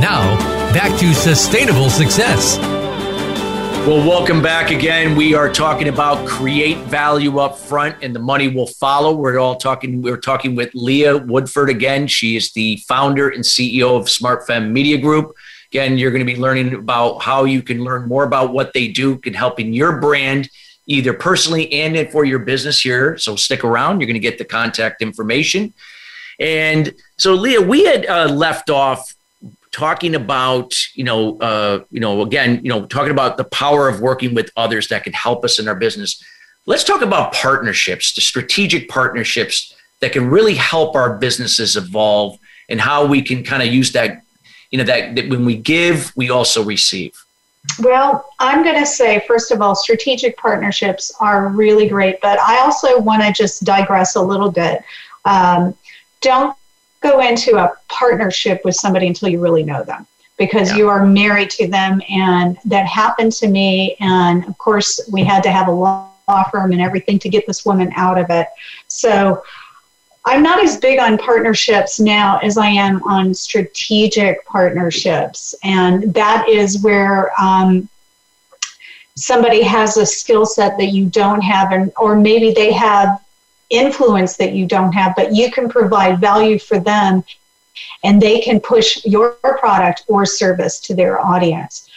Now, 0.00 0.36
back 0.72 0.96
to 1.00 1.12
Sustainable 1.12 1.90
Success. 1.90 2.56
Well, 3.84 4.06
welcome 4.06 4.40
back 4.40 4.70
again. 4.70 5.16
We 5.16 5.34
are 5.34 5.52
talking 5.52 5.88
about 5.88 6.24
create 6.24 6.78
value 6.84 7.40
up 7.40 7.58
front 7.58 7.96
and 8.00 8.14
the 8.14 8.20
money 8.20 8.46
will 8.46 8.68
follow. 8.68 9.12
We're 9.16 9.38
all 9.38 9.56
talking, 9.56 10.00
we're 10.00 10.16
talking 10.16 10.54
with 10.54 10.70
Leah 10.72 11.16
Woodford 11.16 11.68
again. 11.68 12.06
She 12.06 12.36
is 12.36 12.52
the 12.52 12.76
founder 12.86 13.28
and 13.28 13.42
CEO 13.42 13.98
of 13.98 14.08
Smart 14.08 14.46
Fem 14.46 14.72
Media 14.72 14.98
Group. 14.98 15.34
Again, 15.72 15.98
you're 15.98 16.12
going 16.12 16.24
to 16.24 16.32
be 16.32 16.38
learning 16.38 16.74
about 16.74 17.18
how 17.18 17.42
you 17.42 17.60
can 17.60 17.82
learn 17.82 18.06
more 18.06 18.22
about 18.22 18.52
what 18.52 18.74
they 18.74 18.86
do 18.86 19.18
can 19.18 19.34
help 19.34 19.58
in 19.58 19.72
your 19.72 20.00
brand, 20.00 20.48
either 20.86 21.12
personally 21.12 21.72
and 21.72 22.08
for 22.12 22.24
your 22.24 22.38
business 22.38 22.80
here. 22.80 23.18
So 23.18 23.34
stick 23.34 23.64
around. 23.64 24.00
You're 24.00 24.06
going 24.06 24.14
to 24.14 24.20
get 24.20 24.38
the 24.38 24.44
contact 24.44 25.02
information. 25.02 25.74
And 26.38 26.94
so, 27.16 27.34
Leah, 27.34 27.62
we 27.62 27.84
had 27.84 28.06
uh, 28.06 28.28
left 28.28 28.70
off 28.70 29.12
talking 29.70 30.14
about 30.14 30.74
you 30.94 31.04
know 31.04 31.38
uh, 31.38 31.80
you 31.90 32.00
know 32.00 32.22
again 32.22 32.60
you 32.62 32.70
know 32.70 32.86
talking 32.86 33.10
about 33.10 33.36
the 33.36 33.44
power 33.44 33.88
of 33.88 34.00
working 34.00 34.34
with 34.34 34.50
others 34.56 34.88
that 34.88 35.04
can 35.04 35.12
help 35.12 35.44
us 35.44 35.58
in 35.58 35.68
our 35.68 35.74
business 35.74 36.22
let's 36.66 36.84
talk 36.84 37.02
about 37.02 37.32
partnerships 37.32 38.14
the 38.14 38.20
strategic 38.20 38.88
partnerships 38.88 39.74
that 40.00 40.12
can 40.12 40.28
really 40.28 40.54
help 40.54 40.94
our 40.94 41.18
businesses 41.18 41.76
evolve 41.76 42.38
and 42.68 42.80
how 42.80 43.04
we 43.04 43.20
can 43.22 43.42
kind 43.42 43.62
of 43.62 43.68
use 43.68 43.92
that 43.92 44.22
you 44.70 44.78
know 44.78 44.84
that, 44.84 45.14
that 45.14 45.28
when 45.28 45.44
we 45.44 45.56
give 45.56 46.12
we 46.16 46.30
also 46.30 46.62
receive 46.62 47.12
well, 47.80 48.30
I'm 48.38 48.64
going 48.64 48.78
to 48.78 48.86
say, 48.86 49.22
first 49.26 49.50
of 49.50 49.60
all, 49.60 49.74
strategic 49.74 50.36
partnerships 50.36 51.12
are 51.20 51.48
really 51.48 51.88
great, 51.88 52.20
but 52.22 52.38
I 52.40 52.60
also 52.60 52.98
want 52.98 53.22
to 53.22 53.32
just 53.32 53.64
digress 53.64 54.16
a 54.16 54.22
little 54.22 54.50
bit. 54.50 54.82
Um, 55.24 55.74
don't 56.20 56.56
go 57.00 57.20
into 57.20 57.56
a 57.56 57.72
partnership 57.88 58.64
with 58.64 58.74
somebody 58.74 59.06
until 59.06 59.28
you 59.28 59.40
really 59.40 59.62
know 59.62 59.82
them 59.82 60.06
because 60.36 60.70
yeah. 60.70 60.76
you 60.78 60.88
are 60.88 61.04
married 61.04 61.50
to 61.50 61.68
them. 61.68 62.00
And 62.08 62.58
that 62.64 62.86
happened 62.86 63.32
to 63.32 63.48
me. 63.48 63.96
And 64.00 64.46
of 64.46 64.56
course, 64.58 65.00
we 65.12 65.24
had 65.24 65.42
to 65.44 65.50
have 65.50 65.68
a 65.68 65.72
law 65.72 66.10
firm 66.50 66.72
and 66.72 66.80
everything 66.80 67.18
to 67.20 67.28
get 67.28 67.46
this 67.46 67.64
woman 67.64 67.92
out 67.96 68.18
of 68.18 68.26
it. 68.30 68.48
So 68.86 69.42
I'm 70.24 70.42
not 70.42 70.62
as 70.62 70.76
big 70.76 70.98
on 70.98 71.18
partnerships 71.18 71.98
now 71.98 72.38
as 72.38 72.58
I 72.58 72.68
am 72.68 73.02
on 73.04 73.32
strategic 73.32 74.44
partnerships. 74.44 75.54
And 75.62 76.12
that 76.14 76.48
is 76.48 76.82
where, 76.82 77.32
um, 77.40 77.88
somebody 79.18 79.62
has 79.62 79.96
a 79.96 80.06
skill 80.06 80.46
set 80.46 80.78
that 80.78 80.92
you 80.92 81.06
don't 81.06 81.40
have 81.40 81.72
and 81.72 81.92
or 81.96 82.14
maybe 82.14 82.52
they 82.52 82.72
have 82.72 83.20
influence 83.70 84.36
that 84.36 84.52
you 84.52 84.66
don't 84.66 84.92
have, 84.92 85.14
but 85.16 85.34
you 85.34 85.50
can 85.50 85.68
provide 85.68 86.20
value 86.20 86.58
for 86.58 86.78
them 86.78 87.24
and 88.04 88.20
they 88.20 88.40
can 88.40 88.60
push 88.60 89.04
your 89.04 89.32
product 89.42 90.04
or 90.08 90.24
service 90.24 90.80
to 90.80 90.94
their 90.94 91.20
audience. 91.20 91.88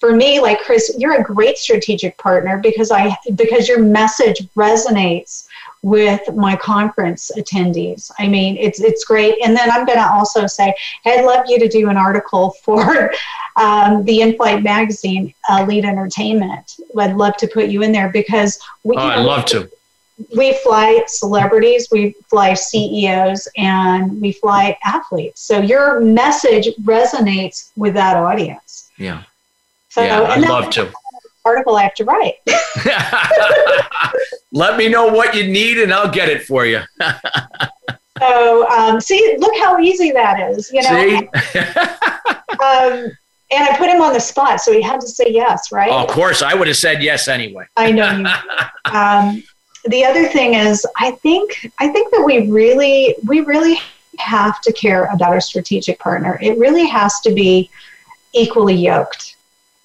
For 0.00 0.14
me, 0.14 0.40
like 0.40 0.60
Chris, 0.60 0.94
you're 0.96 1.20
a 1.20 1.24
great 1.24 1.58
strategic 1.58 2.16
partner 2.18 2.60
because 2.62 2.92
I 2.92 3.16
because 3.34 3.66
your 3.66 3.80
message 3.80 4.38
resonates 4.54 5.48
with 5.82 6.20
my 6.34 6.54
conference 6.56 7.30
attendees. 7.36 8.10
I 8.18 8.28
mean, 8.28 8.56
it's 8.58 8.80
it's 8.80 9.04
great. 9.04 9.34
And 9.42 9.56
then 9.56 9.70
I'm 9.70 9.84
going 9.86 9.98
to 9.98 10.08
also 10.08 10.46
say, 10.46 10.72
hey, 11.02 11.18
I'd 11.18 11.24
love 11.24 11.46
you 11.48 11.58
to 11.58 11.68
do 11.68 11.88
an 11.88 11.96
article 11.96 12.50
for 12.62 13.12
um, 13.56 14.04
the 14.04 14.20
In-Flight 14.20 14.62
magazine, 14.62 15.34
uh, 15.48 15.64
Lead 15.66 15.84
Entertainment. 15.84 16.76
I'd 16.96 17.16
love 17.16 17.36
to 17.38 17.48
put 17.48 17.66
you 17.66 17.82
in 17.82 17.90
there 17.90 18.08
because 18.08 18.60
we. 18.84 18.96
Oh, 18.96 19.00
I'd 19.00 19.24
love 19.24 19.46
to 19.46 19.68
we 20.36 20.52
fly 20.64 21.02
celebrities, 21.06 21.88
we 21.90 22.14
fly 22.28 22.54
CEOs, 22.54 23.48
and 23.56 24.20
we 24.20 24.32
fly 24.32 24.76
athletes. 24.84 25.40
So 25.40 25.60
your 25.60 26.00
message 26.00 26.68
resonates 26.82 27.70
with 27.76 27.94
that 27.94 28.16
audience. 28.16 28.90
Yeah. 28.96 29.22
So, 29.90 30.02
yeah, 30.02 30.22
I'd 30.22 30.40
love 30.42 30.70
to. 30.70 30.92
Article 31.44 31.76
I 31.76 31.84
have 31.84 31.94
to 31.94 32.04
write. 32.04 32.34
Let 34.52 34.76
me 34.76 34.88
know 34.88 35.06
what 35.06 35.34
you 35.34 35.46
need, 35.46 35.78
and 35.78 35.94
I'll 35.94 36.10
get 36.10 36.28
it 36.28 36.42
for 36.42 36.66
you. 36.66 36.82
so, 38.18 38.68
um, 38.68 39.00
see, 39.00 39.36
look 39.38 39.54
how 39.58 39.78
easy 39.78 40.10
that 40.10 40.50
is. 40.50 40.70
You 40.70 40.82
know. 40.82 41.28
um, 42.60 43.16
and 43.50 43.64
I 43.64 43.76
put 43.78 43.88
him 43.88 44.02
on 44.02 44.12
the 44.12 44.20
spot, 44.20 44.60
so 44.60 44.72
he 44.72 44.82
had 44.82 45.00
to 45.00 45.08
say 45.08 45.24
yes, 45.28 45.72
right? 45.72 45.90
Oh, 45.90 46.04
of 46.04 46.08
course, 46.08 46.42
I 46.42 46.52
would 46.54 46.66
have 46.66 46.76
said 46.76 47.02
yes 47.02 47.28
anyway. 47.28 47.64
I 47.76 47.92
know 47.92 48.10
you. 48.10 48.92
um, 48.92 49.42
the 49.88 50.04
other 50.04 50.26
thing 50.28 50.54
is 50.54 50.86
i 50.96 51.10
think 51.10 51.70
i 51.78 51.88
think 51.88 52.10
that 52.12 52.22
we 52.24 52.50
really 52.50 53.14
we 53.26 53.40
really 53.40 53.78
have 54.18 54.60
to 54.62 54.72
care 54.72 55.04
about 55.06 55.30
our 55.30 55.40
strategic 55.40 55.98
partner. 55.98 56.38
It 56.42 56.58
really 56.58 56.86
has 56.86 57.20
to 57.20 57.32
be 57.32 57.70
equally 58.32 58.74
yoked. 58.74 59.36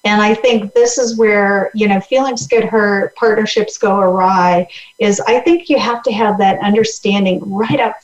And 0.05 0.21
i 0.21 0.33
think 0.33 0.73
this 0.73 0.97
is 0.97 1.17
where 1.17 1.71
you 1.73 1.87
know 1.87 2.01
feelings 2.01 2.45
get 2.45 2.65
hurt 2.65 3.15
partnerships 3.15 3.77
go 3.77 3.99
awry 3.99 4.67
is 4.99 5.21
i 5.21 5.39
think 5.39 5.69
you 5.69 5.79
have 5.79 6.03
to 6.03 6.11
have 6.11 6.37
that 6.39 6.59
understanding 6.59 7.39
right 7.45 7.79
up 7.79 7.95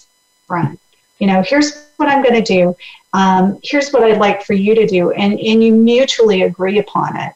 front. 0.47 0.79
You 1.19 1.27
know 1.27 1.43
here's 1.45 1.87
what 1.97 2.07
i'm 2.07 2.23
going 2.23 2.41
to 2.41 2.53
do. 2.57 2.75
Um, 3.11 3.59
here's 3.63 3.91
what 3.91 4.03
i'd 4.03 4.17
like 4.17 4.43
for 4.43 4.53
you 4.53 4.75
to 4.75 4.85
do. 4.85 5.11
And 5.11 5.37
and 5.39 5.61
you 5.61 5.73
mutually 5.73 6.43
agree 6.43 6.79
upon 6.79 7.17
it. 7.17 7.33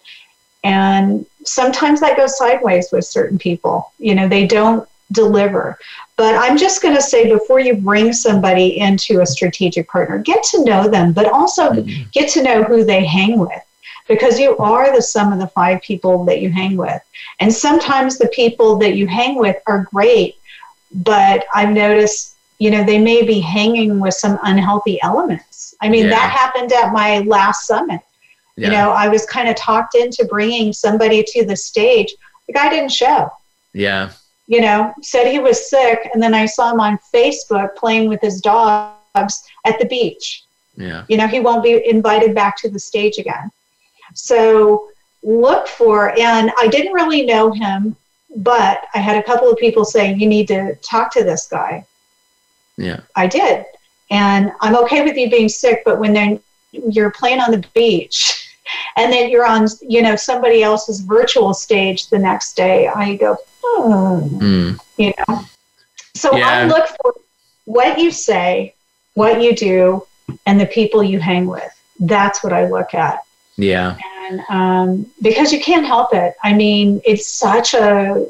And 0.63 1.25
sometimes 1.45 1.99
that 1.99 2.17
goes 2.17 2.37
sideways 2.37 2.91
with 2.91 3.05
certain 3.05 3.37
people. 3.37 3.91
You 3.99 4.15
know, 4.15 4.27
they 4.27 4.47
don't 4.47 4.87
deliver. 5.11 5.77
But 6.15 6.35
I'm 6.35 6.57
just 6.57 6.81
going 6.81 6.95
to 6.95 7.01
say 7.01 7.31
before 7.31 7.59
you 7.59 7.75
bring 7.75 8.13
somebody 8.13 8.79
into 8.79 9.21
a 9.21 9.25
strategic 9.25 9.87
partner, 9.87 10.19
get 10.19 10.43
to 10.43 10.63
know 10.63 10.87
them, 10.87 11.13
but 11.13 11.31
also 11.31 11.71
mm-hmm. 11.71 12.03
get 12.11 12.29
to 12.31 12.43
know 12.43 12.63
who 12.63 12.83
they 12.83 13.05
hang 13.05 13.39
with 13.39 13.61
because 14.07 14.39
you 14.39 14.57
are 14.57 14.93
the 14.93 15.01
sum 15.01 15.31
of 15.31 15.39
the 15.39 15.47
five 15.47 15.81
people 15.81 16.25
that 16.25 16.41
you 16.41 16.51
hang 16.51 16.75
with. 16.75 17.01
And 17.39 17.51
sometimes 17.51 18.17
the 18.17 18.27
people 18.27 18.77
that 18.77 18.95
you 18.95 19.07
hang 19.07 19.35
with 19.35 19.57
are 19.65 19.87
great, 19.91 20.35
but 20.91 21.45
I've 21.53 21.71
noticed, 21.71 22.35
you 22.59 22.69
know, 22.69 22.83
they 22.83 22.99
may 22.99 23.25
be 23.25 23.39
hanging 23.39 23.99
with 23.99 24.13
some 24.13 24.37
unhealthy 24.43 25.01
elements. 25.01 25.73
I 25.81 25.89
mean, 25.89 26.05
yeah. 26.05 26.11
that 26.11 26.31
happened 26.31 26.71
at 26.73 26.93
my 26.93 27.19
last 27.19 27.65
summit. 27.65 28.01
Yeah. 28.55 28.67
You 28.67 28.73
know, 28.73 28.91
I 28.91 29.07
was 29.07 29.25
kind 29.25 29.49
of 29.49 29.55
talked 29.55 29.95
into 29.95 30.25
bringing 30.25 30.73
somebody 30.73 31.23
to 31.25 31.45
the 31.45 31.55
stage. 31.55 32.13
The 32.47 32.53
guy 32.53 32.69
didn't 32.69 32.91
show. 32.91 33.31
Yeah. 33.73 34.11
You 34.47 34.61
know, 34.61 34.93
said 35.01 35.31
he 35.31 35.39
was 35.39 35.69
sick, 35.69 36.09
and 36.13 36.21
then 36.21 36.33
I 36.33 36.45
saw 36.45 36.71
him 36.71 36.79
on 36.79 36.99
Facebook 37.13 37.75
playing 37.75 38.09
with 38.09 38.21
his 38.21 38.41
dogs 38.41 39.43
at 39.65 39.79
the 39.79 39.85
beach. 39.89 40.43
Yeah. 40.75 41.05
You 41.07 41.17
know, 41.17 41.27
he 41.27 41.39
won't 41.39 41.63
be 41.63 41.87
invited 41.87 42.35
back 42.35 42.57
to 42.57 42.69
the 42.69 42.79
stage 42.79 43.17
again. 43.17 43.51
So 44.13 44.89
look 45.23 45.67
for, 45.67 46.17
and 46.19 46.51
I 46.59 46.67
didn't 46.67 46.93
really 46.93 47.25
know 47.25 47.51
him, 47.51 47.95
but 48.35 48.85
I 48.93 48.99
had 48.99 49.17
a 49.17 49.23
couple 49.23 49.49
of 49.49 49.57
people 49.57 49.85
saying, 49.85 50.19
you 50.19 50.27
need 50.27 50.47
to 50.49 50.75
talk 50.75 51.11
to 51.13 51.23
this 51.23 51.47
guy. 51.47 51.85
Yeah. 52.77 52.99
I 53.15 53.27
did. 53.27 53.65
And 54.11 54.51
I'm 54.61 54.75
okay 54.83 55.03
with 55.03 55.15
you 55.15 55.29
being 55.29 55.49
sick, 55.49 55.83
but 55.85 55.99
when 55.99 56.13
then 56.13 56.39
you're 56.71 57.11
playing 57.11 57.39
on 57.39 57.51
the 57.51 57.65
beach 57.73 58.42
and 58.97 59.11
then 59.11 59.29
you're 59.29 59.45
on 59.45 59.67
you 59.81 60.01
know 60.01 60.15
somebody 60.15 60.63
else's 60.63 61.01
virtual 61.01 61.53
stage 61.53 62.07
the 62.09 62.19
next 62.19 62.55
day 62.55 62.87
i 62.87 63.15
go 63.15 63.37
hmm, 63.63 64.73
you 64.97 65.13
know. 65.17 65.45
So 66.15 66.35
Yeah. 66.35 66.47
I 66.47 66.65
look 66.65 66.87
for 67.01 67.15
what 67.65 67.99
you 67.99 68.11
say, 68.11 68.75
what 69.13 69.41
you 69.41 69.55
do, 69.55 70.05
and 70.45 70.59
the 70.59 70.65
people 70.65 71.03
you 71.03 71.19
hang 71.19 71.47
with. 71.47 71.71
That's 71.99 72.43
what 72.43 72.53
I 72.53 72.67
look 72.67 72.93
at. 72.93 73.19
Yeah. 73.57 73.97
And 74.27 74.41
um, 74.49 75.11
because 75.21 75.51
you 75.51 75.59
can't 75.59 75.85
help 75.85 76.13
it. 76.13 76.35
I 76.43 76.53
mean, 76.53 77.01
it's 77.05 77.27
such 77.27 77.73
a 77.73 78.27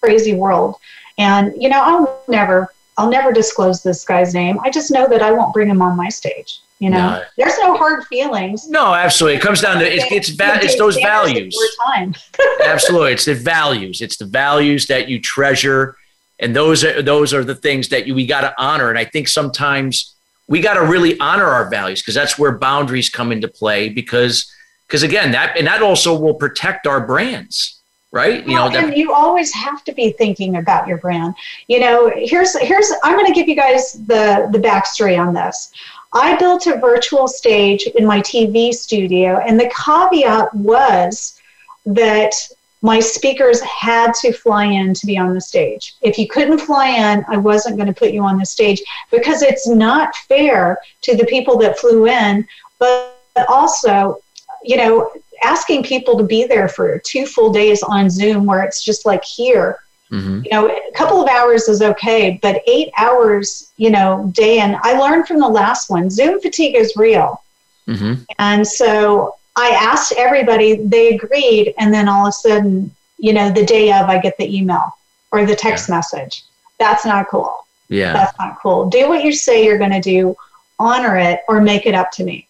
crazy 0.00 0.34
world. 0.34 0.76
And, 1.18 1.52
you 1.60 1.68
know, 1.68 1.80
I'll 1.80 2.22
never, 2.28 2.72
I'll 2.96 3.10
never 3.10 3.32
disclose 3.32 3.82
this 3.82 4.04
guy's 4.04 4.34
name. 4.34 4.58
I 4.62 4.70
just 4.70 4.90
know 4.90 5.06
that 5.08 5.22
I 5.22 5.32
won't 5.32 5.52
bring 5.52 5.68
him 5.68 5.82
on 5.82 5.96
my 5.96 6.08
stage. 6.08 6.60
You 6.80 6.88
know, 6.90 6.96
No. 6.96 7.22
there's 7.36 7.58
no 7.58 7.76
hard 7.76 8.04
feelings. 8.06 8.66
No, 8.68 8.94
absolutely. 8.94 9.36
It 9.38 9.42
comes 9.42 9.60
down 9.60 9.78
to 9.80 9.84
it's 9.86 10.10
it's, 10.10 10.28
va- 10.30 10.58
it's 10.62 10.76
those 10.78 10.96
values. 10.96 11.54
Absolutely, 12.64 13.12
it's 13.12 13.24
the 13.26 13.34
values. 13.34 14.00
It's 14.00 14.16
the 14.16 14.24
values 14.24 14.86
that 14.86 15.08
you 15.08 15.20
treasure, 15.20 15.96
and 16.38 16.54
those 16.56 16.82
are 16.84 17.02
those 17.02 17.34
are 17.34 17.44
the 17.44 17.54
things 17.54 17.88
that 17.90 18.06
you 18.06 18.14
we 18.14 18.26
got 18.26 18.40
to 18.42 18.54
honor. 18.58 18.88
And 18.90 18.98
I 18.98 19.04
think 19.04 19.28
sometimes 19.28 20.14
we 20.48 20.60
got 20.60 20.74
to 20.74 20.82
really 20.82 21.18
honor 21.20 21.44
our 21.46 21.68
values 21.68 22.00
because 22.00 22.14
that's 22.14 22.38
where 22.38 22.52
boundaries 22.56 23.08
come 23.10 23.30
into 23.32 23.48
play. 23.48 23.88
Because 23.90 24.50
because 24.86 25.02
again, 25.02 25.32
that 25.32 25.56
and 25.58 25.66
that 25.66 25.82
also 25.82 26.18
will 26.18 26.34
protect 26.34 26.86
our 26.86 27.06
brands, 27.06 27.79
right? 28.12 28.46
You 28.46 28.54
know, 28.54 28.62
Well, 28.62 28.70
that, 28.70 28.84
and 28.84 28.96
you 28.96 29.12
always 29.12 29.52
have 29.54 29.84
to 29.84 29.92
be 29.92 30.12
thinking 30.12 30.56
about 30.56 30.88
your 30.88 30.98
brand. 30.98 31.34
You 31.68 31.80
know, 31.80 32.12
here's 32.14 32.58
here's 32.58 32.92
I'm 33.04 33.14
going 33.14 33.26
to 33.26 33.32
give 33.32 33.48
you 33.48 33.56
guys 33.56 33.92
the 33.92 34.48
the 34.52 34.58
backstory 34.58 35.18
on 35.18 35.34
this. 35.34 35.72
I 36.12 36.36
built 36.36 36.66
a 36.66 36.76
virtual 36.76 37.28
stage 37.28 37.86
in 37.86 38.04
my 38.04 38.20
TV 38.20 38.72
studio, 38.72 39.38
and 39.38 39.58
the 39.58 39.70
caveat 39.84 40.52
was 40.54 41.40
that 41.86 42.34
my 42.82 42.98
speakers 42.98 43.60
had 43.60 44.12
to 44.14 44.32
fly 44.32 44.64
in 44.64 44.94
to 44.94 45.06
be 45.06 45.18
on 45.18 45.34
the 45.34 45.40
stage. 45.40 45.94
If 46.00 46.18
you 46.18 46.26
couldn't 46.26 46.58
fly 46.58 46.88
in, 46.88 47.24
I 47.28 47.36
wasn't 47.36 47.76
going 47.76 47.92
to 47.92 47.98
put 47.98 48.12
you 48.12 48.24
on 48.24 48.38
the 48.38 48.46
stage 48.46 48.82
because 49.10 49.42
it's 49.42 49.68
not 49.68 50.16
fair 50.16 50.78
to 51.02 51.16
the 51.16 51.26
people 51.26 51.58
that 51.58 51.78
flew 51.78 52.06
in, 52.06 52.46
but 52.78 53.14
also, 53.48 54.16
you 54.62 54.78
know, 54.78 55.12
asking 55.42 55.82
people 55.84 56.16
to 56.18 56.24
be 56.24 56.44
there 56.44 56.68
for 56.68 56.98
two 56.98 57.26
full 57.26 57.50
days 57.52 57.82
on 57.82 58.10
Zoom 58.10 58.44
where 58.46 58.62
it's 58.62 58.82
just 58.84 59.06
like 59.06 59.24
here, 59.24 59.78
Mhm. 60.10 60.44
you 60.44 60.50
know, 60.50 60.66
a 60.68 60.92
couple 60.94 61.22
of 61.22 61.28
hours 61.28 61.68
is 61.68 61.82
okay, 61.82 62.38
but 62.42 62.62
eight 62.66 62.90
hours, 62.96 63.70
you 63.76 63.90
know, 63.90 64.30
day 64.34 64.58
in. 64.60 64.76
I 64.82 64.94
learned 64.98 65.26
from 65.28 65.38
the 65.38 65.48
last 65.48 65.88
one, 65.88 66.10
Zoom 66.10 66.40
fatigue 66.40 66.74
is 66.74 66.94
real. 66.96 67.42
Mhm. 67.88 68.26
And 68.38 68.66
so 68.66 69.36
I 69.56 69.70
asked 69.70 70.12
everybody, 70.16 70.74
they 70.76 71.14
agreed, 71.14 71.74
and 71.78 71.92
then 71.94 72.08
all 72.08 72.26
of 72.26 72.30
a 72.30 72.32
sudden, 72.32 72.94
you 73.18 73.32
know, 73.32 73.50
the 73.50 73.64
day 73.64 73.92
of, 73.92 74.08
I 74.08 74.18
get 74.18 74.36
the 74.36 74.56
email 74.56 74.94
or 75.32 75.44
the 75.46 75.54
text 75.56 75.88
message. 75.88 76.44
That's 76.78 77.04
not 77.04 77.28
cool. 77.28 77.54
yeah. 77.88 78.12
That's 78.12 78.38
not 78.38 78.56
cool. 78.62 78.88
Do 78.88 79.08
what 79.08 79.24
you 79.24 79.32
say 79.32 79.64
you're 79.64 79.76
going 79.78 79.90
to 79.90 80.00
do, 80.00 80.36
honor 80.78 81.16
it, 81.18 81.40
or 81.48 81.60
make 81.60 81.86
it 81.86 81.94
up 81.94 82.10
to 82.12 82.24
me. 82.24 82.46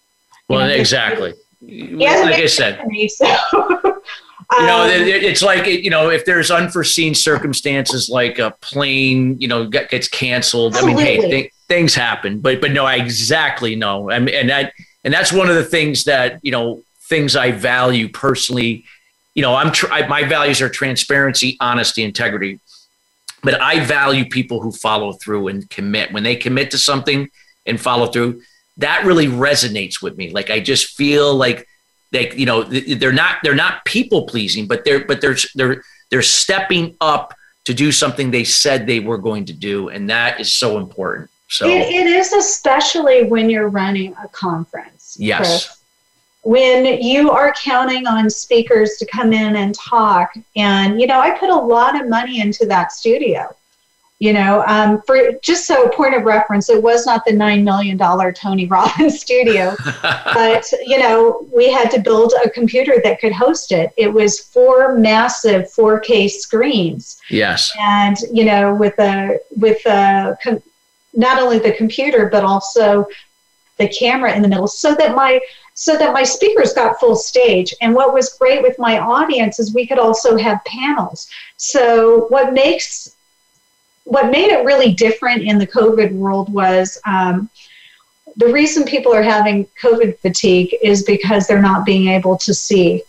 Well, 0.49 0.61
You 0.61 0.75
know, 0.75 0.81
exactly. 0.81 1.33
Like 2.25 2.35
I 2.43 2.47
said, 2.47 2.87
me, 2.87 3.09
so. 3.09 3.27
you 3.53 4.67
know 4.67 4.83
um, 4.83 4.91
it- 4.91 5.07
it- 5.07 5.23
it's 5.23 5.43
like 5.43 5.67
you 5.67 5.91
know 5.91 6.11
if 6.11 6.25
there's 6.25 6.51
unforeseen 6.51 7.15
circumstances 7.15 8.09
like 8.09 8.39
a 8.41 8.51
plane 8.61 9.41
you 9.41 9.47
know 9.47 9.67
gets 9.69 10.09
canceled 10.09 10.75
i 10.77 10.85
mean 10.85 10.97
hey 10.99 11.17
th- 11.31 11.53
things 11.69 11.95
happen 11.95 12.41
but 12.41 12.61
but 12.61 12.73
no 12.73 12.85
i 12.85 12.97
exactly 12.97 13.77
know. 13.77 14.11
I 14.11 14.19
mean, 14.19 14.35
and 14.35 14.51
that 14.51 14.73
and 15.05 15.15
that's 15.15 15.33
one 15.33 15.49
of 15.49 15.55
the 15.55 15.65
things 15.65 16.05
that 16.05 16.41
you 16.43 16.51
know 16.51 16.83
things 17.09 17.37
i 17.37 17.53
value 17.53 18.09
personally. 18.09 18.85
You 19.35 19.43
know 19.43 19.55
i'm 19.55 19.71
tr- 19.71 19.93
I, 19.93 20.07
my 20.09 20.25
values 20.25 20.61
are 20.61 20.69
transparency 20.69 21.57
honesty 21.61 22.03
integrity 22.03 22.59
but 23.45 23.61
i 23.63 23.79
value 23.85 24.25
people 24.29 24.61
who 24.61 24.73
follow 24.73 25.13
through 25.13 25.47
and 25.49 25.71
commit. 25.71 26.13
When 26.13 26.25
they 26.25 26.35
commit 26.35 26.73
to 26.73 26.79
something 26.79 27.29
and 27.67 27.81
follow 27.81 28.07
through 28.09 28.43
that 28.81 29.05
really 29.05 29.27
resonates 29.27 30.03
with 30.03 30.17
me 30.17 30.31
like 30.31 30.51
i 30.51 30.61
just 30.61 30.97
feel 30.97 31.35
like 31.35 31.67
like 32.13 32.37
you 32.37 32.47
know 32.47 32.63
they're 32.65 33.13
not 33.13 33.37
they're 33.43 33.55
not 33.55 33.85
people 33.85 34.27
pleasing 34.27 34.67
but 34.67 34.85
they're 34.85 35.05
but 35.05 35.21
they're 35.21 35.37
they're 35.55 35.83
they're 36.11 36.23
stepping 36.23 36.97
up 37.01 37.35
to 37.65 37.75
do 37.75 37.93
something 37.93 38.31
they 38.31 38.45
said 38.45 38.87
they 38.87 39.01
were 39.01 39.19
going 39.19 39.45
to 39.45 39.53
do 39.53 39.89
and 39.89 40.11
that 40.11 40.41
is 40.41 40.53
so 40.53 40.79
important 40.79 41.31
so 41.51 41.67
It, 41.67 41.89
it 41.89 42.07
is 42.07 42.33
especially 42.33 43.25
when 43.25 43.51
you're 43.51 43.69
running 43.69 44.15
a 44.23 44.29
conference. 44.29 45.17
Yes. 45.19 45.39
Chris. 45.39 45.77
When 46.43 47.03
you 47.03 47.31
are 47.33 47.53
counting 47.61 48.07
on 48.07 48.31
speakers 48.31 48.97
to 48.99 49.07
come 49.07 49.33
in 49.33 49.57
and 49.57 49.75
talk, 49.75 50.33
and 50.57 51.01
you 51.01 51.07
know, 51.07 51.21
I 51.21 51.37
put 51.37 51.51
a 51.51 51.55
lot 51.55 52.01
of 52.01 52.09
money 52.09 52.41
into 52.41 52.67
that 52.67 52.93
studio. 52.93 53.55
You 54.21 54.35
know, 54.35 54.63
um, 54.67 55.01
for 55.03 55.33
just 55.43 55.67
so 55.67 55.85
a 55.85 55.93
point 55.97 56.15
of 56.15 56.25
reference, 56.25 56.69
it 56.69 56.83
was 56.83 57.07
not 57.07 57.25
the 57.25 57.33
nine 57.33 57.65
million 57.65 57.97
dollar 57.97 58.33
Tony 58.33 58.67
Robbins 58.67 59.19
studio, 59.27 59.75
but 60.03 60.71
you 60.85 60.99
know, 60.99 61.47
we 61.55 61.73
had 61.73 61.91
to 61.93 62.01
build 62.01 62.35
a 62.45 62.51
computer 62.51 63.01
that 63.03 63.19
could 63.19 63.33
host 63.33 63.73
it. 63.73 63.93
It 63.97 64.13
was 64.13 64.39
four 64.39 64.95
massive 64.95 65.73
4K 65.73 66.31
screens. 66.31 67.19
Yes. 67.31 67.73
And 67.81 68.17
you 68.31 68.45
know 68.45 68.75
with 68.75 68.99
a 68.99 69.41
with 69.57 69.85
a 69.87 70.37
com- 70.43 70.63
not 71.15 71.41
only 71.41 71.59
the 71.59 71.73
computer 71.73 72.29
but 72.31 72.45
also 72.45 73.07
the 73.79 73.89
camera 73.89 74.35
in 74.37 74.43
the 74.43 74.49
middle 74.49 74.69
so 74.69 74.95
that 74.95 75.17
my 75.17 75.41
so 75.81 75.97
that 75.97 76.13
my 76.13 76.23
speakers 76.23 76.75
got 76.75 77.01
full 77.01 77.17
stage. 77.17 77.75
And 77.81 77.95
what 77.95 78.13
was 78.13 78.35
great 78.35 78.61
with 78.61 78.79
my 78.79 78.99
audience 78.99 79.59
is 79.59 79.75
we 79.75 79.87
could 79.87 79.99
also 79.99 80.37
have 80.37 80.63
panels. 80.67 81.31
So 81.57 82.27
what 82.29 82.53
makes 82.53 83.17
what 84.11 84.31
made 84.31 84.51
it 84.51 84.65
really 84.65 84.93
different 84.93 85.43
in 85.43 85.59
the 85.59 85.67
covid 85.67 86.13
world 86.13 86.53
was 86.53 86.99
um, 87.07 87.49
the 88.37 88.49
reason 88.49 88.85
people 88.85 89.13
are 89.15 89.23
having 89.23 89.67
covid 89.81 90.19
fatigue 90.19 90.75
is 90.83 91.03
because 91.05 91.47
they're 91.47 91.63
not 91.63 91.87
being 91.87 92.09
able 92.09 92.37
to 92.37 92.53
see 92.53 93.03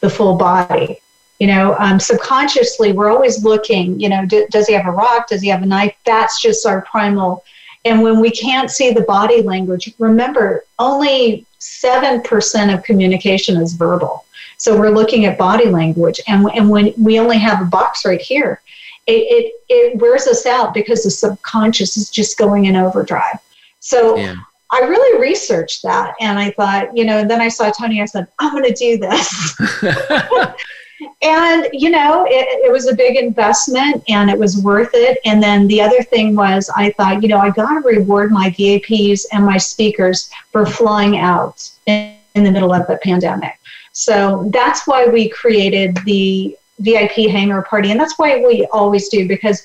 the 0.00 0.10
full 0.10 0.36
body 0.36 1.00
you 1.38 1.46
know? 1.46 1.76
Um, 1.78 2.00
subconsciously 2.00 2.92
we're 2.92 3.10
always 3.10 3.44
looking 3.44 4.00
you 4.00 4.08
know 4.08 4.26
does 4.26 4.66
he 4.66 4.74
have 4.74 4.86
a 4.86 4.90
rock? 4.90 5.28
Does 5.28 5.42
he 5.42 5.48
have 5.48 5.62
a 5.62 5.66
knife? 5.66 5.94
That's 6.04 6.40
just 6.42 6.66
our 6.66 6.82
primal. 6.82 7.44
And 7.84 8.02
when 8.02 8.20
we 8.20 8.30
can't 8.30 8.70
see 8.70 8.92
the 8.92 9.02
body 9.02 9.42
language 9.42 9.94
remember 9.98 10.64
only 10.78 11.46
7% 11.60 12.74
of 12.74 12.84
communication 12.84 13.56
is 13.56 13.72
verbal. 13.72 14.24
So 14.56 14.78
we're 14.78 14.90
looking 14.90 15.24
at 15.26 15.38
body 15.38 15.66
language. 15.66 16.20
And, 16.26 16.48
and 16.54 16.68
when 16.68 16.92
we 16.96 17.20
only 17.20 17.38
have 17.38 17.62
a 17.62 17.64
box 17.64 18.04
right 18.04 18.20
here 18.20 18.60
it, 19.08 19.12
it, 19.12 19.52
it 19.68 19.98
wears 19.98 20.26
us 20.26 20.46
out 20.46 20.74
because 20.74 21.02
the 21.02 21.10
subconscious 21.10 21.96
is 21.96 22.10
just 22.10 22.38
going 22.38 22.66
in 22.66 22.76
overdrive 22.76 23.38
so 23.80 24.16
yeah 24.16 24.36
I 24.70 24.80
really 24.80 25.20
researched 25.20 25.82
that 25.82 26.14
and 26.20 26.38
I 26.38 26.50
thought, 26.50 26.94
you 26.96 27.04
know, 27.04 27.18
and 27.18 27.30
then 27.30 27.40
I 27.40 27.48
saw 27.48 27.70
Tony, 27.70 28.02
I 28.02 28.04
said, 28.04 28.28
I'm 28.38 28.52
going 28.52 28.64
to 28.64 28.74
do 28.74 28.98
this. 28.98 29.56
and, 31.22 31.66
you 31.72 31.90
know, 31.90 32.26
it, 32.28 32.66
it 32.66 32.70
was 32.70 32.86
a 32.86 32.94
big 32.94 33.16
investment 33.16 34.04
and 34.08 34.28
it 34.28 34.38
was 34.38 34.58
worth 34.58 34.90
it. 34.92 35.18
And 35.24 35.42
then 35.42 35.68
the 35.68 35.80
other 35.80 36.02
thing 36.02 36.36
was, 36.36 36.70
I 36.76 36.90
thought, 36.92 37.22
you 37.22 37.28
know, 37.28 37.38
I 37.38 37.50
got 37.50 37.80
to 37.80 37.80
reward 37.80 38.30
my 38.30 38.50
VAPs 38.50 39.24
and 39.32 39.44
my 39.44 39.56
speakers 39.56 40.30
for 40.52 40.66
flying 40.66 41.18
out 41.18 41.70
in, 41.86 42.14
in 42.34 42.44
the 42.44 42.50
middle 42.50 42.74
of 42.74 42.86
the 42.86 42.98
pandemic. 43.02 43.58
So 43.92 44.50
that's 44.52 44.86
why 44.86 45.06
we 45.06 45.30
created 45.30 45.96
the 46.04 46.56
VIP 46.80 47.30
hangar 47.30 47.62
party. 47.62 47.90
And 47.90 47.98
that's 47.98 48.18
why 48.18 48.36
we 48.44 48.66
always 48.72 49.08
do 49.08 49.26
because 49.26 49.62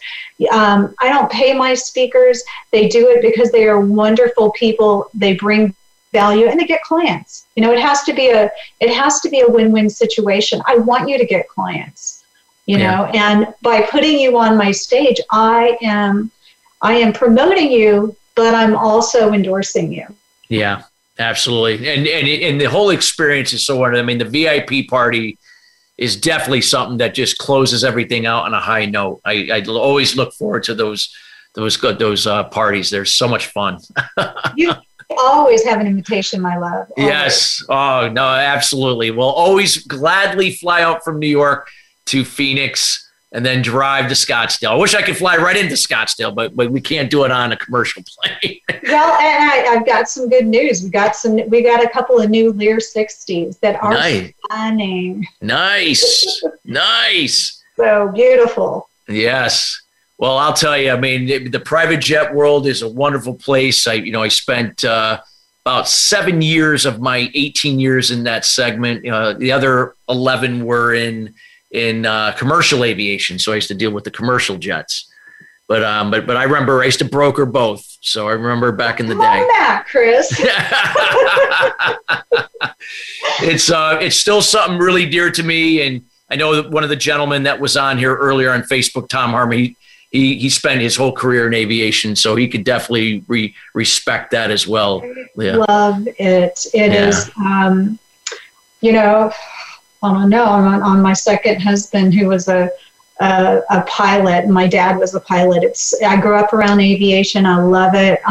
um, 0.52 0.94
I 1.00 1.10
don't 1.10 1.32
pay 1.32 1.54
my 1.54 1.74
speakers. 1.74 2.44
They 2.72 2.88
do 2.88 3.10
it 3.10 3.22
because 3.22 3.52
they 3.52 3.68
are 3.68 3.80
wonderful 3.80 4.52
people. 4.52 5.10
They 5.14 5.34
bring 5.34 5.76
value 6.12 6.48
and 6.48 6.60
they 6.60 6.66
get 6.66 6.82
clients. 6.84 7.46
You 7.56 7.64
know, 7.64 7.72
it 7.72 7.80
has 7.80 8.04
to 8.04 8.14
be 8.14 8.30
a 8.30 8.50
it 8.80 8.94
has 8.94 9.20
to 9.22 9.30
be 9.30 9.42
a 9.42 9.48
win-win 9.48 9.90
situation. 9.90 10.62
I 10.68 10.78
want 10.78 11.10
you 11.10 11.18
to 11.18 11.26
get 11.26 11.48
clients. 11.48 12.24
You 12.66 12.78
Yeah. 12.78 12.96
know, 12.96 13.06
and 13.06 13.54
by 13.62 13.82
putting 13.82 14.20
you 14.20 14.38
on 14.38 14.56
my 14.56 14.72
stage, 14.72 15.20
I 15.32 15.78
am 15.82 16.32
I 16.82 16.94
am 16.94 17.14
promoting 17.14 17.72
you, 17.72 18.16
but 18.36 18.54
I'm 18.56 18.76
also 18.76 19.34
endorsing 19.34 19.92
you. 19.92 20.06
Yeah, 20.50 20.84
absolutely. 21.20 21.90
And 21.90 22.08
and 22.08 22.28
and 22.28 22.62
the 22.62 22.70
whole 22.70 22.92
experience 22.92 23.52
is 23.54 23.66
so 23.66 23.78
wonderful. 23.78 24.04
I 24.04 24.06
mean, 24.06 24.18
the 24.18 24.26
VIP 24.26 24.88
party 24.88 25.38
is 25.98 26.20
definitely 26.20 26.62
something 26.62 26.98
that 26.98 27.14
just 27.14 27.38
closes 27.38 27.84
everything 27.84 28.26
out 28.26 28.46
on 28.46 28.54
a 28.54 28.60
high 28.60 28.86
note. 28.86 29.22
I 29.26 29.50
I 29.52 29.64
always 29.68 30.16
look 30.16 30.34
forward 30.34 30.64
to 30.64 30.76
those 30.76 31.14
those 31.56 31.78
good 31.78 32.00
those 32.00 32.26
uh, 32.26 32.46
parties. 32.46 32.90
They're 32.90 33.06
so 33.06 33.28
much 33.28 33.48
fun. 33.48 33.80
You 34.56 34.74
always 35.18 35.64
have 35.64 35.80
an 35.80 35.86
invitation, 35.86 36.42
my 36.42 36.58
love. 36.58 36.92
Always. 36.98 37.12
Yes. 37.12 37.64
Oh 37.70 38.10
no, 38.12 38.26
absolutely. 38.26 39.12
We'll 39.12 39.28
always 39.28 39.86
gladly 39.86 40.52
fly 40.52 40.82
out 40.82 41.04
from 41.04 41.20
New 41.20 41.28
York 41.28 41.68
to 42.06 42.24
Phoenix 42.26 43.12
and 43.34 43.44
then 43.44 43.62
drive 43.64 44.08
to 44.08 44.14
Scottsdale. 44.14 44.70
I 44.70 44.76
wish 44.76 44.94
I 44.94 45.02
could 45.02 45.18
fly 45.18 45.38
right 45.38 45.58
into 45.58 45.74
Scottsdale, 45.74 46.34
but 46.34 46.56
but 46.56 46.72
we 46.72 46.80
can't 46.80 47.10
do 47.10 47.26
it 47.26 47.32
on 47.32 47.52
a 47.52 47.58
commercial 47.58 48.04
plane. 48.24 48.60
Well, 48.84 49.14
and 49.20 49.52
I, 49.52 49.74
I've 49.74 49.86
got 49.86 50.08
some 50.08 50.30
good 50.30 50.46
news. 50.46 50.84
We 50.84 50.90
got 50.90 51.16
some. 51.16 51.38
We 51.50 51.64
got 51.64 51.84
a 51.84 51.90
couple 51.90 52.20
of 52.20 52.30
new 52.30 52.54
Lear 52.54 52.78
60s 52.78 53.60
that 53.60 53.82
are 53.84 53.94
nice, 53.94 54.32
stunning. 54.46 55.26
nice, 55.42 56.44
nice. 56.64 57.62
So 57.76 58.12
beautiful. 58.14 58.88
Yes. 59.08 59.82
Well, 60.20 60.38
I'll 60.38 60.54
tell 60.54 60.78
you. 60.78 60.92
I 60.92 61.00
mean, 61.00 61.26
the, 61.26 61.50
the 61.50 61.60
private 61.60 62.00
jet 62.00 62.34
world 62.34 62.68
is 62.68 62.84
a 62.84 62.88
wonderful 62.88 63.34
place. 63.34 63.88
I, 63.88 63.94
you 63.94 64.12
know, 64.12 64.22
I 64.22 64.28
spent 64.28 64.84
uh, 64.84 65.20
about 65.66 65.88
seven 65.88 66.42
years 66.42 66.86
of 66.86 67.02
my 67.02 67.32
18 67.34 67.80
years 67.80 68.12
in 68.12 68.24
that 68.24 68.46
segment. 68.46 69.08
Uh, 69.08 69.34
the 69.34 69.52
other 69.52 69.96
11 70.08 70.66
were 70.66 70.94
in 70.94 71.34
in 71.74 72.06
uh, 72.06 72.32
commercial 72.34 72.86
aviation, 72.86 73.38
so 73.38 73.52
I 73.52 73.56
used 73.56 73.68
to 73.68 73.74
deal 73.74 73.92
with 73.92 74.06
the 74.06 74.12
commercial 74.12 74.58
jets. 74.58 75.10
But 75.68 75.84
um, 75.84 76.12
but 76.12 76.26
but 76.26 76.38
I 76.38 76.44
remember 76.44 76.82
I 76.82 76.86
used 76.86 77.00
to 77.00 77.06
broker 77.06 77.46
both, 77.46 77.98
so 78.02 78.28
I 78.28 78.34
remember 78.34 78.72
back 78.72 79.00
in 79.00 79.08
the 79.08 79.16
Come 79.16 79.22
day. 79.22 79.42
on 79.42 79.48
back, 79.48 79.88
Chris. 79.88 80.32
it's 83.42 83.72
uh, 83.72 83.98
it's 84.02 84.18
still 84.18 84.42
something 84.42 84.78
really 84.78 85.06
dear 85.10 85.32
to 85.32 85.44
me, 85.44 85.82
and 85.82 86.04
I 86.30 86.36
know 86.36 86.56
that 86.56 86.70
one 86.70 86.84
of 86.84 86.90
the 86.90 86.96
gentlemen 86.96 87.44
that 87.44 87.60
was 87.60 87.76
on 87.76 87.98
here 87.98 88.16
earlier 88.16 88.52
on 88.52 88.62
Facebook, 88.64 89.10
Tom 89.10 89.32
Harmon, 89.32 89.58
he 89.58 89.78
he, 90.14 90.38
he 90.38 90.50
spent 90.50 90.80
his 90.80 90.96
whole 90.96 91.12
career 91.12 91.48
in 91.48 91.56
aviation, 91.56 92.16
so 92.16 92.36
he 92.36 92.48
could 92.48 92.64
definitely 92.64 93.24
re- 93.28 93.54
respect 93.74 94.32
that 94.32 94.52
as 94.52 94.68
well. 94.68 95.04
Yeah. 95.36 95.56
Love 95.68 96.08
it. 96.08 96.68
It 96.74 96.92
yeah. 96.92 97.08
is, 97.08 97.32
um, 97.38 97.98
you 98.82 98.92
know, 98.92 99.32
I 100.04 100.14
don't 100.14 100.30
know. 100.30 100.46
I'm 100.46 100.68
on, 100.68 100.82
on 100.82 101.02
my 101.02 101.14
second 101.14 101.62
husband, 101.62 102.14
who 102.14 102.28
was 102.28 102.48
a 102.48 102.70
a, 103.20 103.62
a 103.70 103.82
pilot. 103.84 104.48
My 104.48 104.68
dad 104.68 104.98
was 104.98 105.16
a 105.16 105.20
pilot. 105.20 105.64
It's 105.64 105.94
I 106.02 106.20
grew 106.20 106.36
up 106.36 106.54
around 106.54 106.80
aviation. 106.82 107.46
I 107.46 107.62
love 107.62 107.96
it. 107.96 108.20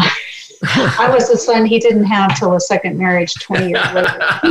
I 0.65 1.11
was 1.13 1.29
the 1.29 1.37
son 1.37 1.67
he 1.67 1.81
didn't 1.81 2.05
have 2.05 2.39
till 2.39 2.55
a 2.55 2.61
second 2.61 2.97
marriage 2.97 3.35
20 3.35 3.71
years 3.71 3.85
later. 3.93 4.15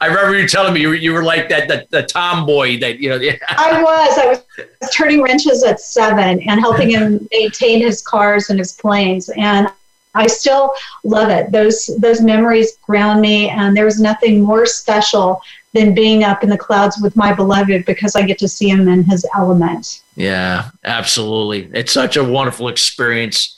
I 0.00 0.06
remember 0.06 0.38
you 0.38 0.48
telling 0.48 0.72
me 0.72 0.80
you 0.80 0.88
were, 0.88 0.94
you 0.94 1.12
were 1.12 1.22
like 1.22 1.50
that, 1.50 1.68
the, 1.68 1.86
the 1.90 2.02
tomboy 2.02 2.78
that, 2.80 2.98
you 2.98 3.10
know. 3.10 3.20
I 3.48 3.82
was. 3.82 4.18
I 4.18 4.26
was 4.26 4.90
turning 4.90 5.22
wrenches 5.22 5.62
at 5.62 5.80
seven 5.80 6.40
and 6.48 6.60
helping 6.60 6.90
him 6.90 7.28
maintain 7.30 7.80
his 7.80 8.00
cars 8.00 8.48
and 8.48 8.58
his 8.58 8.72
planes. 8.72 9.28
And 9.36 9.68
I 10.14 10.26
still 10.26 10.72
love 11.02 11.30
it. 11.30 11.50
Those, 11.52 11.90
those 11.98 12.20
memories 12.20 12.76
ground 12.78 13.20
me. 13.20 13.48
And 13.48 13.76
there 13.76 13.84
was 13.84 14.00
nothing 14.00 14.40
more 14.40 14.66
special 14.66 15.40
than 15.72 15.94
being 15.94 16.22
up 16.22 16.44
in 16.44 16.48
the 16.48 16.58
clouds 16.58 16.98
with 17.02 17.16
my 17.16 17.32
beloved 17.32 17.84
because 17.84 18.14
I 18.14 18.22
get 18.22 18.38
to 18.38 18.48
see 18.48 18.68
him 18.68 18.88
in 18.88 19.02
his 19.02 19.26
element. 19.34 20.02
Yeah, 20.14 20.70
absolutely. 20.84 21.68
It's 21.74 21.92
such 21.92 22.16
a 22.16 22.22
wonderful 22.22 22.68
experience 22.68 23.56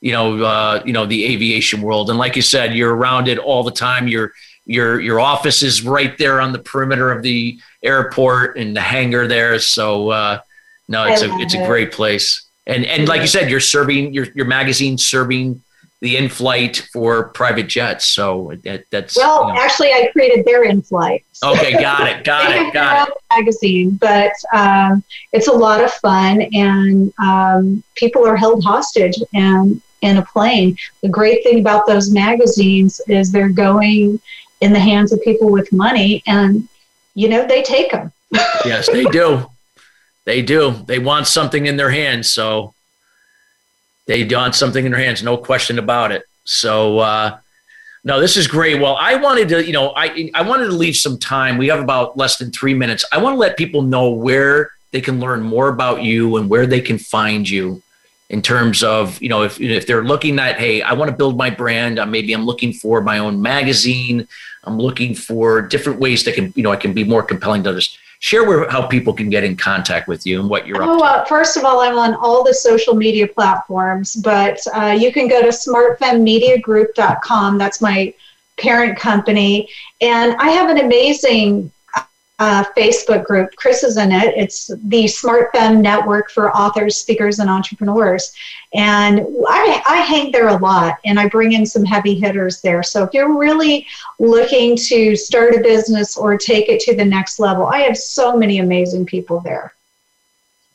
you 0.00 0.12
know, 0.12 0.42
uh, 0.42 0.82
you 0.84 0.92
know, 0.92 1.06
the 1.06 1.24
aviation 1.24 1.80
world. 1.80 2.10
And 2.10 2.18
like 2.18 2.36
you 2.36 2.42
said, 2.42 2.74
you're 2.74 2.94
around 2.94 3.28
it 3.28 3.38
all 3.38 3.62
the 3.62 3.72
time. 3.72 4.08
Your 4.08 4.32
your 4.64 5.00
your 5.00 5.20
office 5.20 5.62
is 5.62 5.82
right 5.82 6.16
there 6.18 6.40
on 6.40 6.52
the 6.52 6.58
perimeter 6.58 7.10
of 7.10 7.22
the 7.22 7.58
airport 7.82 8.58
and 8.58 8.76
the 8.76 8.80
hangar 8.80 9.26
there. 9.26 9.58
So 9.58 10.10
uh, 10.10 10.40
no, 10.88 11.04
it's 11.04 11.22
a 11.22 11.32
it's 11.38 11.54
it. 11.54 11.62
a 11.62 11.66
great 11.66 11.92
place. 11.92 12.46
And 12.66 12.84
and 12.84 13.08
like 13.08 13.20
you 13.20 13.26
said, 13.26 13.50
you're 13.50 13.60
serving 13.60 14.12
your 14.12 14.26
your 14.34 14.46
magazine 14.46 14.98
serving 14.98 15.62
the 16.00 16.16
in-flight 16.16 16.88
for 16.92 17.30
private 17.30 17.68
jets. 17.68 18.06
So 18.06 18.52
that, 18.64 18.84
that's 18.90 19.16
well, 19.16 19.48
you 19.48 19.54
know. 19.54 19.60
actually, 19.60 19.88
I 19.88 20.08
created 20.12 20.44
their 20.44 20.64
in-flight. 20.64 21.24
Okay, 21.42 21.72
got 21.72 22.06
it, 22.06 22.24
got 22.24 22.50
it, 22.50 22.72
got 22.72 23.08
it. 23.08 23.14
Magazine, 23.30 23.92
but 23.92 24.32
um, 24.52 25.02
it's 25.32 25.48
a 25.48 25.52
lot 25.52 25.82
of 25.82 25.92
fun, 25.94 26.42
and 26.52 27.12
um, 27.18 27.82
people 27.94 28.26
are 28.26 28.36
held 28.36 28.62
hostage, 28.62 29.16
and 29.34 29.80
in 30.02 30.18
a 30.18 30.22
plane. 30.22 30.76
The 31.02 31.08
great 31.08 31.42
thing 31.42 31.60
about 31.60 31.86
those 31.86 32.10
magazines 32.10 33.00
is 33.08 33.32
they're 33.32 33.48
going 33.48 34.20
in 34.60 34.72
the 34.72 34.78
hands 34.78 35.12
of 35.12 35.22
people 35.22 35.50
with 35.50 35.72
money 35.72 36.22
and, 36.26 36.68
you 37.14 37.28
know, 37.28 37.46
they 37.46 37.62
take 37.62 37.90
them. 37.90 38.12
yes, 38.64 38.88
they 38.88 39.04
do. 39.04 39.46
They 40.24 40.42
do. 40.42 40.72
They 40.86 40.98
want 40.98 41.26
something 41.26 41.66
in 41.66 41.76
their 41.76 41.90
hands. 41.90 42.32
So 42.32 42.74
they 44.06 44.24
don't 44.24 44.54
something 44.54 44.84
in 44.84 44.92
their 44.92 45.00
hands, 45.00 45.22
no 45.22 45.36
question 45.36 45.78
about 45.78 46.12
it. 46.12 46.24
So, 46.44 46.98
uh, 46.98 47.38
no, 48.04 48.20
this 48.20 48.36
is 48.36 48.46
great. 48.46 48.80
Well, 48.80 48.96
I 48.96 49.16
wanted 49.16 49.48
to, 49.48 49.66
you 49.66 49.72
know, 49.72 49.92
I 49.96 50.30
I 50.32 50.42
wanted 50.42 50.66
to 50.66 50.72
leave 50.72 50.96
some 50.96 51.18
time. 51.18 51.58
We 51.58 51.66
have 51.68 51.80
about 51.80 52.16
less 52.16 52.38
than 52.38 52.52
three 52.52 52.74
minutes. 52.74 53.04
I 53.10 53.18
want 53.18 53.34
to 53.34 53.38
let 53.38 53.56
people 53.56 53.82
know 53.82 54.10
where 54.10 54.70
they 54.92 55.00
can 55.00 55.18
learn 55.18 55.42
more 55.42 55.68
about 55.68 56.02
you 56.02 56.36
and 56.36 56.48
where 56.48 56.66
they 56.66 56.80
can 56.80 56.98
find 56.98 57.48
you 57.48 57.82
in 58.28 58.42
terms 58.42 58.82
of 58.82 59.20
you 59.20 59.28
know 59.28 59.42
if 59.42 59.60
if 59.60 59.86
they're 59.86 60.04
looking 60.04 60.38
at 60.38 60.58
hey 60.58 60.82
I 60.82 60.92
want 60.94 61.10
to 61.10 61.16
build 61.16 61.36
my 61.36 61.50
brand 61.50 61.98
uh, 61.98 62.06
maybe 62.06 62.32
I'm 62.32 62.44
looking 62.44 62.72
for 62.72 63.00
my 63.00 63.18
own 63.18 63.40
magazine 63.40 64.26
I'm 64.64 64.78
looking 64.78 65.14
for 65.14 65.62
different 65.62 66.00
ways 66.00 66.24
that 66.24 66.34
can 66.34 66.52
you 66.56 66.62
know 66.62 66.72
I 66.72 66.76
can 66.76 66.92
be 66.92 67.04
more 67.04 67.22
compelling 67.22 67.62
to 67.64 67.70
others 67.70 67.98
share 68.26 68.44
where 68.44 68.68
how 68.70 68.86
people 68.86 69.12
can 69.12 69.28
get 69.30 69.44
in 69.44 69.56
contact 69.56 70.08
with 70.08 70.26
you 70.26 70.40
and 70.40 70.50
what 70.50 70.66
you're 70.66 70.82
oh, 70.82 70.98
uh, 71.00 71.24
first 71.26 71.56
of 71.56 71.64
all 71.64 71.78
I'm 71.80 71.96
on 71.96 72.14
all 72.14 72.42
the 72.42 72.54
social 72.54 72.94
media 72.94 73.28
platforms 73.28 74.16
but 74.16 74.58
uh, 74.74 74.96
you 74.98 75.12
can 75.12 75.28
go 75.28 75.42
to 75.42 75.48
smartfemmediagroup.com 75.48 77.58
that's 77.58 77.80
my 77.80 78.12
parent 78.56 78.98
company. 78.98 79.68
And 80.00 80.34
I 80.38 80.50
have 80.50 80.70
an 80.70 80.78
amazing 80.78 81.70
uh, 82.38 82.64
Facebook 82.76 83.24
group. 83.24 83.54
Chris 83.56 83.82
is 83.82 83.96
in 83.96 84.12
it. 84.12 84.34
It's 84.36 84.70
the 84.84 85.06
Smart 85.08 85.50
Fem 85.54 85.80
Network 85.80 86.30
for 86.30 86.54
authors, 86.54 86.96
speakers, 86.98 87.38
and 87.38 87.48
entrepreneurs. 87.48 88.32
And 88.74 89.20
I, 89.48 89.82
I 89.88 89.96
hang 90.02 90.32
there 90.32 90.48
a 90.48 90.58
lot 90.58 90.98
and 91.04 91.18
I 91.18 91.28
bring 91.28 91.52
in 91.52 91.64
some 91.64 91.84
heavy 91.84 92.14
hitters 92.14 92.60
there. 92.60 92.82
So 92.82 93.04
if 93.04 93.14
you're 93.14 93.38
really 93.38 93.86
looking 94.18 94.76
to 94.76 95.16
start 95.16 95.54
a 95.54 95.60
business 95.60 96.16
or 96.16 96.36
take 96.36 96.68
it 96.68 96.80
to 96.80 96.94
the 96.94 97.04
next 97.04 97.38
level, 97.38 97.66
I 97.66 97.78
have 97.80 97.96
so 97.96 98.36
many 98.36 98.58
amazing 98.58 99.06
people 99.06 99.40
there. 99.40 99.72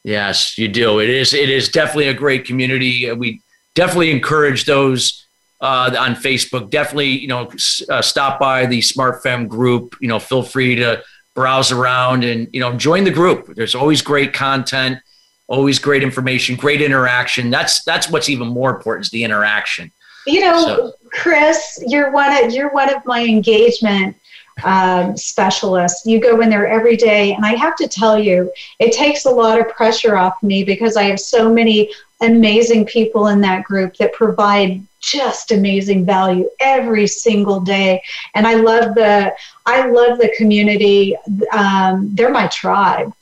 Yes, 0.03 0.57
you 0.57 0.68
do. 0.68 0.99
It 0.99 1.12
is. 1.12 1.36
It 1.36 1.49
is 1.49 1.70
definitely 1.70 2.07
a 2.07 2.14
great 2.16 2.45
community. 2.45 3.12
We 3.12 3.41
definitely 3.76 4.09
encourage 4.09 4.66
those 4.66 5.28
uh, 5.62 5.95
on 5.99 6.16
Facebook. 6.16 6.72
Definitely, 6.72 7.20
you 7.20 7.28
know, 7.28 7.51
uh, 7.88 8.01
stop 8.01 8.39
by 8.39 8.66
the 8.66 8.82
Smart 8.82 9.22
Fem 9.22 9.47
group. 9.47 9.95
You 10.01 10.07
know, 10.07 10.18
feel 10.18 10.41
free 10.41 10.76
to 10.78 11.03
browse 11.34 11.72
around 11.72 12.24
and 12.24 12.48
you 12.54 12.60
know 12.60 12.76
join 12.76 13.04
the 13.04 13.12
group. 13.12 13.56
There's 13.56 13.76
always 13.76 14.02
great 14.02 14.34
content 14.34 15.00
always 15.52 15.80
great 15.80 16.02
information 16.02 16.56
great 16.56 16.82
interaction. 16.82 17.50
That's 17.50 17.84
that's 17.84 18.10
what's 18.10 18.30
even 18.30 18.48
more 18.48 18.70
important 18.70 19.06
is 19.06 19.12
the 19.12 19.24
interaction. 19.24 19.92
You 20.26 20.42
know 20.42 20.64
so. 20.64 20.94
chris 21.12 21.84
you're 21.88 22.12
one 22.12 22.32
of 22.32 22.52
you're 22.54 22.72
one 22.72 22.94
of 22.94 23.06
my 23.06 23.24
engagement 23.24 24.16
um, 24.64 25.18
specialists. 25.18 26.06
You 26.06 26.22
go 26.22 26.40
in 26.42 26.50
there 26.50 26.68
every 26.68 26.96
day 26.96 27.34
and 27.34 27.46
i 27.46 27.56
have 27.56 27.76
to 27.78 27.88
tell 27.88 28.20
you 28.20 28.52
it 28.80 28.94
takes 28.94 29.26
a 29.26 29.30
lot 29.30 29.60
of 29.60 29.68
pressure 29.70 30.16
off 30.16 30.42
me 30.44 30.64
because 30.64 30.96
i 30.96 31.04
have 31.04 31.20
so 31.20 31.52
many 31.52 31.92
amazing 32.22 32.86
people 32.86 33.28
in 33.28 33.42
that 33.42 33.64
group 33.64 33.96
that 33.98 34.14
provide 34.14 34.86
just 35.02 35.52
amazing 35.52 36.06
value 36.06 36.49
every 36.60 37.08
single 37.08 37.60
day. 37.60 38.02
And 38.36 38.47
i 38.47 38.56
love 38.56 38.95
the 38.95 39.34
i 39.66 39.88
love 39.88 40.18
the 40.18 40.34
community. 40.38 41.16
Um, 41.52 42.10
they're 42.14 42.32
my 42.32 42.47
tribe 42.47 43.14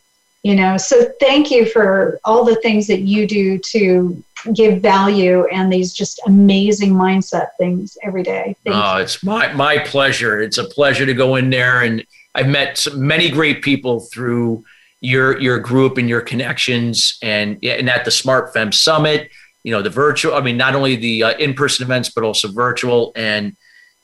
you 0.43 0.55
know? 0.55 0.77
So 0.77 1.11
thank 1.19 1.51
you 1.51 1.65
for 1.65 2.19
all 2.23 2.45
the 2.45 2.55
things 2.57 2.87
that 2.87 3.01
you 3.01 3.27
do 3.27 3.57
to 3.57 4.23
give 4.53 4.81
value 4.81 5.45
and 5.47 5.71
these 5.71 5.93
just 5.93 6.21
amazing 6.25 6.93
mindset 6.93 7.49
things 7.57 7.97
every 8.03 8.23
day. 8.23 8.55
Thank 8.63 8.75
oh 8.75 8.97
you. 8.97 9.03
it's 9.03 9.23
my 9.23 9.51
my 9.53 9.79
pleasure. 9.79 10.41
It's 10.41 10.57
a 10.57 10.63
pleasure 10.63 11.05
to 11.05 11.13
go 11.13 11.35
in 11.35 11.49
there. 11.49 11.81
And 11.81 12.05
i've 12.35 12.47
met 12.47 12.85
many 12.93 13.29
great 13.29 13.61
people 13.61 13.99
through 13.99 14.63
your 15.01 15.39
your 15.39 15.59
group 15.59 15.97
and 15.97 16.07
your 16.07 16.21
connections 16.21 17.17
and 17.21 17.57
and 17.63 17.89
at 17.89 18.05
the 18.05 18.11
smart 18.11 18.53
Fem 18.53 18.71
summit 18.71 19.29
you 19.63 19.71
know 19.71 19.81
the 19.81 19.89
virtual 19.89 20.33
i 20.35 20.41
mean 20.41 20.57
not 20.57 20.75
only 20.75 20.95
the 20.95 21.23
uh, 21.23 21.37
in-person 21.37 21.83
events 21.85 22.09
but 22.09 22.23
also 22.23 22.47
virtual. 22.47 23.11
And 23.15 23.55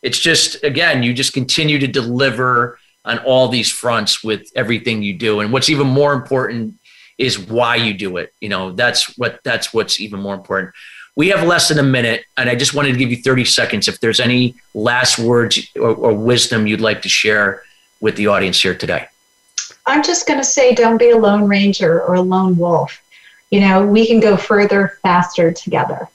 it's 0.01 0.19
just 0.19 0.63
again 0.63 1.03
you 1.03 1.13
just 1.13 1.33
continue 1.33 1.79
to 1.79 1.87
deliver 1.87 2.79
on 3.03 3.19
all 3.19 3.47
these 3.47 3.71
fronts 3.71 4.23
with 4.23 4.47
everything 4.55 5.03
you 5.03 5.13
do. 5.13 5.39
And 5.41 5.53
what's 5.53 5.69
even 5.69 5.87
more 5.87 6.13
important 6.13 6.75
is 7.17 7.37
why 7.37 7.75
you 7.75 7.93
do 7.93 8.17
it. 8.17 8.33
You 8.41 8.49
know 8.49 8.71
that's 8.71 9.17
what 9.17 9.39
that's 9.43 9.73
what's 9.73 9.99
even 9.99 10.19
more 10.19 10.35
important. 10.35 10.73
We 11.15 11.29
have 11.29 11.47
less 11.47 11.69
than 11.69 11.79
a 11.79 11.83
minute 11.83 12.25
and 12.35 12.49
i 12.49 12.55
just 12.55 12.73
wanted 12.73 12.91
to 12.91 12.97
give 12.97 13.09
you 13.09 13.17
30 13.17 13.45
seconds 13.45 13.87
if 13.87 13.99
there's 14.01 14.19
any 14.19 14.55
last 14.73 15.17
words 15.17 15.65
or, 15.77 15.91
or 15.95 16.13
wisdom 16.13 16.67
you'd 16.67 16.81
like 16.81 17.01
to 17.03 17.09
share 17.09 17.61
with 18.01 18.17
the 18.17 18.27
audience 18.27 18.61
here 18.61 18.75
today. 18.75 19.07
I'm 19.85 20.03
just 20.03 20.27
going 20.27 20.39
to 20.39 20.45
say 20.45 20.73
don't 20.73 20.97
be 20.97 21.11
a 21.11 21.17
lone 21.17 21.47
ranger 21.47 22.01
or 22.01 22.15
a 22.15 22.21
lone 22.21 22.57
wolf 22.57 23.01
you 23.51 23.59
know, 23.59 23.85
we 23.85 24.07
can 24.07 24.19
go 24.19 24.37
further 24.37 24.97
faster 25.01 25.51
together. 25.51 26.09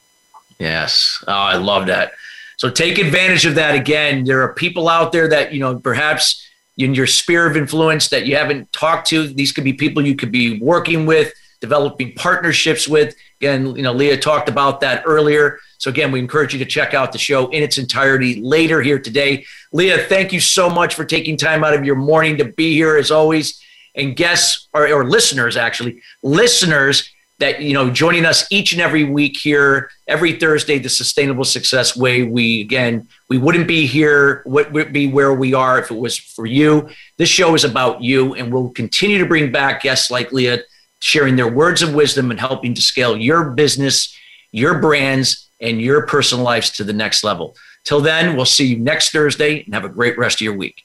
Yes. 0.59 1.23
Oh, 1.27 1.33
I 1.33 1.57
love 1.57 1.87
that. 1.87 2.13
So 2.59 2.69
take 2.69 2.99
advantage 2.99 3.47
of 3.47 3.55
that 3.55 3.75
again. 3.75 4.25
There 4.25 4.43
are 4.43 4.53
people 4.53 4.89
out 4.89 5.13
there 5.13 5.29
that, 5.29 5.53
you 5.55 5.61
know, 5.61 5.79
perhaps 5.79 6.47
in 6.77 6.95
your 6.95 7.07
sphere 7.07 7.47
of 7.47 7.57
influence 7.57 8.09
that 8.09 8.27
you 8.27 8.37
haven't 8.37 8.71
talked 8.73 9.09
to. 9.09 9.27
These 9.27 9.53
could 9.53 9.65
be 9.65 9.73
people 9.73 10.05
you 10.05 10.15
could 10.15 10.31
be 10.31 10.61
working 10.61 11.07
with, 11.07 11.33
developing 11.61 12.13
partnerships 12.15 12.87
with. 12.87 13.15
Again, 13.41 13.75
you 13.77 13.83
know, 13.83 13.93
Leah 13.93 14.19
talked 14.19 14.49
about 14.51 14.81
that 14.81 15.03
earlier. 15.07 15.59
So 15.79 15.89
again, 15.89 16.13
we 16.13 16.19
encourage 16.19 16.53
you 16.53 16.59
to 16.59 16.67
check 16.67 16.93
out 16.93 17.13
the 17.13 17.19
show 17.19 17.49
in 17.49 17.63
its 17.63 17.79
entirety 17.79 18.41
later 18.43 18.83
here 18.83 18.99
today. 18.99 19.47
Leah, 19.73 20.05
thank 20.09 20.31
you 20.31 20.41
so 20.41 20.69
much 20.69 20.95
for 20.95 21.07
taking 21.07 21.39
time 21.39 21.65
out 21.65 21.73
of 21.73 21.87
your 21.87 21.97
morning 21.97 22.37
to 22.37 22.45
be 22.45 22.75
here 22.75 22.97
as 22.99 23.11
always. 23.11 23.59
and 23.95 24.17
guests 24.17 24.69
or, 24.73 24.89
or 24.89 25.09
listeners, 25.09 25.57
actually, 25.57 26.01
listeners 26.23 27.11
that 27.41 27.61
you 27.61 27.75
know 27.75 27.91
joining 27.91 28.25
us 28.25 28.47
each 28.53 28.73
and 28.73 28.81
every 28.81 29.05
week 29.05 29.37
here 29.37 29.91
every 30.07 30.39
thursday 30.39 30.79
the 30.79 30.89
sustainable 30.89 31.45
success 31.45 31.97
way. 31.97 32.23
We 32.23 32.61
again 32.61 33.09
we 33.29 33.39
wouldn't 33.39 33.67
be 33.67 33.87
here 33.87 34.43
what 34.45 34.71
would 34.73 34.93
be 34.93 35.09
where 35.09 35.35
we 35.35 35.53
are 35.53 35.79
if 35.79 35.91
it 35.91 35.99
was 35.99 36.17
for 36.17 36.47
you. 36.47 36.89
This 37.17 37.29
show 37.29 37.55
is 37.55 37.65
about 37.65 38.03
you 38.03 38.35
and 38.35 38.53
we'll 38.53 38.71
continue 38.71 39.19
to 39.19 39.27
bring 39.27 39.51
back 39.51 39.83
guests 39.83 40.11
like 40.11 40.33
leah 40.33 40.61
sharing 41.01 41.35
their 41.35 41.51
words 41.51 41.83
of 41.83 41.95
wisdom 41.95 42.31
and 42.31 42.39
helping 42.39 42.75
to 42.75 42.83
scale 42.83 43.17
your 43.17 43.51
business 43.51 44.17
your 44.53 44.79
brands 44.79 45.49
and 45.61 45.81
your 45.81 46.07
personal 46.07 46.45
lives 46.45 46.71
to 46.71 46.85
the 46.85 46.93
next 46.93 47.23
level. 47.23 47.57
Till 47.85 48.01
then 48.01 48.37
we'll 48.37 48.45
see 48.45 48.67
you 48.67 48.79
next 48.79 49.11
thursday 49.11 49.63
and 49.65 49.75
have 49.75 49.85
a 49.85 49.89
great 49.89 50.19
rest 50.19 50.37
of 50.37 50.45
your 50.45 50.57
week 50.57 50.85